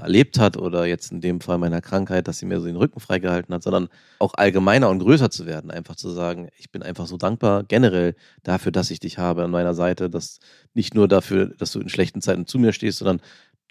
erlebt 0.00 0.38
hat 0.38 0.56
oder 0.56 0.86
jetzt 0.86 1.12
in 1.12 1.20
dem 1.20 1.40
Fall 1.40 1.58
meiner 1.58 1.80
Krankheit, 1.80 2.28
dass 2.28 2.38
sie 2.38 2.46
mir 2.46 2.60
so 2.60 2.66
den 2.66 2.76
Rücken 2.76 3.00
freigehalten 3.00 3.54
hat, 3.54 3.62
sondern 3.62 3.88
auch 4.18 4.34
allgemeiner 4.34 4.88
und 4.90 4.98
größer 4.98 5.30
zu 5.30 5.46
werden. 5.46 5.70
Einfach 5.70 5.96
zu 5.96 6.10
sagen, 6.10 6.48
ich 6.58 6.70
bin 6.70 6.82
einfach 6.82 7.06
so 7.06 7.16
dankbar 7.16 7.64
generell 7.64 8.14
dafür, 8.42 8.72
dass 8.72 8.90
ich 8.90 9.00
dich 9.00 9.18
habe 9.18 9.44
an 9.44 9.50
meiner 9.50 9.74
Seite, 9.74 10.10
dass 10.10 10.40
nicht 10.74 10.94
nur 10.94 11.08
dafür, 11.08 11.46
dass 11.46 11.72
du 11.72 11.80
in 11.80 11.88
schlechten 11.88 12.20
Zeiten 12.20 12.46
zu 12.46 12.58
mir 12.58 12.72
stehst, 12.72 12.98
sondern 12.98 13.20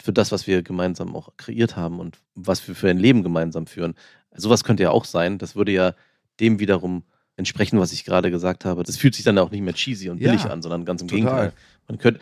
für 0.00 0.12
das, 0.12 0.30
was 0.30 0.46
wir 0.46 0.62
gemeinsam 0.62 1.14
auch 1.14 1.30
kreiert 1.36 1.76
haben 1.76 1.98
und 1.98 2.18
was 2.34 2.66
wir 2.68 2.74
für 2.74 2.88
ein 2.88 2.98
Leben 2.98 3.22
gemeinsam 3.22 3.66
führen. 3.66 3.94
Sowas 4.34 4.64
könnte 4.64 4.82
ja 4.82 4.90
auch 4.90 5.04
sein. 5.04 5.38
Das 5.38 5.56
würde 5.56 5.72
ja 5.72 5.94
dem 6.40 6.60
wiederum 6.60 7.04
entsprechen, 7.36 7.78
was 7.78 7.92
ich 7.92 8.04
gerade 8.04 8.30
gesagt 8.30 8.64
habe. 8.64 8.82
Das 8.82 8.96
fühlt 8.96 9.14
sich 9.14 9.24
dann 9.24 9.38
auch 9.38 9.50
nicht 9.50 9.62
mehr 9.62 9.74
cheesy 9.74 10.10
und 10.10 10.20
Ja, 10.20 10.30
billig 10.30 10.44
an, 10.46 10.60
sondern 10.62 10.84
ganz 10.84 11.02
im 11.02 11.08
total. 11.08 11.22
Gegenteil. 11.22 11.52
Man 11.88 11.98
könnte, 11.98 12.20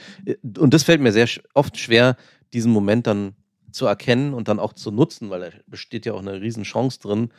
und 0.61 0.75
das 0.75 0.83
fällt 0.83 1.01
mir 1.01 1.13
sehr 1.13 1.29
oft 1.55 1.79
schwer, 1.79 2.17
diesen 2.53 2.73
Moment 2.73 3.07
dann 3.07 3.35
zu 3.73 3.87
erkennen 3.87 4.35
und 4.35 4.49
dann 4.49 4.59
auch 4.59 4.73
zu 4.73 4.91
nutzen, 4.91 5.31
weil 5.31 5.41
da 5.41 5.49
besteht 5.67 6.07
ja 6.07 6.13
auch 6.13 6.21
eine 6.21 6.41
riesen 6.41 6.63
Chance 6.63 7.01
drin, 7.01 7.31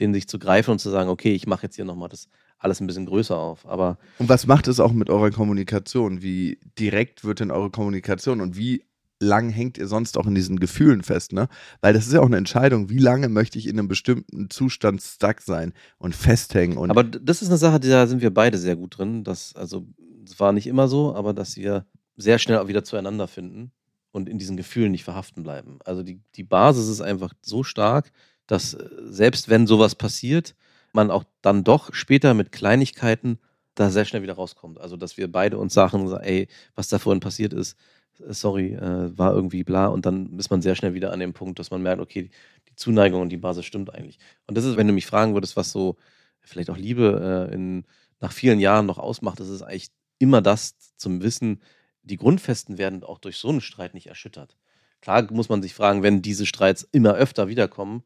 den 0.00 0.14
sich 0.14 0.28
zu 0.28 0.38
greifen 0.38 0.70
und 0.70 0.78
zu 0.78 0.90
sagen, 0.90 1.10
okay, 1.10 1.34
ich 1.34 1.46
mache 1.46 1.64
jetzt 1.64 1.76
hier 1.76 1.84
nochmal 1.84 2.08
das 2.08 2.28
alles 2.58 2.80
ein 2.80 2.86
bisschen 2.86 3.06
größer 3.06 3.36
auf. 3.36 3.66
Aber 3.66 3.98
Und 4.18 4.28
was 4.28 4.46
macht 4.46 4.68
es 4.68 4.78
auch 4.80 4.92
mit 4.92 5.10
eurer 5.10 5.30
Kommunikation? 5.30 6.22
Wie 6.22 6.60
direkt 6.78 7.24
wird 7.24 7.40
denn 7.40 7.50
eure 7.50 7.70
Kommunikation 7.70 8.40
und 8.40 8.56
wie 8.56 8.84
lang 9.22 9.48
hängt 9.48 9.78
ihr 9.78 9.86
sonst 9.86 10.18
auch 10.18 10.26
in 10.26 10.34
diesen 10.34 10.58
Gefühlen 10.58 11.02
fest, 11.02 11.32
ne? 11.32 11.48
Weil 11.80 11.94
das 11.94 12.06
ist 12.06 12.12
ja 12.12 12.20
auch 12.20 12.26
eine 12.26 12.36
Entscheidung, 12.36 12.90
wie 12.90 12.98
lange 12.98 13.28
möchte 13.28 13.58
ich 13.58 13.66
in 13.66 13.78
einem 13.78 13.88
bestimmten 13.88 14.50
Zustand 14.50 15.00
stuck 15.02 15.40
sein 15.40 15.72
und 15.98 16.14
festhängen 16.14 16.76
und 16.76 16.90
Aber 16.90 17.04
das 17.04 17.42
ist 17.42 17.48
eine 17.48 17.58
Sache, 17.58 17.80
da 17.80 18.06
sind 18.06 18.20
wir 18.20 18.32
beide 18.32 18.58
sehr 18.58 18.76
gut 18.76 18.98
drin. 18.98 19.24
Dass, 19.24 19.54
also, 19.54 19.86
es 20.24 20.38
war 20.38 20.52
nicht 20.52 20.66
immer 20.66 20.88
so, 20.88 21.14
aber 21.14 21.32
dass 21.32 21.56
wir 21.56 21.86
sehr 22.16 22.38
schnell 22.38 22.58
auch 22.58 22.68
wieder 22.68 22.84
zueinander 22.84 23.28
finden 23.28 23.72
und 24.12 24.28
in 24.28 24.38
diesen 24.38 24.56
Gefühlen 24.56 24.92
nicht 24.92 25.04
verhaften 25.04 25.42
bleiben. 25.42 25.78
Also 25.84 26.02
die, 26.02 26.20
die 26.36 26.44
Basis 26.44 26.88
ist 26.88 27.00
einfach 27.00 27.32
so 27.40 27.64
stark, 27.64 28.12
dass 28.46 28.74
äh, 28.74 28.88
selbst 29.04 29.48
wenn 29.48 29.66
sowas 29.66 29.94
passiert, 29.94 30.54
man 30.92 31.10
auch 31.10 31.24
dann 31.40 31.64
doch 31.64 31.94
später 31.94 32.34
mit 32.34 32.52
Kleinigkeiten 32.52 33.38
da 33.74 33.90
sehr 33.90 34.04
schnell 34.04 34.22
wieder 34.22 34.34
rauskommt. 34.34 34.78
Also 34.78 34.96
dass 34.96 35.16
wir 35.16 35.32
beide 35.32 35.58
uns 35.58 35.72
sagen, 35.74 36.12
ey, 36.20 36.48
was 36.74 36.88
da 36.88 36.98
vorhin 36.98 37.20
passiert 37.20 37.54
ist, 37.54 37.76
sorry, 38.18 38.74
äh, 38.74 39.16
war 39.16 39.34
irgendwie 39.34 39.64
bla. 39.64 39.86
Und 39.86 40.06
dann 40.06 40.38
ist 40.38 40.50
man 40.50 40.62
sehr 40.62 40.74
schnell 40.74 40.94
wieder 40.94 41.12
an 41.12 41.20
dem 41.20 41.32
Punkt, 41.32 41.58
dass 41.58 41.70
man 41.70 41.82
merkt, 41.82 42.00
okay, 42.00 42.30
die 42.68 42.76
Zuneigung 42.76 43.22
und 43.22 43.28
die 43.30 43.36
Basis 43.36 43.64
stimmt 43.64 43.94
eigentlich. 43.94 44.18
Und 44.46 44.56
das 44.56 44.64
ist, 44.64 44.76
wenn 44.76 44.86
du 44.86 44.92
mich 44.92 45.06
fragen 45.06 45.34
würdest, 45.34 45.56
was 45.56 45.72
so 45.72 45.96
vielleicht 46.40 46.70
auch 46.70 46.76
Liebe 46.76 47.48
äh, 47.50 47.54
in, 47.54 47.84
nach 48.20 48.32
vielen 48.32 48.60
Jahren 48.60 48.86
noch 48.86 48.98
ausmacht, 48.98 49.40
das 49.40 49.48
ist 49.48 49.62
eigentlich 49.62 49.90
immer 50.18 50.42
das 50.42 50.76
zum 50.96 51.22
Wissen, 51.22 51.60
die 52.02 52.16
Grundfesten 52.16 52.78
werden 52.78 53.04
auch 53.04 53.18
durch 53.18 53.36
so 53.36 53.48
einen 53.48 53.60
Streit 53.60 53.94
nicht 53.94 54.06
erschüttert. 54.06 54.56
Klar 55.00 55.30
muss 55.32 55.48
man 55.48 55.62
sich 55.62 55.74
fragen, 55.74 56.02
wenn 56.02 56.22
diese 56.22 56.46
Streits 56.46 56.88
immer 56.92 57.14
öfter 57.14 57.48
wiederkommen, 57.48 58.04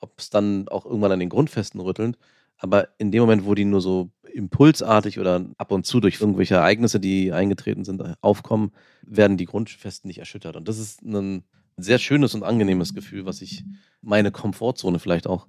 ob 0.00 0.18
es 0.18 0.30
dann 0.30 0.68
auch 0.68 0.86
irgendwann 0.86 1.12
an 1.12 1.20
den 1.20 1.28
Grundfesten 1.28 1.80
rüttelt. 1.80 2.18
Aber 2.58 2.88
in 2.98 3.10
dem 3.12 3.20
Moment, 3.20 3.44
wo 3.44 3.54
die 3.54 3.64
nur 3.64 3.80
so 3.80 4.10
impulsartig 4.32 5.18
oder 5.18 5.44
ab 5.56 5.72
und 5.72 5.86
zu 5.86 6.00
durch 6.00 6.20
irgendwelche 6.20 6.56
Ereignisse, 6.56 7.00
die 7.00 7.32
eingetreten 7.32 7.84
sind, 7.84 8.02
aufkommen, 8.20 8.72
werden 9.02 9.36
die 9.36 9.46
Grundfesten 9.46 10.08
nicht 10.08 10.18
erschüttert. 10.18 10.56
Und 10.56 10.68
das 10.68 10.78
ist 10.78 11.02
ein 11.02 11.44
sehr 11.76 11.98
schönes 11.98 12.34
und 12.34 12.42
angenehmes 12.42 12.94
Gefühl, 12.94 13.24
was 13.26 13.40
ich 13.42 13.64
meine 14.02 14.30
Komfortzone 14.32 14.98
vielleicht 14.98 15.26
auch, 15.26 15.46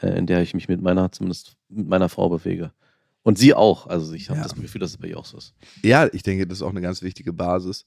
äh, 0.00 0.18
in 0.18 0.26
der 0.26 0.42
ich 0.42 0.54
mich 0.54 0.68
mit 0.68 0.82
meiner, 0.82 1.10
zumindest 1.12 1.56
mit 1.68 1.88
meiner 1.88 2.08
Frau 2.08 2.28
bewege. 2.28 2.72
Und 3.22 3.38
sie 3.38 3.54
auch. 3.54 3.86
Also 3.86 4.12
ich 4.14 4.28
habe 4.30 4.38
Ja. 4.38 4.42
das 4.42 4.54
Gefühl, 4.56 4.80
dass 4.80 4.90
es 4.90 4.98
bei 4.98 5.08
ihr 5.08 5.18
auch 5.18 5.24
so 5.24 5.38
ist. 5.38 5.54
Ja, 5.82 6.08
ich 6.12 6.24
denke, 6.24 6.46
das 6.46 6.58
ist 6.58 6.62
auch 6.62 6.70
eine 6.70 6.80
ganz 6.80 7.02
wichtige 7.02 7.32
Basis. 7.32 7.86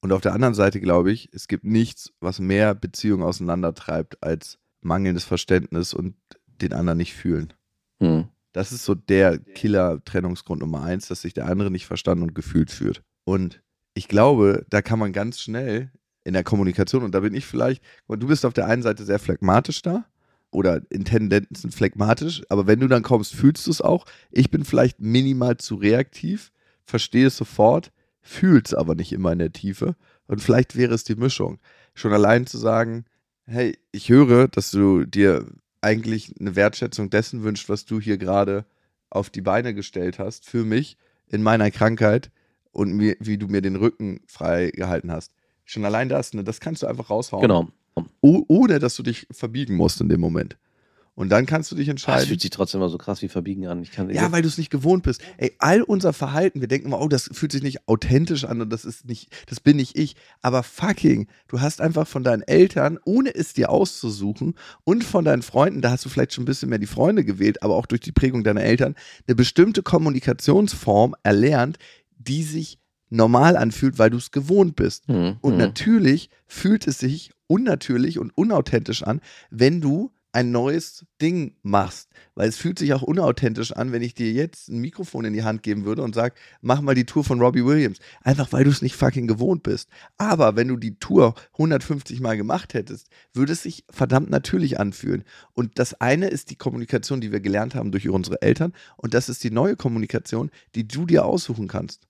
Und 0.00 0.10
auf 0.10 0.20
der 0.20 0.32
anderen 0.34 0.54
Seite 0.54 0.80
glaube 0.80 1.12
ich, 1.12 1.28
es 1.32 1.46
gibt 1.46 1.62
nichts, 1.62 2.12
was 2.18 2.40
mehr 2.40 2.74
Beziehungen 2.74 3.22
auseinandertreibt 3.22 4.20
als 4.24 4.58
mangelndes 4.80 5.22
Verständnis 5.22 5.94
und 5.94 6.16
den 6.60 6.72
anderen 6.72 6.98
nicht 6.98 7.14
fühlen. 7.14 7.52
Hm. 8.02 8.24
Das 8.52 8.72
ist 8.72 8.84
so 8.84 8.94
der 8.94 9.38
Killer-Trennungsgrund 9.38 10.60
Nummer 10.60 10.82
eins, 10.82 11.08
dass 11.08 11.22
sich 11.22 11.32
der 11.32 11.46
andere 11.46 11.70
nicht 11.70 11.86
verstanden 11.86 12.24
und 12.24 12.34
gefühlt 12.34 12.70
fühlt. 12.70 13.02
Und 13.24 13.62
ich 13.94 14.08
glaube, 14.08 14.66
da 14.68 14.82
kann 14.82 14.98
man 14.98 15.12
ganz 15.12 15.40
schnell 15.40 15.90
in 16.24 16.34
der 16.34 16.44
Kommunikation, 16.44 17.02
und 17.02 17.14
da 17.14 17.20
bin 17.20 17.34
ich 17.34 17.46
vielleicht, 17.46 17.82
du 18.08 18.26
bist 18.26 18.44
auf 18.44 18.52
der 18.52 18.66
einen 18.66 18.82
Seite 18.82 19.04
sehr 19.04 19.18
phlegmatisch 19.18 19.82
da 19.82 20.04
oder 20.50 20.82
in 20.90 21.04
Tendenzen 21.04 21.70
phlegmatisch, 21.70 22.42
aber 22.48 22.66
wenn 22.66 22.80
du 22.80 22.88
dann 22.88 23.02
kommst, 23.02 23.34
fühlst 23.34 23.66
du 23.66 23.70
es 23.70 23.80
auch. 23.80 24.04
Ich 24.30 24.50
bin 24.50 24.64
vielleicht 24.64 25.00
minimal 25.00 25.56
zu 25.56 25.76
reaktiv, 25.76 26.52
verstehe 26.84 27.28
es 27.28 27.36
sofort, 27.36 27.90
fühle 28.20 28.62
es 28.64 28.74
aber 28.74 28.94
nicht 28.94 29.12
immer 29.12 29.32
in 29.32 29.38
der 29.38 29.52
Tiefe. 29.52 29.96
Und 30.26 30.42
vielleicht 30.42 30.76
wäre 30.76 30.94
es 30.94 31.04
die 31.04 31.16
Mischung. 31.16 31.58
Schon 31.94 32.12
allein 32.12 32.46
zu 32.46 32.58
sagen, 32.58 33.04
hey, 33.46 33.78
ich 33.92 34.08
höre, 34.08 34.48
dass 34.48 34.70
du 34.70 35.04
dir 35.04 35.46
eigentlich 35.82 36.34
eine 36.40 36.56
Wertschätzung 36.56 37.10
dessen 37.10 37.42
wünscht, 37.42 37.68
was 37.68 37.84
du 37.84 38.00
hier 38.00 38.16
gerade 38.16 38.64
auf 39.10 39.28
die 39.28 39.42
Beine 39.42 39.74
gestellt 39.74 40.18
hast 40.18 40.48
für 40.48 40.64
mich 40.64 40.96
in 41.28 41.42
meiner 41.42 41.70
Krankheit 41.70 42.30
und 42.70 42.94
mir, 42.94 43.16
wie 43.20 43.36
du 43.36 43.48
mir 43.48 43.60
den 43.60 43.76
Rücken 43.76 44.20
frei 44.26 44.70
gehalten 44.70 45.12
hast. 45.12 45.32
Schon 45.64 45.84
allein 45.84 46.08
das, 46.08 46.32
ne, 46.32 46.44
das 46.44 46.60
kannst 46.60 46.82
du 46.82 46.86
einfach 46.86 47.10
raushauen. 47.10 47.42
Genau. 47.42 47.68
Oh, 48.22 48.42
ohne 48.48 48.78
dass 48.78 48.96
du 48.96 49.02
dich 49.02 49.26
verbiegen 49.30 49.76
musst 49.76 50.00
in 50.00 50.08
dem 50.08 50.20
Moment. 50.20 50.56
Und 51.14 51.28
dann 51.28 51.44
kannst 51.44 51.70
du 51.70 51.76
dich 51.76 51.88
Ah, 51.88 51.90
Es 51.90 51.92
entscheiden. 51.92 52.26
fühlt 52.28 52.40
sich 52.40 52.50
trotzdem 52.50 52.80
immer 52.80 52.88
so 52.88 52.96
krass 52.96 53.20
wie 53.20 53.28
verbiegen 53.28 53.66
an. 53.66 53.82
Ich 53.82 53.90
kann, 53.92 54.08
Ja, 54.08 54.32
weil 54.32 54.40
du 54.40 54.48
es 54.48 54.56
nicht 54.56 54.70
gewohnt 54.70 55.02
bist. 55.02 55.20
Ey, 55.36 55.52
all 55.58 55.82
unser 55.82 56.14
Verhalten, 56.14 56.62
wir 56.62 56.68
denken 56.68 56.86
immer, 56.86 57.00
oh, 57.02 57.08
das 57.08 57.28
fühlt 57.32 57.52
sich 57.52 57.62
nicht 57.62 57.86
authentisch 57.86 58.44
an 58.44 58.62
und 58.62 58.70
das 58.70 58.86
ist 58.86 59.04
nicht, 59.04 59.30
das 59.46 59.60
bin 59.60 59.76
nicht 59.76 59.98
ich. 59.98 60.16
Aber 60.40 60.62
fucking, 60.62 61.28
du 61.48 61.60
hast 61.60 61.82
einfach 61.82 62.06
von 62.08 62.24
deinen 62.24 62.40
Eltern, 62.42 62.98
ohne 63.04 63.34
es 63.34 63.52
dir 63.52 63.68
auszusuchen 63.68 64.54
und 64.84 65.04
von 65.04 65.24
deinen 65.26 65.42
Freunden, 65.42 65.82
da 65.82 65.90
hast 65.90 66.04
du 66.06 66.08
vielleicht 66.08 66.32
schon 66.32 66.44
ein 66.44 66.46
bisschen 66.46 66.70
mehr 66.70 66.78
die 66.78 66.86
Freunde 66.86 67.24
gewählt, 67.24 67.62
aber 67.62 67.76
auch 67.76 67.84
durch 67.86 68.00
die 68.00 68.12
Prägung 68.12 68.42
deiner 68.42 68.62
Eltern, 68.62 68.94
eine 69.26 69.34
bestimmte 69.34 69.82
Kommunikationsform 69.82 71.14
erlernt, 71.22 71.78
die 72.18 72.42
sich 72.42 72.78
normal 73.10 73.56
anfühlt, 73.56 73.98
weil 73.98 74.10
du 74.10 74.16
es 74.16 74.30
gewohnt 74.30 74.76
bist. 74.76 75.08
Mhm. 75.08 75.36
Und 75.42 75.52
mhm. 75.54 75.58
natürlich 75.58 76.30
fühlt 76.46 76.86
es 76.86 76.98
sich 76.98 77.32
unnatürlich 77.46 78.18
und 78.18 78.30
unauthentisch 78.36 79.02
an, 79.02 79.20
wenn 79.50 79.80
du 79.82 80.10
ein 80.32 80.50
neues 80.50 81.06
Ding 81.20 81.56
machst. 81.62 82.08
Weil 82.34 82.48
es 82.48 82.56
fühlt 82.56 82.78
sich 82.78 82.92
auch 82.94 83.02
unauthentisch 83.02 83.72
an, 83.72 83.92
wenn 83.92 84.02
ich 84.02 84.14
dir 84.14 84.32
jetzt 84.32 84.68
ein 84.68 84.78
Mikrofon 84.78 85.24
in 85.24 85.32
die 85.32 85.44
Hand 85.44 85.62
geben 85.62 85.84
würde 85.84 86.02
und 86.02 86.14
sag, 86.14 86.34
mach 86.60 86.80
mal 86.80 86.94
die 86.94 87.04
Tour 87.04 87.24
von 87.24 87.40
Robbie 87.40 87.64
Williams. 87.64 87.98
Einfach 88.22 88.52
weil 88.52 88.64
du 88.64 88.70
es 88.70 88.82
nicht 88.82 88.96
fucking 88.96 89.26
gewohnt 89.26 89.62
bist. 89.62 89.88
Aber 90.16 90.56
wenn 90.56 90.68
du 90.68 90.76
die 90.76 90.98
Tour 90.98 91.34
150 91.52 92.20
Mal 92.20 92.36
gemacht 92.36 92.74
hättest, 92.74 93.08
würde 93.34 93.52
es 93.52 93.62
sich 93.62 93.84
verdammt 93.90 94.30
natürlich 94.30 94.80
anfühlen. 94.80 95.24
Und 95.52 95.78
das 95.78 96.00
eine 96.00 96.28
ist 96.28 96.50
die 96.50 96.56
Kommunikation, 96.56 97.20
die 97.20 97.32
wir 97.32 97.40
gelernt 97.40 97.74
haben 97.74 97.92
durch 97.92 98.08
unsere 98.08 98.40
Eltern. 98.42 98.72
Und 98.96 99.14
das 99.14 99.28
ist 99.28 99.44
die 99.44 99.50
neue 99.50 99.76
Kommunikation, 99.76 100.50
die 100.74 100.88
du 100.88 101.06
dir 101.06 101.24
aussuchen 101.24 101.68
kannst 101.68 102.06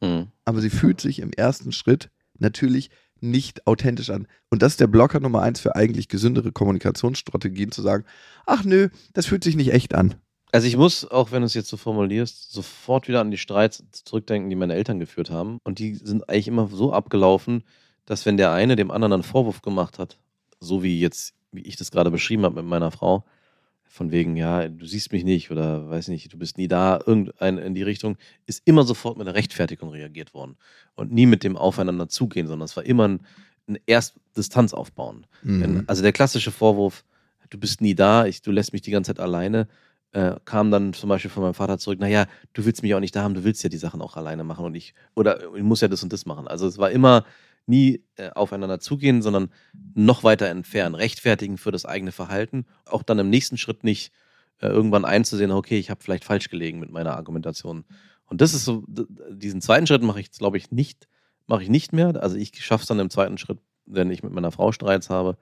Mhm. 0.00 0.28
aber 0.44 0.60
sie 0.60 0.70
fühlt 0.70 1.00
sich 1.00 1.18
im 1.18 1.32
ersten 1.32 1.72
Schritt 1.72 2.10
natürlich 2.38 2.90
nicht 3.20 3.66
authentisch 3.66 4.10
an. 4.10 4.26
Und 4.50 4.62
das 4.62 4.72
ist 4.72 4.80
der 4.80 4.86
Blocker 4.86 5.20
Nummer 5.20 5.42
eins 5.42 5.60
für 5.60 5.76
eigentlich 5.76 6.08
gesündere 6.08 6.52
Kommunikationsstrategien, 6.52 7.72
zu 7.72 7.82
sagen, 7.82 8.04
ach 8.46 8.64
nö, 8.64 8.88
das 9.12 9.26
fühlt 9.26 9.44
sich 9.44 9.56
nicht 9.56 9.72
echt 9.72 9.94
an. 9.94 10.14
Also 10.50 10.66
ich 10.66 10.76
muss, 10.76 11.04
auch 11.04 11.30
wenn 11.30 11.42
du 11.42 11.46
es 11.46 11.54
jetzt 11.54 11.68
so 11.68 11.76
formulierst, 11.76 12.52
sofort 12.52 13.06
wieder 13.06 13.20
an 13.20 13.30
die 13.30 13.36
Streits 13.36 13.84
zurückdenken, 13.92 14.48
die 14.48 14.56
meine 14.56 14.74
Eltern 14.74 14.98
geführt 14.98 15.30
haben. 15.30 15.58
Und 15.62 15.78
die 15.78 15.94
sind 15.94 16.28
eigentlich 16.28 16.48
immer 16.48 16.68
so 16.68 16.92
abgelaufen, 16.92 17.64
dass 18.06 18.24
wenn 18.24 18.38
der 18.38 18.52
eine 18.52 18.74
dem 18.74 18.90
anderen 18.90 19.12
einen 19.12 19.22
Vorwurf 19.22 19.60
gemacht 19.60 19.98
hat, 19.98 20.16
so 20.60 20.82
wie 20.82 20.98
jetzt, 20.98 21.34
wie 21.52 21.62
ich 21.62 21.76
das 21.76 21.90
gerade 21.90 22.10
beschrieben 22.10 22.44
habe 22.44 22.56
mit 22.56 22.64
meiner 22.64 22.90
Frau, 22.90 23.24
von 23.88 24.10
wegen, 24.10 24.36
ja, 24.36 24.68
du 24.68 24.86
siehst 24.86 25.12
mich 25.12 25.24
nicht 25.24 25.50
oder 25.50 25.88
weiß 25.88 26.08
nicht, 26.08 26.32
du 26.32 26.38
bist 26.38 26.58
nie 26.58 26.68
da, 26.68 27.00
irgendein 27.04 27.58
in 27.58 27.74
die 27.74 27.82
Richtung, 27.82 28.16
ist 28.46 28.62
immer 28.64 28.84
sofort 28.84 29.16
mit 29.18 29.26
einer 29.26 29.36
Rechtfertigung 29.36 29.90
reagiert 29.90 30.34
worden. 30.34 30.56
Und 30.94 31.10
nie 31.12 31.26
mit 31.26 31.42
dem 31.42 31.56
Aufeinander 31.56 32.08
zugehen, 32.08 32.46
sondern 32.46 32.66
es 32.66 32.76
war 32.76 32.84
immer 32.84 33.08
ein, 33.08 33.20
ein 33.68 33.78
erst 33.86 34.16
Distanz 34.36 34.72
aufbauen. 34.74 35.26
Wenn, 35.42 35.72
Mhm. 35.74 35.84
also 35.86 36.02
der 36.02 36.12
klassische 36.12 36.50
Vorwurf, 36.50 37.04
du 37.50 37.58
bist 37.58 37.80
nie 37.80 37.94
da, 37.94 38.26
ich, 38.26 38.42
du 38.42 38.50
lässt 38.50 38.72
mich 38.72 38.82
die 38.82 38.90
ganze 38.90 39.14
Zeit 39.14 39.20
alleine, 39.20 39.68
äh, 40.12 40.36
kam 40.44 40.70
dann 40.70 40.92
zum 40.94 41.08
Beispiel 41.08 41.30
von 41.30 41.42
meinem 41.42 41.54
Vater 41.54 41.78
zurück, 41.78 42.00
naja, 42.00 42.26
du 42.54 42.64
willst 42.64 42.82
mich 42.82 42.94
auch 42.94 43.00
nicht 43.00 43.14
da 43.14 43.22
haben, 43.22 43.34
du 43.34 43.44
willst 43.44 43.62
ja 43.62 43.68
die 43.68 43.76
Sachen 43.76 44.00
auch 44.00 44.16
alleine 44.16 44.42
machen 44.44 44.64
und 44.64 44.74
ich, 44.74 44.94
oder 45.14 45.54
ich 45.54 45.62
muss 45.62 45.80
ja 45.82 45.88
das 45.88 46.02
und 46.02 46.12
das 46.12 46.24
machen. 46.24 46.48
Also 46.48 46.66
es 46.66 46.78
war 46.78 46.90
immer 46.90 47.24
nie 47.68 48.02
äh, 48.16 48.30
aufeinander 48.30 48.80
zugehen, 48.80 49.22
sondern 49.22 49.50
noch 49.94 50.24
weiter 50.24 50.48
entfernen, 50.48 50.94
rechtfertigen 50.94 51.58
für 51.58 51.70
das 51.70 51.84
eigene 51.84 52.12
Verhalten, 52.12 52.66
auch 52.84 53.02
dann 53.02 53.18
im 53.18 53.30
nächsten 53.30 53.58
Schritt 53.58 53.84
nicht 53.84 54.12
äh, 54.60 54.66
irgendwann 54.66 55.04
einzusehen, 55.04 55.50
okay, 55.50 55.78
ich 55.78 55.90
habe 55.90 56.02
vielleicht 56.02 56.24
falsch 56.24 56.48
gelegen 56.48 56.80
mit 56.80 56.90
meiner 56.90 57.16
Argumentation. 57.16 57.84
Und 58.26 58.40
das 58.40 58.54
ist 58.54 58.64
so, 58.64 58.84
diesen 59.30 59.60
zweiten 59.60 59.86
Schritt 59.86 60.02
mache 60.02 60.20
ich, 60.20 60.30
glaube 60.32 60.58
ich, 60.58 60.70
nicht, 60.70 61.08
mache 61.46 61.62
ich 61.62 61.68
nicht 61.68 61.92
mehr. 61.92 62.22
Also 62.22 62.36
ich 62.36 62.52
schaffe 62.64 62.82
es 62.82 62.88
dann 62.88 62.98
im 62.98 63.10
zweiten 63.10 63.38
Schritt, 63.38 63.58
wenn 63.86 64.10
ich 64.10 64.22
mit 64.22 64.32
meiner 64.32 64.52
Frau 64.52 64.72
Streits 64.72 65.08
habe, 65.10 65.38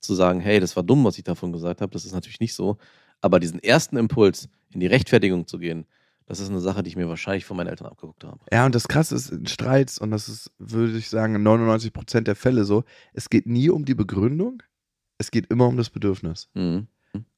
zu 0.00 0.14
sagen, 0.14 0.40
hey, 0.40 0.60
das 0.60 0.76
war 0.76 0.82
dumm, 0.82 1.04
was 1.04 1.16
ich 1.18 1.24
davon 1.24 1.52
gesagt 1.52 1.80
habe. 1.80 1.92
Das 1.92 2.04
ist 2.04 2.12
natürlich 2.12 2.40
nicht 2.40 2.54
so. 2.54 2.76
Aber 3.20 3.40
diesen 3.40 3.62
ersten 3.62 3.96
Impuls, 3.96 4.48
in 4.70 4.80
die 4.80 4.86
Rechtfertigung 4.86 5.46
zu 5.46 5.58
gehen, 5.58 5.86
das 6.26 6.40
ist 6.40 6.48
eine 6.50 6.60
Sache, 6.60 6.82
die 6.82 6.88
ich 6.88 6.96
mir 6.96 7.08
wahrscheinlich 7.08 7.44
von 7.44 7.56
meinen 7.56 7.68
Eltern 7.68 7.86
abgeguckt 7.88 8.24
habe. 8.24 8.40
Ja, 8.52 8.64
und 8.66 8.74
das 8.74 8.88
Krasse 8.88 9.14
ist 9.14 9.30
in 9.30 9.46
Streits, 9.46 9.98
und 9.98 10.10
das 10.10 10.28
ist, 10.28 10.50
würde 10.58 10.96
ich 10.96 11.10
sagen, 11.10 11.34
in 11.34 11.42
99 11.42 11.92
Prozent 11.92 12.26
der 12.28 12.36
Fälle 12.36 12.64
so, 12.64 12.84
es 13.12 13.28
geht 13.30 13.46
nie 13.46 13.70
um 13.70 13.84
die 13.84 13.94
Begründung, 13.94 14.62
es 15.18 15.30
geht 15.30 15.46
immer 15.50 15.66
um 15.66 15.76
das 15.76 15.90
Bedürfnis. 15.90 16.48
Mhm. 16.54 16.86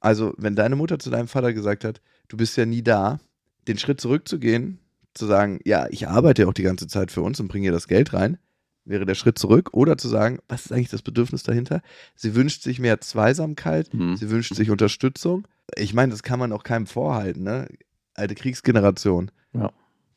Also, 0.01 0.33
wenn 0.39 0.57
deine 0.57 0.77
Mutter 0.77 0.99
zu 0.99 1.11
deinem 1.11 1.29
Vater 1.29 1.53
gesagt 1.53 1.85
hat, 1.85 2.01
du 2.29 2.37
bist 2.37 2.57
ja 2.57 2.65
nie 2.65 2.83
da, 2.83 3.19
den 3.69 3.77
Schritt 3.79 4.01
zurückzugehen, 4.01 4.79
zu 5.13 5.27
sagen, 5.27 5.61
ja, 5.65 5.87
ich 5.91 6.09
arbeite 6.09 6.43
ja 6.43 6.49
auch 6.49 6.55
die 6.55 6.63
ganze 6.63 6.87
Zeit 6.87 7.11
für 7.11 7.23
uns 7.23 7.41
und 7.41 7.49
bringe 7.49 7.67
ihr 7.67 7.73
das 7.73 7.89
Geld 7.89 8.13
rein, 8.15 8.39
wäre 8.85 9.05
der 9.05 9.15
Schritt 9.15 9.39
zurück. 9.39 9.71
Oder 9.73 9.99
zu 9.99 10.09
sagen, 10.09 10.39
was 10.49 10.67
ist 10.67 10.73
eigentlich 10.73 10.91
das 10.91 11.03
Bedürfnis 11.03 11.43
dahinter? 11.43 11.83
Sie 12.15 12.35
wünscht 12.35 12.63
sich 12.63 12.79
mehr 12.79 13.01
Zweisamkeit, 13.01 13.93
Mhm. 13.93 14.17
sie 14.17 14.31
wünscht 14.31 14.55
sich 14.55 14.71
Unterstützung. 14.71 15.47
Ich 15.77 15.93
meine, 15.93 16.13
das 16.13 16.23
kann 16.23 16.39
man 16.39 16.53
auch 16.53 16.63
keinem 16.63 16.87
vorhalten, 16.87 17.43
ne? 17.43 17.67
Alte 18.17 18.35
Kriegsgeneration. 18.35 19.31
Ja. 19.53 19.73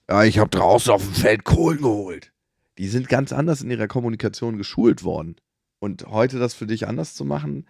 Ja, 0.10 0.24
ich 0.24 0.40
habe 0.40 0.50
draußen 0.50 0.92
auf 0.92 1.04
dem 1.04 1.14
Feld 1.14 1.44
Kohlen 1.44 1.82
geholt. 1.82 2.34
Die 2.80 2.88
sind 2.88 3.10
ganz 3.10 3.32
anders 3.32 3.62
in 3.62 3.70
ihrer 3.70 3.88
Kommunikation 3.88 4.58
geschult 4.58 5.04
worden. 5.04 5.36
Und 5.80 6.08
heute 6.08 6.40
das 6.40 6.54
für 6.54 6.66
dich 6.66 6.88
anders 6.88 7.14
zu 7.14 7.26
machen, 7.26 7.68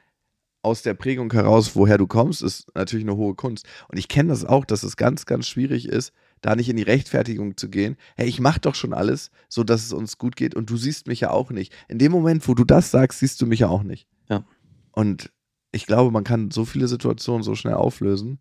aus 0.61 0.81
der 0.81 0.93
Prägung 0.93 1.31
heraus, 1.31 1.75
woher 1.75 1.97
du 1.97 2.07
kommst, 2.07 2.41
ist 2.41 2.67
natürlich 2.75 3.05
eine 3.05 3.15
hohe 3.15 3.33
Kunst. 3.35 3.67
Und 3.87 3.97
ich 3.97 4.07
kenne 4.07 4.29
das 4.29 4.45
auch, 4.45 4.65
dass 4.65 4.83
es 4.83 4.97
ganz, 4.97 5.25
ganz 5.25 5.47
schwierig 5.47 5.87
ist, 5.87 6.13
da 6.41 6.55
nicht 6.55 6.69
in 6.69 6.77
die 6.77 6.83
Rechtfertigung 6.83 7.57
zu 7.57 7.69
gehen. 7.69 7.97
Hey, 8.15 8.27
ich 8.27 8.39
mache 8.39 8.59
doch 8.59 8.75
schon 8.75 8.93
alles, 8.93 9.31
so 9.47 9.63
dass 9.63 9.83
es 9.83 9.93
uns 9.93 10.17
gut 10.17 10.35
geht 10.35 10.55
und 10.55 10.69
du 10.69 10.77
siehst 10.77 11.07
mich 11.07 11.21
ja 11.21 11.31
auch 11.31 11.51
nicht. 11.51 11.73
In 11.87 11.97
dem 11.97 12.11
Moment, 12.11 12.47
wo 12.47 12.53
du 12.53 12.63
das 12.63 12.91
sagst, 12.91 13.19
siehst 13.19 13.41
du 13.41 13.47
mich 13.47 13.59
ja 13.59 13.67
auch 13.67 13.83
nicht. 13.83 14.07
Ja. 14.29 14.45
Und 14.91 15.31
ich 15.71 15.85
glaube, 15.85 16.11
man 16.11 16.23
kann 16.23 16.51
so 16.51 16.65
viele 16.65 16.87
Situationen 16.87 17.43
so 17.43 17.55
schnell 17.55 17.75
auflösen, 17.75 18.39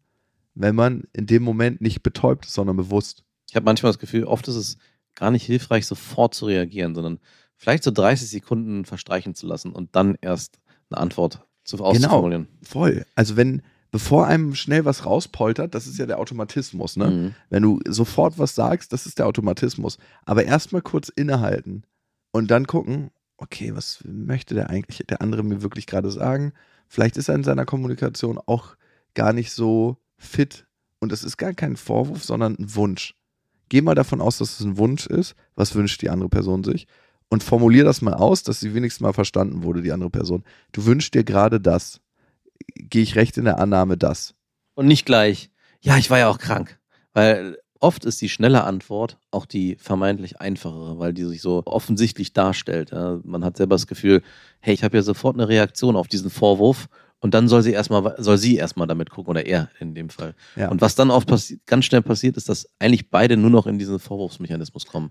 wenn 0.58 0.74
man 0.74 1.04
in 1.12 1.26
dem 1.26 1.42
Moment 1.42 1.80
nicht 1.80 2.02
betäubt 2.02 2.46
ist, 2.46 2.54
sondern 2.54 2.76
bewusst. 2.76 3.24
Ich 3.48 3.56
habe 3.56 3.64
manchmal 3.64 3.90
das 3.90 3.98
Gefühl, 3.98 4.24
oft 4.24 4.48
ist 4.48 4.56
es 4.56 4.76
gar 5.14 5.30
nicht 5.30 5.44
hilfreich, 5.44 5.86
sofort 5.86 6.34
zu 6.34 6.46
reagieren, 6.46 6.94
sondern 6.94 7.20
vielleicht 7.56 7.84
so 7.84 7.90
30 7.90 8.28
Sekunden 8.28 8.84
verstreichen 8.84 9.34
zu 9.34 9.46
lassen 9.46 9.72
und 9.72 9.94
dann 9.94 10.16
erst 10.20 10.58
eine 10.90 11.00
Antwort 11.00 11.46
zu 11.64 11.82
auszuformulieren. 11.82 12.48
Voll. 12.62 13.06
Also 13.14 13.36
wenn, 13.36 13.62
bevor 13.90 14.26
einem 14.26 14.54
schnell 14.54 14.84
was 14.84 15.06
rauspoltert, 15.06 15.74
das 15.74 15.86
ist 15.86 15.98
ja 15.98 16.06
der 16.06 16.18
Automatismus, 16.18 16.96
ne? 16.96 17.10
Mhm. 17.10 17.34
Wenn 17.50 17.62
du 17.62 17.80
sofort 17.86 18.38
was 18.38 18.54
sagst, 18.54 18.92
das 18.92 19.06
ist 19.06 19.18
der 19.18 19.26
Automatismus. 19.26 19.98
Aber 20.24 20.44
erstmal 20.44 20.82
kurz 20.82 21.08
innehalten 21.08 21.84
und 22.32 22.50
dann 22.50 22.66
gucken, 22.66 23.10
okay, 23.36 23.74
was 23.74 24.02
möchte 24.04 24.54
der 24.54 24.70
eigentlich, 24.70 25.06
der 25.06 25.22
andere 25.22 25.44
mir 25.44 25.62
wirklich 25.62 25.86
gerade 25.86 26.10
sagen? 26.10 26.52
Vielleicht 26.88 27.16
ist 27.16 27.28
er 27.28 27.36
in 27.36 27.44
seiner 27.44 27.64
Kommunikation 27.64 28.38
auch 28.46 28.76
gar 29.14 29.32
nicht 29.32 29.52
so 29.52 29.98
fit. 30.18 30.66
Und 31.00 31.12
es 31.12 31.24
ist 31.24 31.36
gar 31.36 31.54
kein 31.54 31.76
Vorwurf, 31.76 32.24
sondern 32.24 32.56
ein 32.58 32.74
Wunsch. 32.74 33.14
Geh 33.68 33.82
mal 33.82 33.94
davon 33.94 34.20
aus, 34.20 34.38
dass 34.38 34.58
es 34.58 34.66
ein 34.66 34.78
Wunsch 34.78 35.06
ist. 35.06 35.34
Was 35.54 35.74
wünscht 35.74 36.02
die 36.02 36.10
andere 36.10 36.28
Person 36.28 36.64
sich? 36.64 36.86
Und 37.28 37.42
formulier 37.42 37.84
das 37.84 38.02
mal 38.02 38.14
aus, 38.14 38.42
dass 38.42 38.60
sie 38.60 38.74
wenigstens 38.74 39.02
mal 39.02 39.12
verstanden 39.12 39.62
wurde, 39.62 39.82
die 39.82 39.92
andere 39.92 40.10
Person. 40.10 40.44
Du 40.72 40.86
wünschst 40.86 41.14
dir 41.14 41.24
gerade 41.24 41.60
das. 41.60 42.00
Gehe 42.74 43.02
ich 43.02 43.16
recht 43.16 43.36
in 43.36 43.44
der 43.44 43.58
Annahme 43.58 43.96
das? 43.96 44.34
Und 44.74 44.86
nicht 44.86 45.06
gleich, 45.06 45.50
ja, 45.80 45.96
ich 45.98 46.10
war 46.10 46.18
ja 46.18 46.28
auch 46.28 46.38
krank. 46.38 46.78
Weil 47.12 47.58
oft 47.80 48.04
ist 48.04 48.20
die 48.20 48.28
schnelle 48.28 48.64
Antwort 48.64 49.18
auch 49.30 49.44
die 49.46 49.76
vermeintlich 49.76 50.40
einfachere, 50.40 50.98
weil 50.98 51.12
die 51.12 51.24
sich 51.24 51.42
so 51.42 51.62
offensichtlich 51.66 52.32
darstellt. 52.32 52.92
Man 52.92 53.44
hat 53.44 53.56
selber 53.56 53.74
das 53.74 53.86
Gefühl, 53.86 54.22
hey, 54.60 54.74
ich 54.74 54.82
habe 54.82 54.96
ja 54.96 55.02
sofort 55.02 55.36
eine 55.36 55.48
Reaktion 55.48 55.96
auf 55.96 56.08
diesen 56.08 56.30
Vorwurf 56.30 56.88
und 57.20 57.34
dann 57.34 57.48
soll 57.48 57.62
sie 57.62 57.72
erstmal, 57.72 58.14
soll 58.18 58.38
sie 58.38 58.56
erstmal 58.56 58.86
damit 58.86 59.10
gucken 59.10 59.30
oder 59.30 59.46
er 59.46 59.70
in 59.80 59.94
dem 59.94 60.08
Fall. 60.08 60.34
Ja. 60.56 60.68
Und 60.70 60.80
was 60.80 60.94
dann 60.94 61.10
oft 61.10 61.28
ganz 61.66 61.84
schnell 61.84 62.02
passiert, 62.02 62.36
ist, 62.36 62.48
dass 62.48 62.68
eigentlich 62.78 63.10
beide 63.10 63.36
nur 63.36 63.50
noch 63.50 63.66
in 63.66 63.78
diesen 63.78 63.98
Vorwurfsmechanismus 63.98 64.86
kommen. 64.86 65.10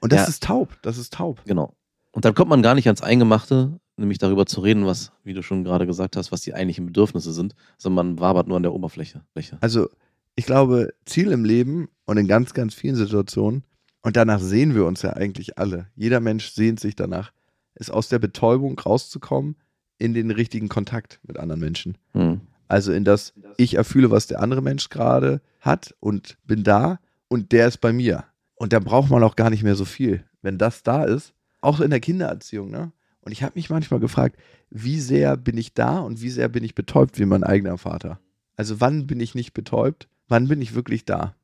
Und 0.00 0.12
das 0.12 0.22
Ja. 0.22 0.28
ist 0.28 0.42
taub. 0.42 0.76
Das 0.82 0.98
ist 0.98 1.14
taub. 1.14 1.42
Genau. 1.46 1.74
Und 2.12 2.24
dann 2.24 2.34
kommt 2.34 2.50
man 2.50 2.62
gar 2.62 2.74
nicht 2.74 2.86
ans 2.86 3.02
Eingemachte, 3.02 3.78
nämlich 3.96 4.18
darüber 4.18 4.46
zu 4.46 4.60
reden, 4.60 4.86
was, 4.86 5.12
wie 5.24 5.34
du 5.34 5.42
schon 5.42 5.64
gerade 5.64 5.86
gesagt 5.86 6.16
hast, 6.16 6.32
was 6.32 6.42
die 6.42 6.54
eigentlichen 6.54 6.86
Bedürfnisse 6.86 7.32
sind, 7.32 7.54
sondern 7.78 8.06
man 8.06 8.20
wabert 8.20 8.48
nur 8.48 8.56
an 8.56 8.62
der 8.62 8.74
Oberfläche. 8.74 9.22
Fläche. 9.32 9.58
Also, 9.60 9.88
ich 10.34 10.44
glaube, 10.44 10.92
Ziel 11.06 11.30
im 11.32 11.44
Leben 11.44 11.88
und 12.04 12.18
in 12.18 12.28
ganz, 12.28 12.52
ganz 12.52 12.74
vielen 12.74 12.96
Situationen, 12.96 13.64
und 14.02 14.16
danach 14.16 14.40
sehen 14.40 14.74
wir 14.74 14.84
uns 14.84 15.02
ja 15.02 15.14
eigentlich 15.14 15.58
alle. 15.58 15.88
Jeder 15.96 16.20
Mensch 16.20 16.50
sehnt 16.52 16.78
sich 16.78 16.94
danach, 16.94 17.32
ist 17.74 17.90
aus 17.90 18.08
der 18.08 18.18
Betäubung 18.20 18.78
rauszukommen 18.78 19.56
in 19.98 20.14
den 20.14 20.30
richtigen 20.30 20.68
Kontakt 20.68 21.20
mit 21.22 21.38
anderen 21.38 21.60
Menschen. 21.60 21.98
Hm. 22.12 22.40
Also 22.68 22.92
in 22.92 23.04
das, 23.04 23.32
ich 23.56 23.74
erfühle, 23.74 24.10
was 24.10 24.26
der 24.26 24.40
andere 24.40 24.62
Mensch 24.62 24.88
gerade 24.88 25.40
hat 25.60 25.94
und 26.00 26.36
bin 26.44 26.64
da 26.64 26.98
und 27.28 27.52
der 27.52 27.68
ist 27.68 27.78
bei 27.78 27.92
mir. 27.92 28.24
Und 28.56 28.72
da 28.72 28.80
braucht 28.80 29.10
man 29.10 29.22
auch 29.22 29.36
gar 29.36 29.50
nicht 29.50 29.62
mehr 29.62 29.76
so 29.76 29.84
viel. 29.84 30.24
Wenn 30.42 30.58
das 30.58 30.82
da 30.82 31.04
ist, 31.04 31.34
auch 31.60 31.80
in 31.80 31.90
der 31.90 32.00
Kindererziehung, 32.00 32.70
ne? 32.70 32.92
Und 33.20 33.32
ich 33.32 33.42
habe 33.42 33.54
mich 33.56 33.70
manchmal 33.70 33.98
gefragt, 33.98 34.38
wie 34.70 35.00
sehr 35.00 35.36
bin 35.36 35.58
ich 35.58 35.74
da 35.74 35.98
und 35.98 36.22
wie 36.22 36.30
sehr 36.30 36.48
bin 36.48 36.62
ich 36.62 36.76
betäubt 36.76 37.18
wie 37.18 37.24
mein 37.24 37.42
eigener 37.42 37.76
Vater? 37.76 38.20
Also 38.56 38.80
wann 38.80 39.08
bin 39.08 39.18
ich 39.18 39.34
nicht 39.34 39.52
betäubt? 39.52 40.08
Wann 40.28 40.46
bin 40.46 40.62
ich 40.62 40.74
wirklich 40.74 41.04
da? 41.04 41.34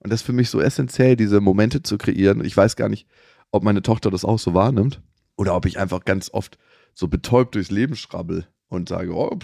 Und 0.00 0.10
das 0.10 0.20
ist 0.20 0.26
für 0.26 0.34
mich 0.34 0.50
so 0.50 0.60
essentiell, 0.60 1.16
diese 1.16 1.40
Momente 1.40 1.82
zu 1.82 1.96
kreieren. 1.96 2.44
Ich 2.44 2.56
weiß 2.56 2.76
gar 2.76 2.90
nicht, 2.90 3.06
ob 3.50 3.62
meine 3.62 3.80
Tochter 3.80 4.10
das 4.10 4.24
auch 4.24 4.38
so 4.38 4.52
wahrnimmt 4.52 5.00
oder 5.36 5.54
ob 5.54 5.64
ich 5.64 5.78
einfach 5.78 6.04
ganz 6.04 6.30
oft 6.30 6.58
so 7.00 7.08
betäubt 7.08 7.54
durchs 7.54 7.70
Leben 7.70 7.96
schrabbel 7.96 8.46
und 8.68 8.90
sage, 8.90 9.14
oh, 9.16 9.38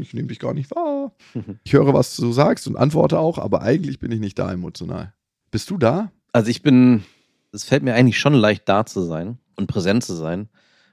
ich 0.00 0.12
nehme 0.12 0.26
dich 0.26 0.40
gar 0.40 0.52
nicht 0.52 0.70
wahr. 0.72 1.14
Ich 1.64 1.72
höre, 1.72 1.94
was 1.94 2.16
du 2.16 2.32
sagst 2.32 2.66
und 2.66 2.76
antworte 2.76 3.20
auch, 3.20 3.38
aber 3.38 3.62
eigentlich 3.62 4.00
bin 4.00 4.10
ich 4.10 4.18
nicht 4.18 4.36
da 4.38 4.52
emotional. 4.52 5.14
Bist 5.52 5.70
du 5.70 5.78
da? 5.78 6.10
Also 6.32 6.50
ich 6.50 6.62
bin, 6.62 7.04
es 7.52 7.62
fällt 7.62 7.84
mir 7.84 7.94
eigentlich 7.94 8.18
schon 8.18 8.34
leicht 8.34 8.68
da 8.68 8.84
zu 8.84 9.02
sein 9.02 9.38
und 9.54 9.68
präsent 9.68 10.02
zu 10.04 10.14
sein. 10.14 10.48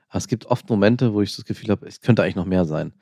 Aber 0.09 0.19
es 0.19 0.27
gibt 0.27 0.45
oft 0.45 0.69
Momente, 0.69 1.13
wo 1.13 1.23
ich 1.23 1.35
das 1.35 1.43
Gefühl 1.43 1.69
habe, 1.69 1.87
es 1.87 2.01
könnte 2.01 2.21
eigentlich 2.21 2.35
noch 2.35 2.45
mehr 2.45 2.65
sein. 2.65 2.93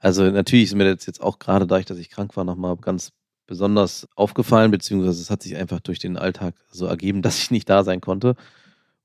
Also 0.00 0.28
natürlich 0.28 0.64
ist 0.64 0.74
mir 0.74 0.92
das 0.92 1.06
jetzt 1.06 1.22
auch 1.22 1.38
gerade 1.38 1.68
dadurch, 1.68 1.86
dass 1.86 1.98
ich 1.98 2.10
krank 2.10 2.36
war, 2.36 2.42
nochmal 2.42 2.76
ganz 2.78 3.12
besonders 3.46 4.08
aufgefallen, 4.16 4.72
beziehungsweise 4.72 5.22
es 5.22 5.30
hat 5.30 5.42
sich 5.44 5.56
einfach 5.56 5.78
durch 5.78 6.00
den 6.00 6.16
Alltag 6.16 6.56
so 6.68 6.86
ergeben, 6.86 7.22
dass 7.22 7.38
ich 7.38 7.52
nicht 7.52 7.70
da 7.70 7.84
sein 7.84 8.00
konnte. 8.00 8.34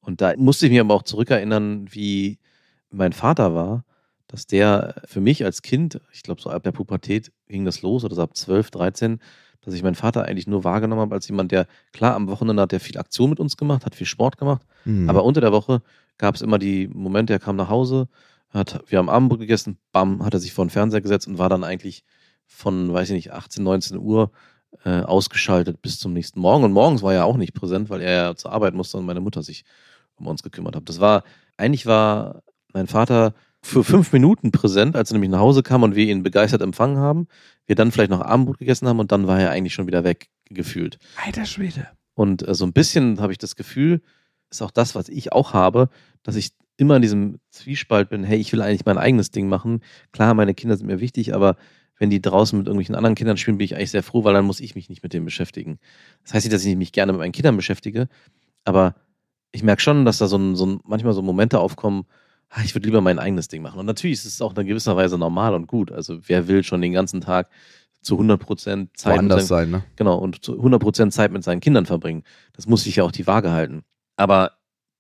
Und 0.02 0.20
da 0.20 0.34
musste 0.36 0.66
ich 0.66 0.72
mir 0.72 0.82
aber 0.82 0.96
auch 0.96 1.04
zurückerinnern, 1.04 1.86
wie 1.92 2.40
mein 2.94 3.14
Vater 3.14 3.54
war, 3.56 3.84
dass 4.28 4.48
der 4.48 4.96
für 5.06 5.22
mich 5.22 5.44
als 5.46 5.62
Kind, 5.62 6.00
ich 6.12 6.24
glaube 6.24 6.42
so 6.42 6.50
ab 6.50 6.64
der 6.64 6.72
Pubertät 6.72 7.32
ging 7.48 7.66
das 7.66 7.82
los 7.82 8.04
oder 8.04 8.16
so 8.16 8.22
ab 8.24 8.36
12, 8.36 8.72
13, 8.72 9.20
dass 9.62 9.74
ich 9.74 9.84
meinen 9.84 9.96
Vater 9.96 10.26
eigentlich 10.26 10.48
nur 10.48 10.64
wahrgenommen 10.64 11.02
habe 11.02 11.16
als 11.16 11.28
jemand, 11.28 11.52
der, 11.52 11.68
klar, 11.92 12.16
am 12.16 12.28
Wochenende 12.28 12.62
hat 12.62 12.74
er 12.74 12.80
viel 12.80 12.98
Aktion 12.98 13.30
mit 13.30 13.40
uns 13.40 13.58
gemacht, 13.58 13.86
hat 13.86 13.96
viel 13.96 14.08
Sport 14.08 14.38
gemacht, 14.38 14.66
Mhm. 14.86 15.10
aber 15.10 15.24
unter 15.24 15.40
der 15.42 15.52
Woche 15.52 15.82
gab 16.18 16.36
es 16.36 16.42
immer 16.42 16.60
die 16.60 16.88
Momente, 16.88 17.34
er 17.34 17.40
kam 17.40 17.56
nach 17.56 17.70
Hause, 17.70 18.08
hat, 18.50 18.84
wir 18.88 18.98
haben 19.00 19.10
Abendbrot 19.10 19.40
gegessen, 19.40 19.78
bam, 19.92 20.24
hat 20.24 20.34
er 20.34 20.40
sich 20.40 20.54
vor 20.54 20.66
den 20.66 20.70
Fernseher 20.70 21.02
gesetzt 21.02 21.28
und 21.28 21.38
war 21.38 21.50
dann 21.50 21.64
eigentlich 21.64 22.04
von, 22.46 22.94
weiß 22.94 23.10
ich 23.10 23.16
nicht, 23.16 23.32
18, 23.32 23.64
19 23.64 23.98
Uhr 23.98 24.32
äh, 24.86 25.02
ausgeschaltet 25.02 25.82
bis 25.82 26.00
zum 26.00 26.14
nächsten 26.14 26.40
Morgen. 26.40 26.64
Und 26.64 26.72
morgens 26.74 27.02
war 27.02 27.14
er 27.14 27.26
auch 27.26 27.38
nicht 27.38 27.54
präsent, 27.54 27.90
weil 27.90 28.02
er 28.02 28.12
ja 28.12 28.36
zur 28.36 28.52
Arbeit 28.52 28.74
musste 28.74 28.98
und 28.98 29.06
meine 29.06 29.22
Mutter 29.22 29.42
sich 29.42 29.64
um 30.16 30.28
uns 30.28 30.44
gekümmert 30.44 30.76
hat. 30.76 30.88
Das 30.90 31.00
war, 31.00 31.24
eigentlich 31.58 31.86
war 31.86 32.44
mein 32.74 32.88
Vater 32.88 33.34
für 33.62 33.84
fünf 33.84 34.12
Minuten 34.12 34.52
präsent, 34.52 34.96
als 34.96 35.12
er 35.12 35.14
nämlich 35.14 35.32
nach 35.32 35.40
Hause 35.40 35.64
kam 35.64 35.84
und 35.84 35.96
wir 35.96 36.06
ihn 36.06 36.22
begeistert 36.22 36.62
empfangen 36.62 36.98
haben. 36.98 37.28
Wir 37.66 37.76
dann 37.76 37.92
vielleicht 37.92 38.12
noch 38.12 38.22
Abendbrot 38.22 38.58
gegessen 38.58 38.88
haben 38.88 39.00
und 39.00 39.12
dann 39.12 39.26
war 39.26 39.40
er 39.40 39.52
eigentlich 39.52 39.74
schon 39.74 39.88
wieder 39.88 40.04
weg 40.04 40.28
gefühlt. 40.50 41.00
Alter 41.24 41.46
Schwede. 41.46 41.88
Und 42.14 42.46
äh, 42.48 42.54
so 42.54 42.66
ein 42.66 42.74
bisschen 42.74 43.22
habe 43.22 43.32
ich 43.32 43.38
das 43.38 43.56
Gefühl, 43.56 44.02
ist 44.52 44.62
auch 44.62 44.72
das, 44.72 44.96
was 44.96 45.10
ich 45.10 45.32
auch 45.32 45.54
habe, 45.54 45.90
dass 46.24 46.36
ich 46.36 46.52
immer 46.78 46.98
in 46.98 47.02
diesem 47.02 47.40
Zwiespalt 47.50 48.10
bin, 48.10 48.24
hey, 48.24 48.38
ich 48.38 48.52
will 48.52 48.62
eigentlich 48.62 48.86
mein 48.86 48.98
eigenes 48.98 49.32
Ding 49.32 49.48
machen. 49.48 49.82
Klar, 50.12 50.34
meine 50.34 50.54
Kinder 50.54 50.76
sind 50.76 50.88
mir 50.88 51.00
wichtig, 51.00 51.34
aber 51.34 51.56
wenn 52.00 52.10
die 52.10 52.22
draußen 52.22 52.58
mit 52.58 52.68
irgendwelchen 52.68 52.96
anderen 52.96 53.16
Kindern 53.16 53.38
spielen, 53.38 53.58
bin 53.58 53.66
ich 53.66 53.76
eigentlich 53.76 53.92
sehr 53.92 54.04
froh, 54.04 54.24
weil 54.24 54.34
dann 54.34 54.46
muss 54.46 54.60
ich 54.60 54.76
mich 54.76 54.90
nicht 54.90 55.04
mit 55.04 55.14
denen 55.14 55.26
beschäftigen. 55.26 55.80
Das 56.24 56.34
heißt 56.34 56.46
nicht, 56.46 56.54
dass 56.54 56.66
ich 56.66 56.76
mich 56.76 56.92
gerne 56.92 57.14
mit 57.14 57.20
meinen 57.20 57.32
Kindern 57.32 57.56
beschäftige, 57.56 58.10
aber 58.66 58.96
ich 59.52 59.64
merke 59.64 59.82
schon, 59.82 60.04
dass 60.04 60.18
da 60.18 60.28
so, 60.28 60.38
ein, 60.38 60.56
so 60.56 60.66
ein, 60.66 60.80
manchmal 60.84 61.14
so 61.14 61.22
Momente 61.22 61.60
aufkommen, 61.60 62.06
ich 62.64 62.76
würde 62.76 62.86
lieber 62.88 63.02
mein 63.02 63.20
eigenes 63.20 63.48
Ding 63.48 63.62
machen. 63.62 63.80
Und 63.80 63.86
natürlich 63.86 64.20
ist 64.20 64.26
es 64.26 64.42
auch 64.42 64.56
in 64.56 64.68
gewisser 64.68 64.96
Weise 64.96 65.18
normal 65.18 65.54
und 65.56 65.68
gut. 65.68 65.92
Also 65.92 66.20
wer 66.28 66.48
will 66.48 66.64
schon 66.64 66.82
den 66.82 66.94
ganzen 66.94 67.22
Tag 67.22 67.50
zu 68.02 68.16
100 68.16 68.40
Prozent 68.40 68.90
Zeit 68.98 69.14
mit 69.14 69.32
Woanders 69.32 69.48
seinem, 69.48 69.72
sein, 69.72 69.72
ne? 69.72 69.84
Genau, 69.96 70.18
und 70.18 70.44
zu 70.44 70.60
100% 70.62 71.10
Zeit 71.12 71.32
mit 71.32 71.44
seinen 71.44 71.62
Kindern 71.62 71.86
verbringen. 71.86 72.24
Das 72.54 72.68
muss 72.68 72.84
sich 72.84 72.98
ja 72.98 73.04
auch 73.04 73.12
die 73.12 73.28
Waage 73.28 73.52
halten. 73.52 73.84
Aber 74.18 74.52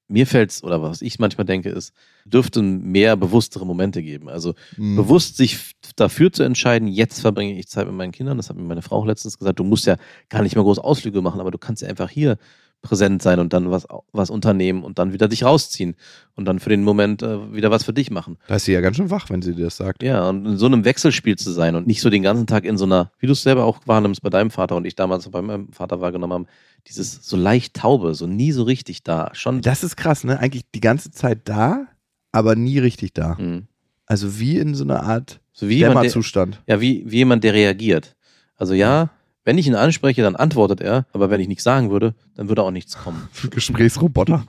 mir 0.07 0.27
fällt's, 0.27 0.63
oder 0.63 0.81
was 0.81 1.01
ich 1.01 1.19
manchmal 1.19 1.45
denke, 1.45 1.69
ist, 1.69 1.93
dürften 2.25 2.83
mehr 2.83 3.15
bewusstere 3.17 3.65
Momente 3.65 4.03
geben. 4.03 4.29
Also 4.29 4.53
Mhm. 4.77 4.95
bewusst 4.95 5.37
sich 5.37 5.73
dafür 5.95 6.31
zu 6.31 6.43
entscheiden, 6.43 6.87
jetzt 6.87 7.21
verbringe 7.21 7.57
ich 7.57 7.67
Zeit 7.67 7.87
mit 7.87 7.95
meinen 7.95 8.11
Kindern. 8.11 8.37
Das 8.37 8.49
hat 8.49 8.57
mir 8.57 8.63
meine 8.63 8.81
Frau 8.81 8.97
auch 8.97 9.05
letztens 9.05 9.37
gesagt. 9.37 9.59
Du 9.59 9.63
musst 9.63 9.85
ja 9.85 9.95
gar 10.29 10.41
nicht 10.43 10.55
mehr 10.55 10.63
groß 10.63 10.79
Ausflüge 10.79 11.21
machen, 11.21 11.39
aber 11.39 11.51
du 11.51 11.57
kannst 11.57 11.81
ja 11.81 11.89
einfach 11.89 12.09
hier 12.09 12.37
präsent 12.83 13.23
sein 13.23 13.39
und 13.39 13.53
dann 13.53 13.71
was, 13.71 13.87
was 14.11 14.29
unternehmen 14.29 14.83
und 14.83 14.99
dann 14.99 15.13
wieder 15.13 15.27
dich 15.27 15.43
rausziehen 15.43 15.95
und 16.35 16.45
dann 16.45 16.59
für 16.59 16.69
den 16.69 16.83
Moment 16.83 17.23
äh, 17.23 17.51
wieder 17.51 17.71
was 17.71 17.83
für 17.83 17.93
dich 17.93 18.11
machen. 18.11 18.37
Da 18.47 18.57
ist 18.57 18.65
sie 18.65 18.73
ja 18.73 18.81
ganz 18.81 18.97
schön 18.97 19.09
wach, 19.09 19.29
wenn 19.29 19.41
sie 19.41 19.55
dir 19.55 19.65
das 19.65 19.77
sagt. 19.77 20.03
Ja, 20.03 20.29
und 20.29 20.45
in 20.45 20.57
so 20.57 20.67
einem 20.67 20.85
Wechselspiel 20.85 21.37
zu 21.37 21.49
sein 21.51 21.75
und 21.75 21.87
nicht 21.87 22.01
so 22.01 22.11
den 22.11 22.21
ganzen 22.21 22.45
Tag 22.45 22.65
in 22.65 22.77
so 22.77 22.85
einer, 22.85 23.11
wie 23.17 23.25
du 23.25 23.33
es 23.33 23.41
selber 23.41 23.63
auch 23.63 23.79
wahrnimmst 23.85 24.21
bei 24.21 24.29
deinem 24.29 24.51
Vater 24.51 24.75
und 24.75 24.85
ich 24.85 24.95
damals 24.95 25.27
bei 25.29 25.41
meinem 25.41 25.71
Vater 25.71 26.01
wahrgenommen 26.01 26.33
haben, 26.33 26.47
dieses 26.87 27.25
so 27.25 27.37
leicht 27.37 27.73
taube, 27.75 28.13
so 28.13 28.27
nie 28.27 28.51
so 28.51 28.63
richtig 28.63 29.01
da. 29.03 29.31
Schon. 29.33 29.61
Das 29.61 29.83
ist 29.83 29.95
krass, 29.95 30.25
ne? 30.25 30.37
Eigentlich 30.39 30.69
die 30.75 30.81
ganze 30.81 31.09
Zeit 31.11 31.39
da, 31.45 31.87
aber 32.31 32.55
nie 32.55 32.79
richtig 32.79 33.13
da. 33.13 33.35
Mhm. 33.35 33.67
Also 34.05 34.39
wie 34.39 34.57
in 34.57 34.75
so 34.75 34.83
einer 34.83 35.03
Art 35.03 35.39
So 35.53 35.69
wie 35.69 35.77
jemand, 35.77 36.13
der, 36.13 36.47
ja, 36.67 36.81
wie, 36.81 37.03
wie 37.07 37.17
jemand, 37.17 37.45
der 37.45 37.53
reagiert. 37.53 38.15
Also 38.57 38.73
ja, 38.73 39.09
wenn 39.45 39.57
ich 39.57 39.67
ihn 39.67 39.75
anspreche, 39.75 40.21
dann 40.21 40.35
antwortet 40.35 40.81
er, 40.81 41.05
aber 41.11 41.29
wenn 41.29 41.41
ich 41.41 41.47
nichts 41.47 41.63
sagen 41.63 41.89
würde, 41.89 42.15
dann 42.35 42.47
würde 42.47 42.63
auch 42.63 42.71
nichts 42.71 42.97
kommen. 42.97 43.27
Gesprächsroboter. 43.49 44.45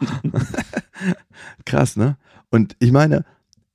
Krass, 1.64 1.96
ne? 1.96 2.16
Und 2.50 2.76
ich 2.78 2.92
meine, 2.92 3.24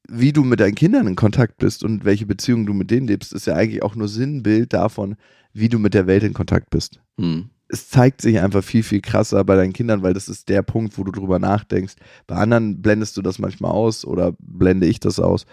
wie 0.07 0.33
du 0.33 0.43
mit 0.43 0.59
deinen 0.59 0.75
Kindern 0.75 1.07
in 1.07 1.15
Kontakt 1.15 1.57
bist 1.57 1.83
und 1.83 2.05
welche 2.05 2.25
Beziehungen 2.25 2.65
du 2.65 2.73
mit 2.73 2.89
denen 2.89 3.07
lebst, 3.07 3.33
ist 3.33 3.47
ja 3.47 3.55
eigentlich 3.55 3.83
auch 3.83 3.95
nur 3.95 4.07
Sinnbild 4.07 4.73
davon, 4.73 5.15
wie 5.53 5.69
du 5.69 5.79
mit 5.79 5.93
der 5.93 6.07
Welt 6.07 6.23
in 6.23 6.33
Kontakt 6.33 6.69
bist. 6.69 6.99
Hm. 7.19 7.49
Es 7.67 7.89
zeigt 7.89 8.21
sich 8.21 8.39
einfach 8.39 8.63
viel, 8.63 8.81
viel 8.81 9.01
krasser 9.01 9.43
bei 9.43 9.55
deinen 9.55 9.73
Kindern, 9.73 10.01
weil 10.01 10.13
das 10.13 10.27
ist 10.27 10.49
der 10.49 10.63
Punkt, 10.63 10.97
wo 10.97 11.03
du 11.03 11.11
drüber 11.11 11.37
nachdenkst. 11.37 11.95
Bei 12.25 12.35
anderen 12.35 12.81
blendest 12.81 13.15
du 13.17 13.21
das 13.21 13.37
manchmal 13.37 13.71
aus 13.71 14.05
oder 14.05 14.33
blende 14.39 14.87
ich 14.87 14.99
das 14.99 15.19
aus. 15.19 15.45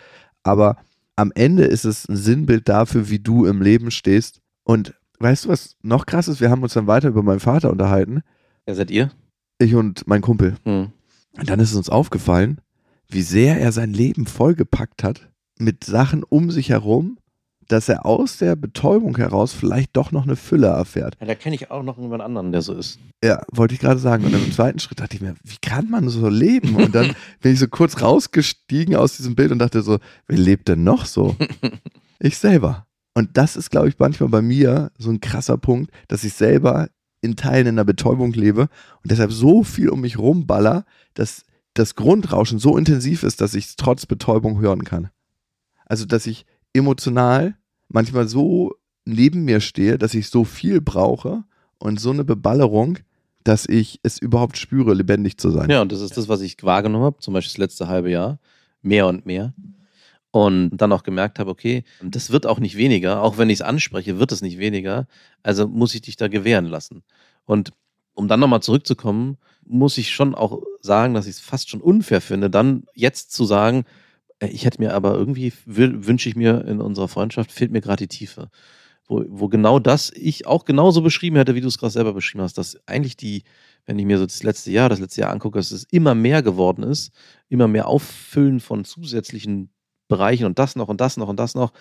Aber 0.42 0.78
am 1.16 1.32
Ende 1.34 1.64
ist 1.64 1.84
es 1.84 2.08
ein 2.08 2.16
Sinnbild 2.16 2.68
dafür, 2.68 3.10
wie 3.10 3.18
du 3.18 3.44
im 3.44 3.60
Leben 3.60 3.90
stehst. 3.90 4.40
Und 4.64 4.94
weißt 5.18 5.44
du, 5.44 5.48
was 5.48 5.76
noch 5.82 6.06
krass 6.06 6.28
ist? 6.28 6.40
Wir 6.40 6.50
haben 6.50 6.62
uns 6.62 6.74
dann 6.74 6.86
weiter 6.86 7.08
über 7.08 7.22
meinen 7.22 7.40
Vater 7.40 7.70
unterhalten. 7.70 8.22
Ja, 8.66 8.74
seid 8.74 8.90
ihr? 8.90 9.10
Ich 9.58 9.74
und 9.74 10.06
mein 10.06 10.22
Kumpel. 10.22 10.56
Hm. 10.64 10.92
Und 11.38 11.50
dann 11.50 11.60
ist 11.60 11.70
es 11.70 11.76
uns 11.76 11.90
aufgefallen, 11.90 12.60
wie 13.08 13.22
sehr 13.22 13.60
er 13.60 13.72
sein 13.72 13.92
Leben 13.92 14.26
vollgepackt 14.26 15.04
hat 15.04 15.28
mit 15.58 15.84
Sachen 15.84 16.24
um 16.24 16.50
sich 16.50 16.70
herum, 16.70 17.18
dass 17.68 17.88
er 17.88 18.06
aus 18.06 18.38
der 18.38 18.54
Betäubung 18.56 19.16
heraus 19.16 19.52
vielleicht 19.52 19.96
doch 19.96 20.12
noch 20.12 20.24
eine 20.24 20.36
Fülle 20.36 20.68
erfährt. 20.68 21.16
Ja, 21.20 21.26
da 21.26 21.34
kenne 21.34 21.56
ich 21.56 21.70
auch 21.70 21.82
noch 21.82 21.98
jemand 21.98 22.22
anderen, 22.22 22.52
der 22.52 22.62
so 22.62 22.74
ist. 22.74 22.98
Ja, 23.24 23.42
wollte 23.52 23.74
ich 23.74 23.80
gerade 23.80 23.98
sagen. 23.98 24.24
Und 24.24 24.34
im 24.34 24.52
zweiten 24.52 24.78
Schritt 24.78 25.00
dachte 25.00 25.16
ich 25.16 25.22
mir, 25.22 25.34
wie 25.42 25.56
kann 25.60 25.90
man 25.90 26.08
so 26.08 26.28
leben? 26.28 26.76
Und 26.76 26.94
dann 26.94 27.14
bin 27.40 27.52
ich 27.52 27.58
so 27.58 27.68
kurz 27.68 28.00
rausgestiegen 28.00 28.94
aus 28.94 29.16
diesem 29.16 29.34
Bild 29.34 29.50
und 29.50 29.58
dachte 29.58 29.82
so, 29.82 29.98
wer 30.26 30.38
lebt 30.38 30.68
denn 30.68 30.84
noch 30.84 31.06
so? 31.06 31.36
Ich 32.18 32.38
selber. 32.38 32.85
Und 33.16 33.38
das 33.38 33.56
ist, 33.56 33.70
glaube 33.70 33.88
ich, 33.88 33.98
manchmal 33.98 34.28
bei 34.28 34.42
mir 34.42 34.92
so 34.98 35.08
ein 35.08 35.22
krasser 35.22 35.56
Punkt, 35.56 35.90
dass 36.08 36.22
ich 36.22 36.34
selber 36.34 36.90
in 37.22 37.34
Teilen 37.34 37.66
in 37.66 37.76
der 37.76 37.84
Betäubung 37.84 38.34
lebe 38.34 38.68
und 39.02 39.10
deshalb 39.10 39.32
so 39.32 39.64
viel 39.64 39.88
um 39.88 40.02
mich 40.02 40.18
rumballer, 40.18 40.84
dass 41.14 41.46
das 41.72 41.94
Grundrauschen 41.94 42.58
so 42.58 42.76
intensiv 42.76 43.22
ist, 43.22 43.40
dass 43.40 43.54
ich 43.54 43.64
es 43.64 43.76
trotz 43.76 44.04
Betäubung 44.04 44.60
hören 44.60 44.84
kann. 44.84 45.08
Also, 45.86 46.04
dass 46.04 46.26
ich 46.26 46.44
emotional 46.74 47.56
manchmal 47.88 48.28
so 48.28 48.74
neben 49.06 49.46
mir 49.46 49.60
stehe, 49.60 49.96
dass 49.96 50.12
ich 50.12 50.28
so 50.28 50.44
viel 50.44 50.82
brauche 50.82 51.44
und 51.78 51.98
so 51.98 52.10
eine 52.10 52.22
Beballerung, 52.22 52.98
dass 53.44 53.66
ich 53.66 53.98
es 54.02 54.18
überhaupt 54.18 54.58
spüre, 54.58 54.92
lebendig 54.92 55.38
zu 55.38 55.48
sein. 55.48 55.70
Ja, 55.70 55.80
und 55.80 55.90
das 55.90 56.02
ist 56.02 56.18
das, 56.18 56.28
was 56.28 56.42
ich 56.42 56.62
wahrgenommen 56.62 57.04
habe, 57.04 57.20
zum 57.20 57.32
Beispiel 57.32 57.52
das 57.52 57.58
letzte 57.58 57.88
halbe 57.88 58.10
Jahr. 58.10 58.40
Mehr 58.82 59.06
und 59.06 59.24
mehr. 59.24 59.54
Und 60.36 60.76
dann 60.76 60.92
auch 60.92 61.02
gemerkt 61.02 61.38
habe, 61.38 61.50
okay, 61.50 61.82
das 62.02 62.30
wird 62.30 62.44
auch 62.44 62.58
nicht 62.58 62.76
weniger. 62.76 63.22
Auch 63.22 63.38
wenn 63.38 63.48
ich 63.48 63.60
es 63.60 63.62
anspreche, 63.62 64.18
wird 64.18 64.32
es 64.32 64.42
nicht 64.42 64.58
weniger. 64.58 65.06
Also 65.42 65.66
muss 65.66 65.94
ich 65.94 66.02
dich 66.02 66.16
da 66.16 66.28
gewähren 66.28 66.66
lassen. 66.66 67.04
Und 67.46 67.72
um 68.12 68.28
dann 68.28 68.40
nochmal 68.40 68.60
zurückzukommen, 68.60 69.38
muss 69.64 69.96
ich 69.96 70.10
schon 70.10 70.34
auch 70.34 70.62
sagen, 70.82 71.14
dass 71.14 71.26
ich 71.26 71.36
es 71.36 71.40
fast 71.40 71.70
schon 71.70 71.80
unfair 71.80 72.20
finde, 72.20 72.50
dann 72.50 72.84
jetzt 72.94 73.32
zu 73.32 73.46
sagen, 73.46 73.84
äh, 74.40 74.48
ich 74.48 74.66
hätte 74.66 74.80
mir 74.80 74.92
aber 74.92 75.14
irgendwie, 75.14 75.52
wü- 75.66 76.06
wünsche 76.06 76.28
ich 76.28 76.36
mir 76.36 76.66
in 76.66 76.80
unserer 76.82 77.08
Freundschaft, 77.08 77.50
fehlt 77.50 77.72
mir 77.72 77.80
gerade 77.80 78.06
die 78.06 78.16
Tiefe. 78.18 78.50
Wo, 79.08 79.24
wo 79.28 79.48
genau 79.48 79.78
das 79.78 80.12
ich 80.14 80.46
auch 80.46 80.66
genauso 80.66 81.00
beschrieben 81.00 81.36
hätte, 81.36 81.54
wie 81.54 81.62
du 81.62 81.68
es 81.68 81.78
gerade 81.78 81.92
selber 81.92 82.12
beschrieben 82.12 82.42
hast, 82.42 82.58
dass 82.58 82.78
eigentlich 82.86 83.16
die, 83.16 83.44
wenn 83.86 83.98
ich 83.98 84.04
mir 84.04 84.18
so 84.18 84.26
das 84.26 84.42
letzte 84.42 84.70
Jahr, 84.70 84.88
das 84.90 85.00
letzte 85.00 85.22
Jahr 85.22 85.30
angucke, 85.30 85.58
dass 85.58 85.70
es 85.70 85.84
immer 85.90 86.14
mehr 86.14 86.42
geworden 86.42 86.82
ist, 86.82 87.12
immer 87.48 87.68
mehr 87.68 87.88
Auffüllen 87.88 88.60
von 88.60 88.84
zusätzlichen 88.84 89.70
Bereichen 90.08 90.44
und 90.46 90.58
das 90.58 90.76
noch 90.76 90.88
und 90.88 91.00
das 91.00 91.16
noch 91.16 91.28
und 91.28 91.38
das 91.38 91.54
noch. 91.54 91.72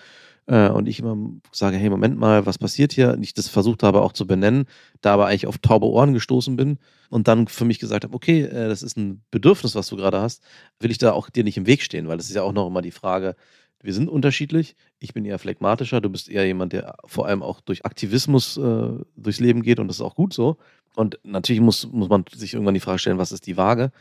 Äh, 0.46 0.68
Und 0.68 0.86
ich 0.88 1.00
immer 1.00 1.16
sage, 1.52 1.76
hey, 1.76 1.90
Moment 1.90 2.18
mal, 2.18 2.46
was 2.46 2.58
passiert 2.58 2.92
hier? 2.92 3.12
Und 3.14 3.22
ich 3.22 3.34
das 3.34 3.48
versucht 3.48 3.82
habe 3.82 4.02
auch 4.02 4.12
zu 4.12 4.26
benennen, 4.26 4.66
da 5.00 5.14
aber 5.14 5.26
eigentlich 5.26 5.46
auf 5.46 5.58
taube 5.58 5.86
Ohren 5.86 6.12
gestoßen 6.14 6.56
bin 6.56 6.78
und 7.10 7.28
dann 7.28 7.48
für 7.48 7.64
mich 7.64 7.78
gesagt 7.78 8.04
habe, 8.04 8.14
okay, 8.14 8.42
äh, 8.42 8.68
das 8.68 8.82
ist 8.82 8.96
ein 8.96 9.22
Bedürfnis, 9.30 9.74
was 9.74 9.88
du 9.88 9.96
gerade 9.96 10.20
hast, 10.20 10.42
will 10.80 10.90
ich 10.90 10.98
da 10.98 11.12
auch 11.12 11.30
dir 11.30 11.44
nicht 11.44 11.56
im 11.56 11.66
Weg 11.66 11.82
stehen, 11.82 12.08
weil 12.08 12.16
das 12.16 12.28
ist 12.28 12.36
ja 12.36 12.42
auch 12.42 12.52
noch 12.52 12.66
immer 12.68 12.82
die 12.82 12.92
Frage, 12.92 13.34
wir 13.82 13.92
sind 13.92 14.08
unterschiedlich. 14.08 14.74
Ich 14.98 15.14
bin 15.14 15.24
eher 15.24 15.38
phlegmatischer, 15.38 16.00
du 16.00 16.08
bist 16.10 16.28
eher 16.28 16.46
jemand, 16.46 16.72
der 16.72 16.96
vor 17.04 17.26
allem 17.26 17.42
auch 17.42 17.60
durch 17.60 17.84
Aktivismus 17.84 18.56
äh, 18.56 18.88
durchs 19.16 19.40
Leben 19.40 19.62
geht 19.62 19.78
und 19.80 19.88
das 19.88 19.96
ist 19.96 20.02
auch 20.02 20.14
gut 20.14 20.32
so. 20.32 20.56
Und 20.94 21.18
natürlich 21.24 21.60
muss, 21.60 21.86
muss 21.92 22.08
man 22.08 22.24
sich 22.34 22.54
irgendwann 22.54 22.74
die 22.74 22.80
Frage 22.80 22.98
stellen, 22.98 23.18
was 23.18 23.32
ist 23.32 23.46
die 23.46 23.56
Waage? 23.56 23.92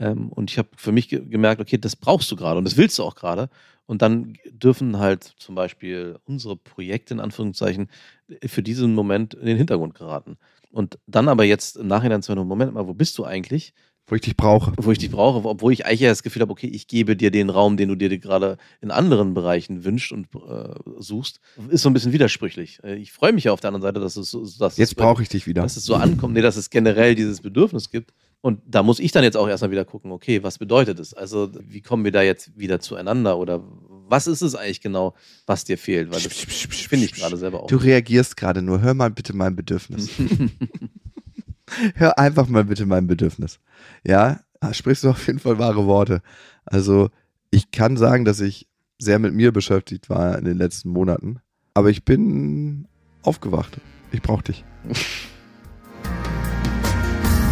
Ähm, 0.00 0.30
und 0.30 0.50
ich 0.50 0.58
habe 0.58 0.68
für 0.76 0.90
mich 0.90 1.08
ge 1.08 1.20
gemerkt, 1.28 1.60
okay, 1.60 1.78
das 1.78 1.94
brauchst 1.94 2.30
du 2.32 2.36
gerade 2.36 2.58
und 2.58 2.64
das 2.64 2.76
willst 2.76 2.98
du 2.98 3.04
auch 3.04 3.14
gerade. 3.14 3.48
Und 3.86 4.02
dann 4.02 4.34
dürfen 4.50 4.98
halt 4.98 5.24
zum 5.38 5.54
Beispiel 5.54 6.18
unsere 6.24 6.56
Projekte 6.56 7.14
in 7.14 7.20
Anführungszeichen 7.20 7.88
für 8.46 8.62
diesen 8.62 8.94
Moment 8.94 9.34
in 9.34 9.46
den 9.46 9.56
Hintergrund 9.56 9.94
geraten. 9.94 10.38
Und 10.72 10.98
dann 11.06 11.28
aber 11.28 11.44
jetzt 11.44 11.76
im 11.76 11.88
Nachhinein 11.88 12.22
zu 12.22 12.32
einem 12.32 12.46
Moment 12.46 12.72
mal, 12.72 12.86
wo 12.86 12.94
bist 12.94 13.18
du 13.18 13.24
eigentlich? 13.24 13.74
Wo 14.06 14.14
ich 14.16 14.22
dich 14.22 14.36
brauche. 14.36 14.72
wo 14.76 14.90
ich 14.90 14.98
dich 14.98 15.10
brauche, 15.10 15.46
obwohl 15.48 15.72
ich 15.72 15.86
eigentlich 15.86 16.00
ja 16.00 16.08
das 16.08 16.22
Gefühl 16.24 16.42
habe, 16.42 16.50
okay, 16.50 16.66
ich 16.66 16.88
gebe 16.88 17.16
dir 17.16 17.30
den 17.30 17.48
Raum, 17.50 17.76
den 17.76 17.88
du 17.90 17.94
dir 17.96 18.16
gerade 18.18 18.56
in 18.80 18.90
anderen 18.90 19.34
Bereichen 19.34 19.84
wünschst 19.84 20.10
und 20.10 20.26
äh, 20.34 20.74
suchst, 20.98 21.40
ist 21.68 21.82
so 21.82 21.90
ein 21.90 21.92
bisschen 21.92 22.12
widersprüchlich. 22.12 22.80
Äh, 22.82 22.96
Ich 22.96 23.12
freue 23.12 23.32
mich 23.32 23.44
ja 23.44 23.52
auf 23.52 23.60
der 23.60 23.68
anderen 23.68 23.82
Seite, 23.82 24.00
dass 24.00 24.16
es 24.16 24.30
so, 24.30 24.44
dass 24.58 24.76
Jetzt 24.78 24.96
brauche 24.96 25.22
ich 25.22 25.28
dich 25.28 25.46
wieder. 25.46 25.62
dass 25.62 25.76
es 25.76 25.84
so 25.84 25.94
ankommt, 25.94 26.34
nee, 26.34 26.42
dass 26.42 26.56
es 26.56 26.70
generell 26.70 27.14
dieses 27.14 27.40
Bedürfnis 27.40 27.90
gibt. 27.90 28.12
Und 28.42 28.62
da 28.66 28.82
muss 28.82 29.00
ich 29.00 29.12
dann 29.12 29.22
jetzt 29.22 29.36
auch 29.36 29.48
erstmal 29.48 29.70
wieder 29.70 29.84
gucken, 29.84 30.12
okay, 30.12 30.42
was 30.42 30.58
bedeutet 30.58 30.98
es? 30.98 31.12
Also, 31.12 31.50
wie 31.60 31.82
kommen 31.82 32.04
wir 32.04 32.12
da 32.12 32.22
jetzt 32.22 32.58
wieder 32.58 32.80
zueinander 32.80 33.38
oder 33.38 33.62
was 34.08 34.26
ist 34.26 34.40
es 34.40 34.54
eigentlich 34.54 34.80
genau, 34.80 35.14
was 35.46 35.64
dir 35.64 35.76
fehlt? 35.76 36.10
Weil 36.10 36.22
das 36.22 36.32
finde 36.32 37.04
ich 37.04 37.12
gerade 37.12 37.36
selber 37.36 37.62
auch. 37.62 37.66
Du 37.66 37.76
reagierst 37.76 38.36
gerade 38.36 38.62
nur. 38.62 38.80
Hör 38.80 38.94
mal 38.94 39.10
bitte 39.10 39.36
mein 39.36 39.56
Bedürfnis. 39.56 40.08
Hör 41.94 42.18
einfach 42.18 42.48
mal 42.48 42.64
bitte 42.64 42.86
mein 42.86 43.06
Bedürfnis. 43.06 43.60
Ja, 44.06 44.40
da 44.60 44.74
sprichst 44.74 45.04
du 45.04 45.10
auf 45.10 45.26
jeden 45.26 45.38
Fall 45.38 45.58
wahre 45.58 45.86
Worte. 45.86 46.22
Also, 46.64 47.10
ich 47.50 47.70
kann 47.70 47.96
sagen, 47.96 48.24
dass 48.24 48.40
ich 48.40 48.68
sehr 48.98 49.18
mit 49.18 49.34
mir 49.34 49.52
beschäftigt 49.52 50.08
war 50.08 50.38
in 50.38 50.44
den 50.44 50.56
letzten 50.56 50.88
Monaten. 50.88 51.40
Aber 51.74 51.90
ich 51.90 52.04
bin 52.04 52.88
aufgewacht. 53.22 53.80
Ich 54.12 54.22
brauche 54.22 54.44
dich. 54.44 54.64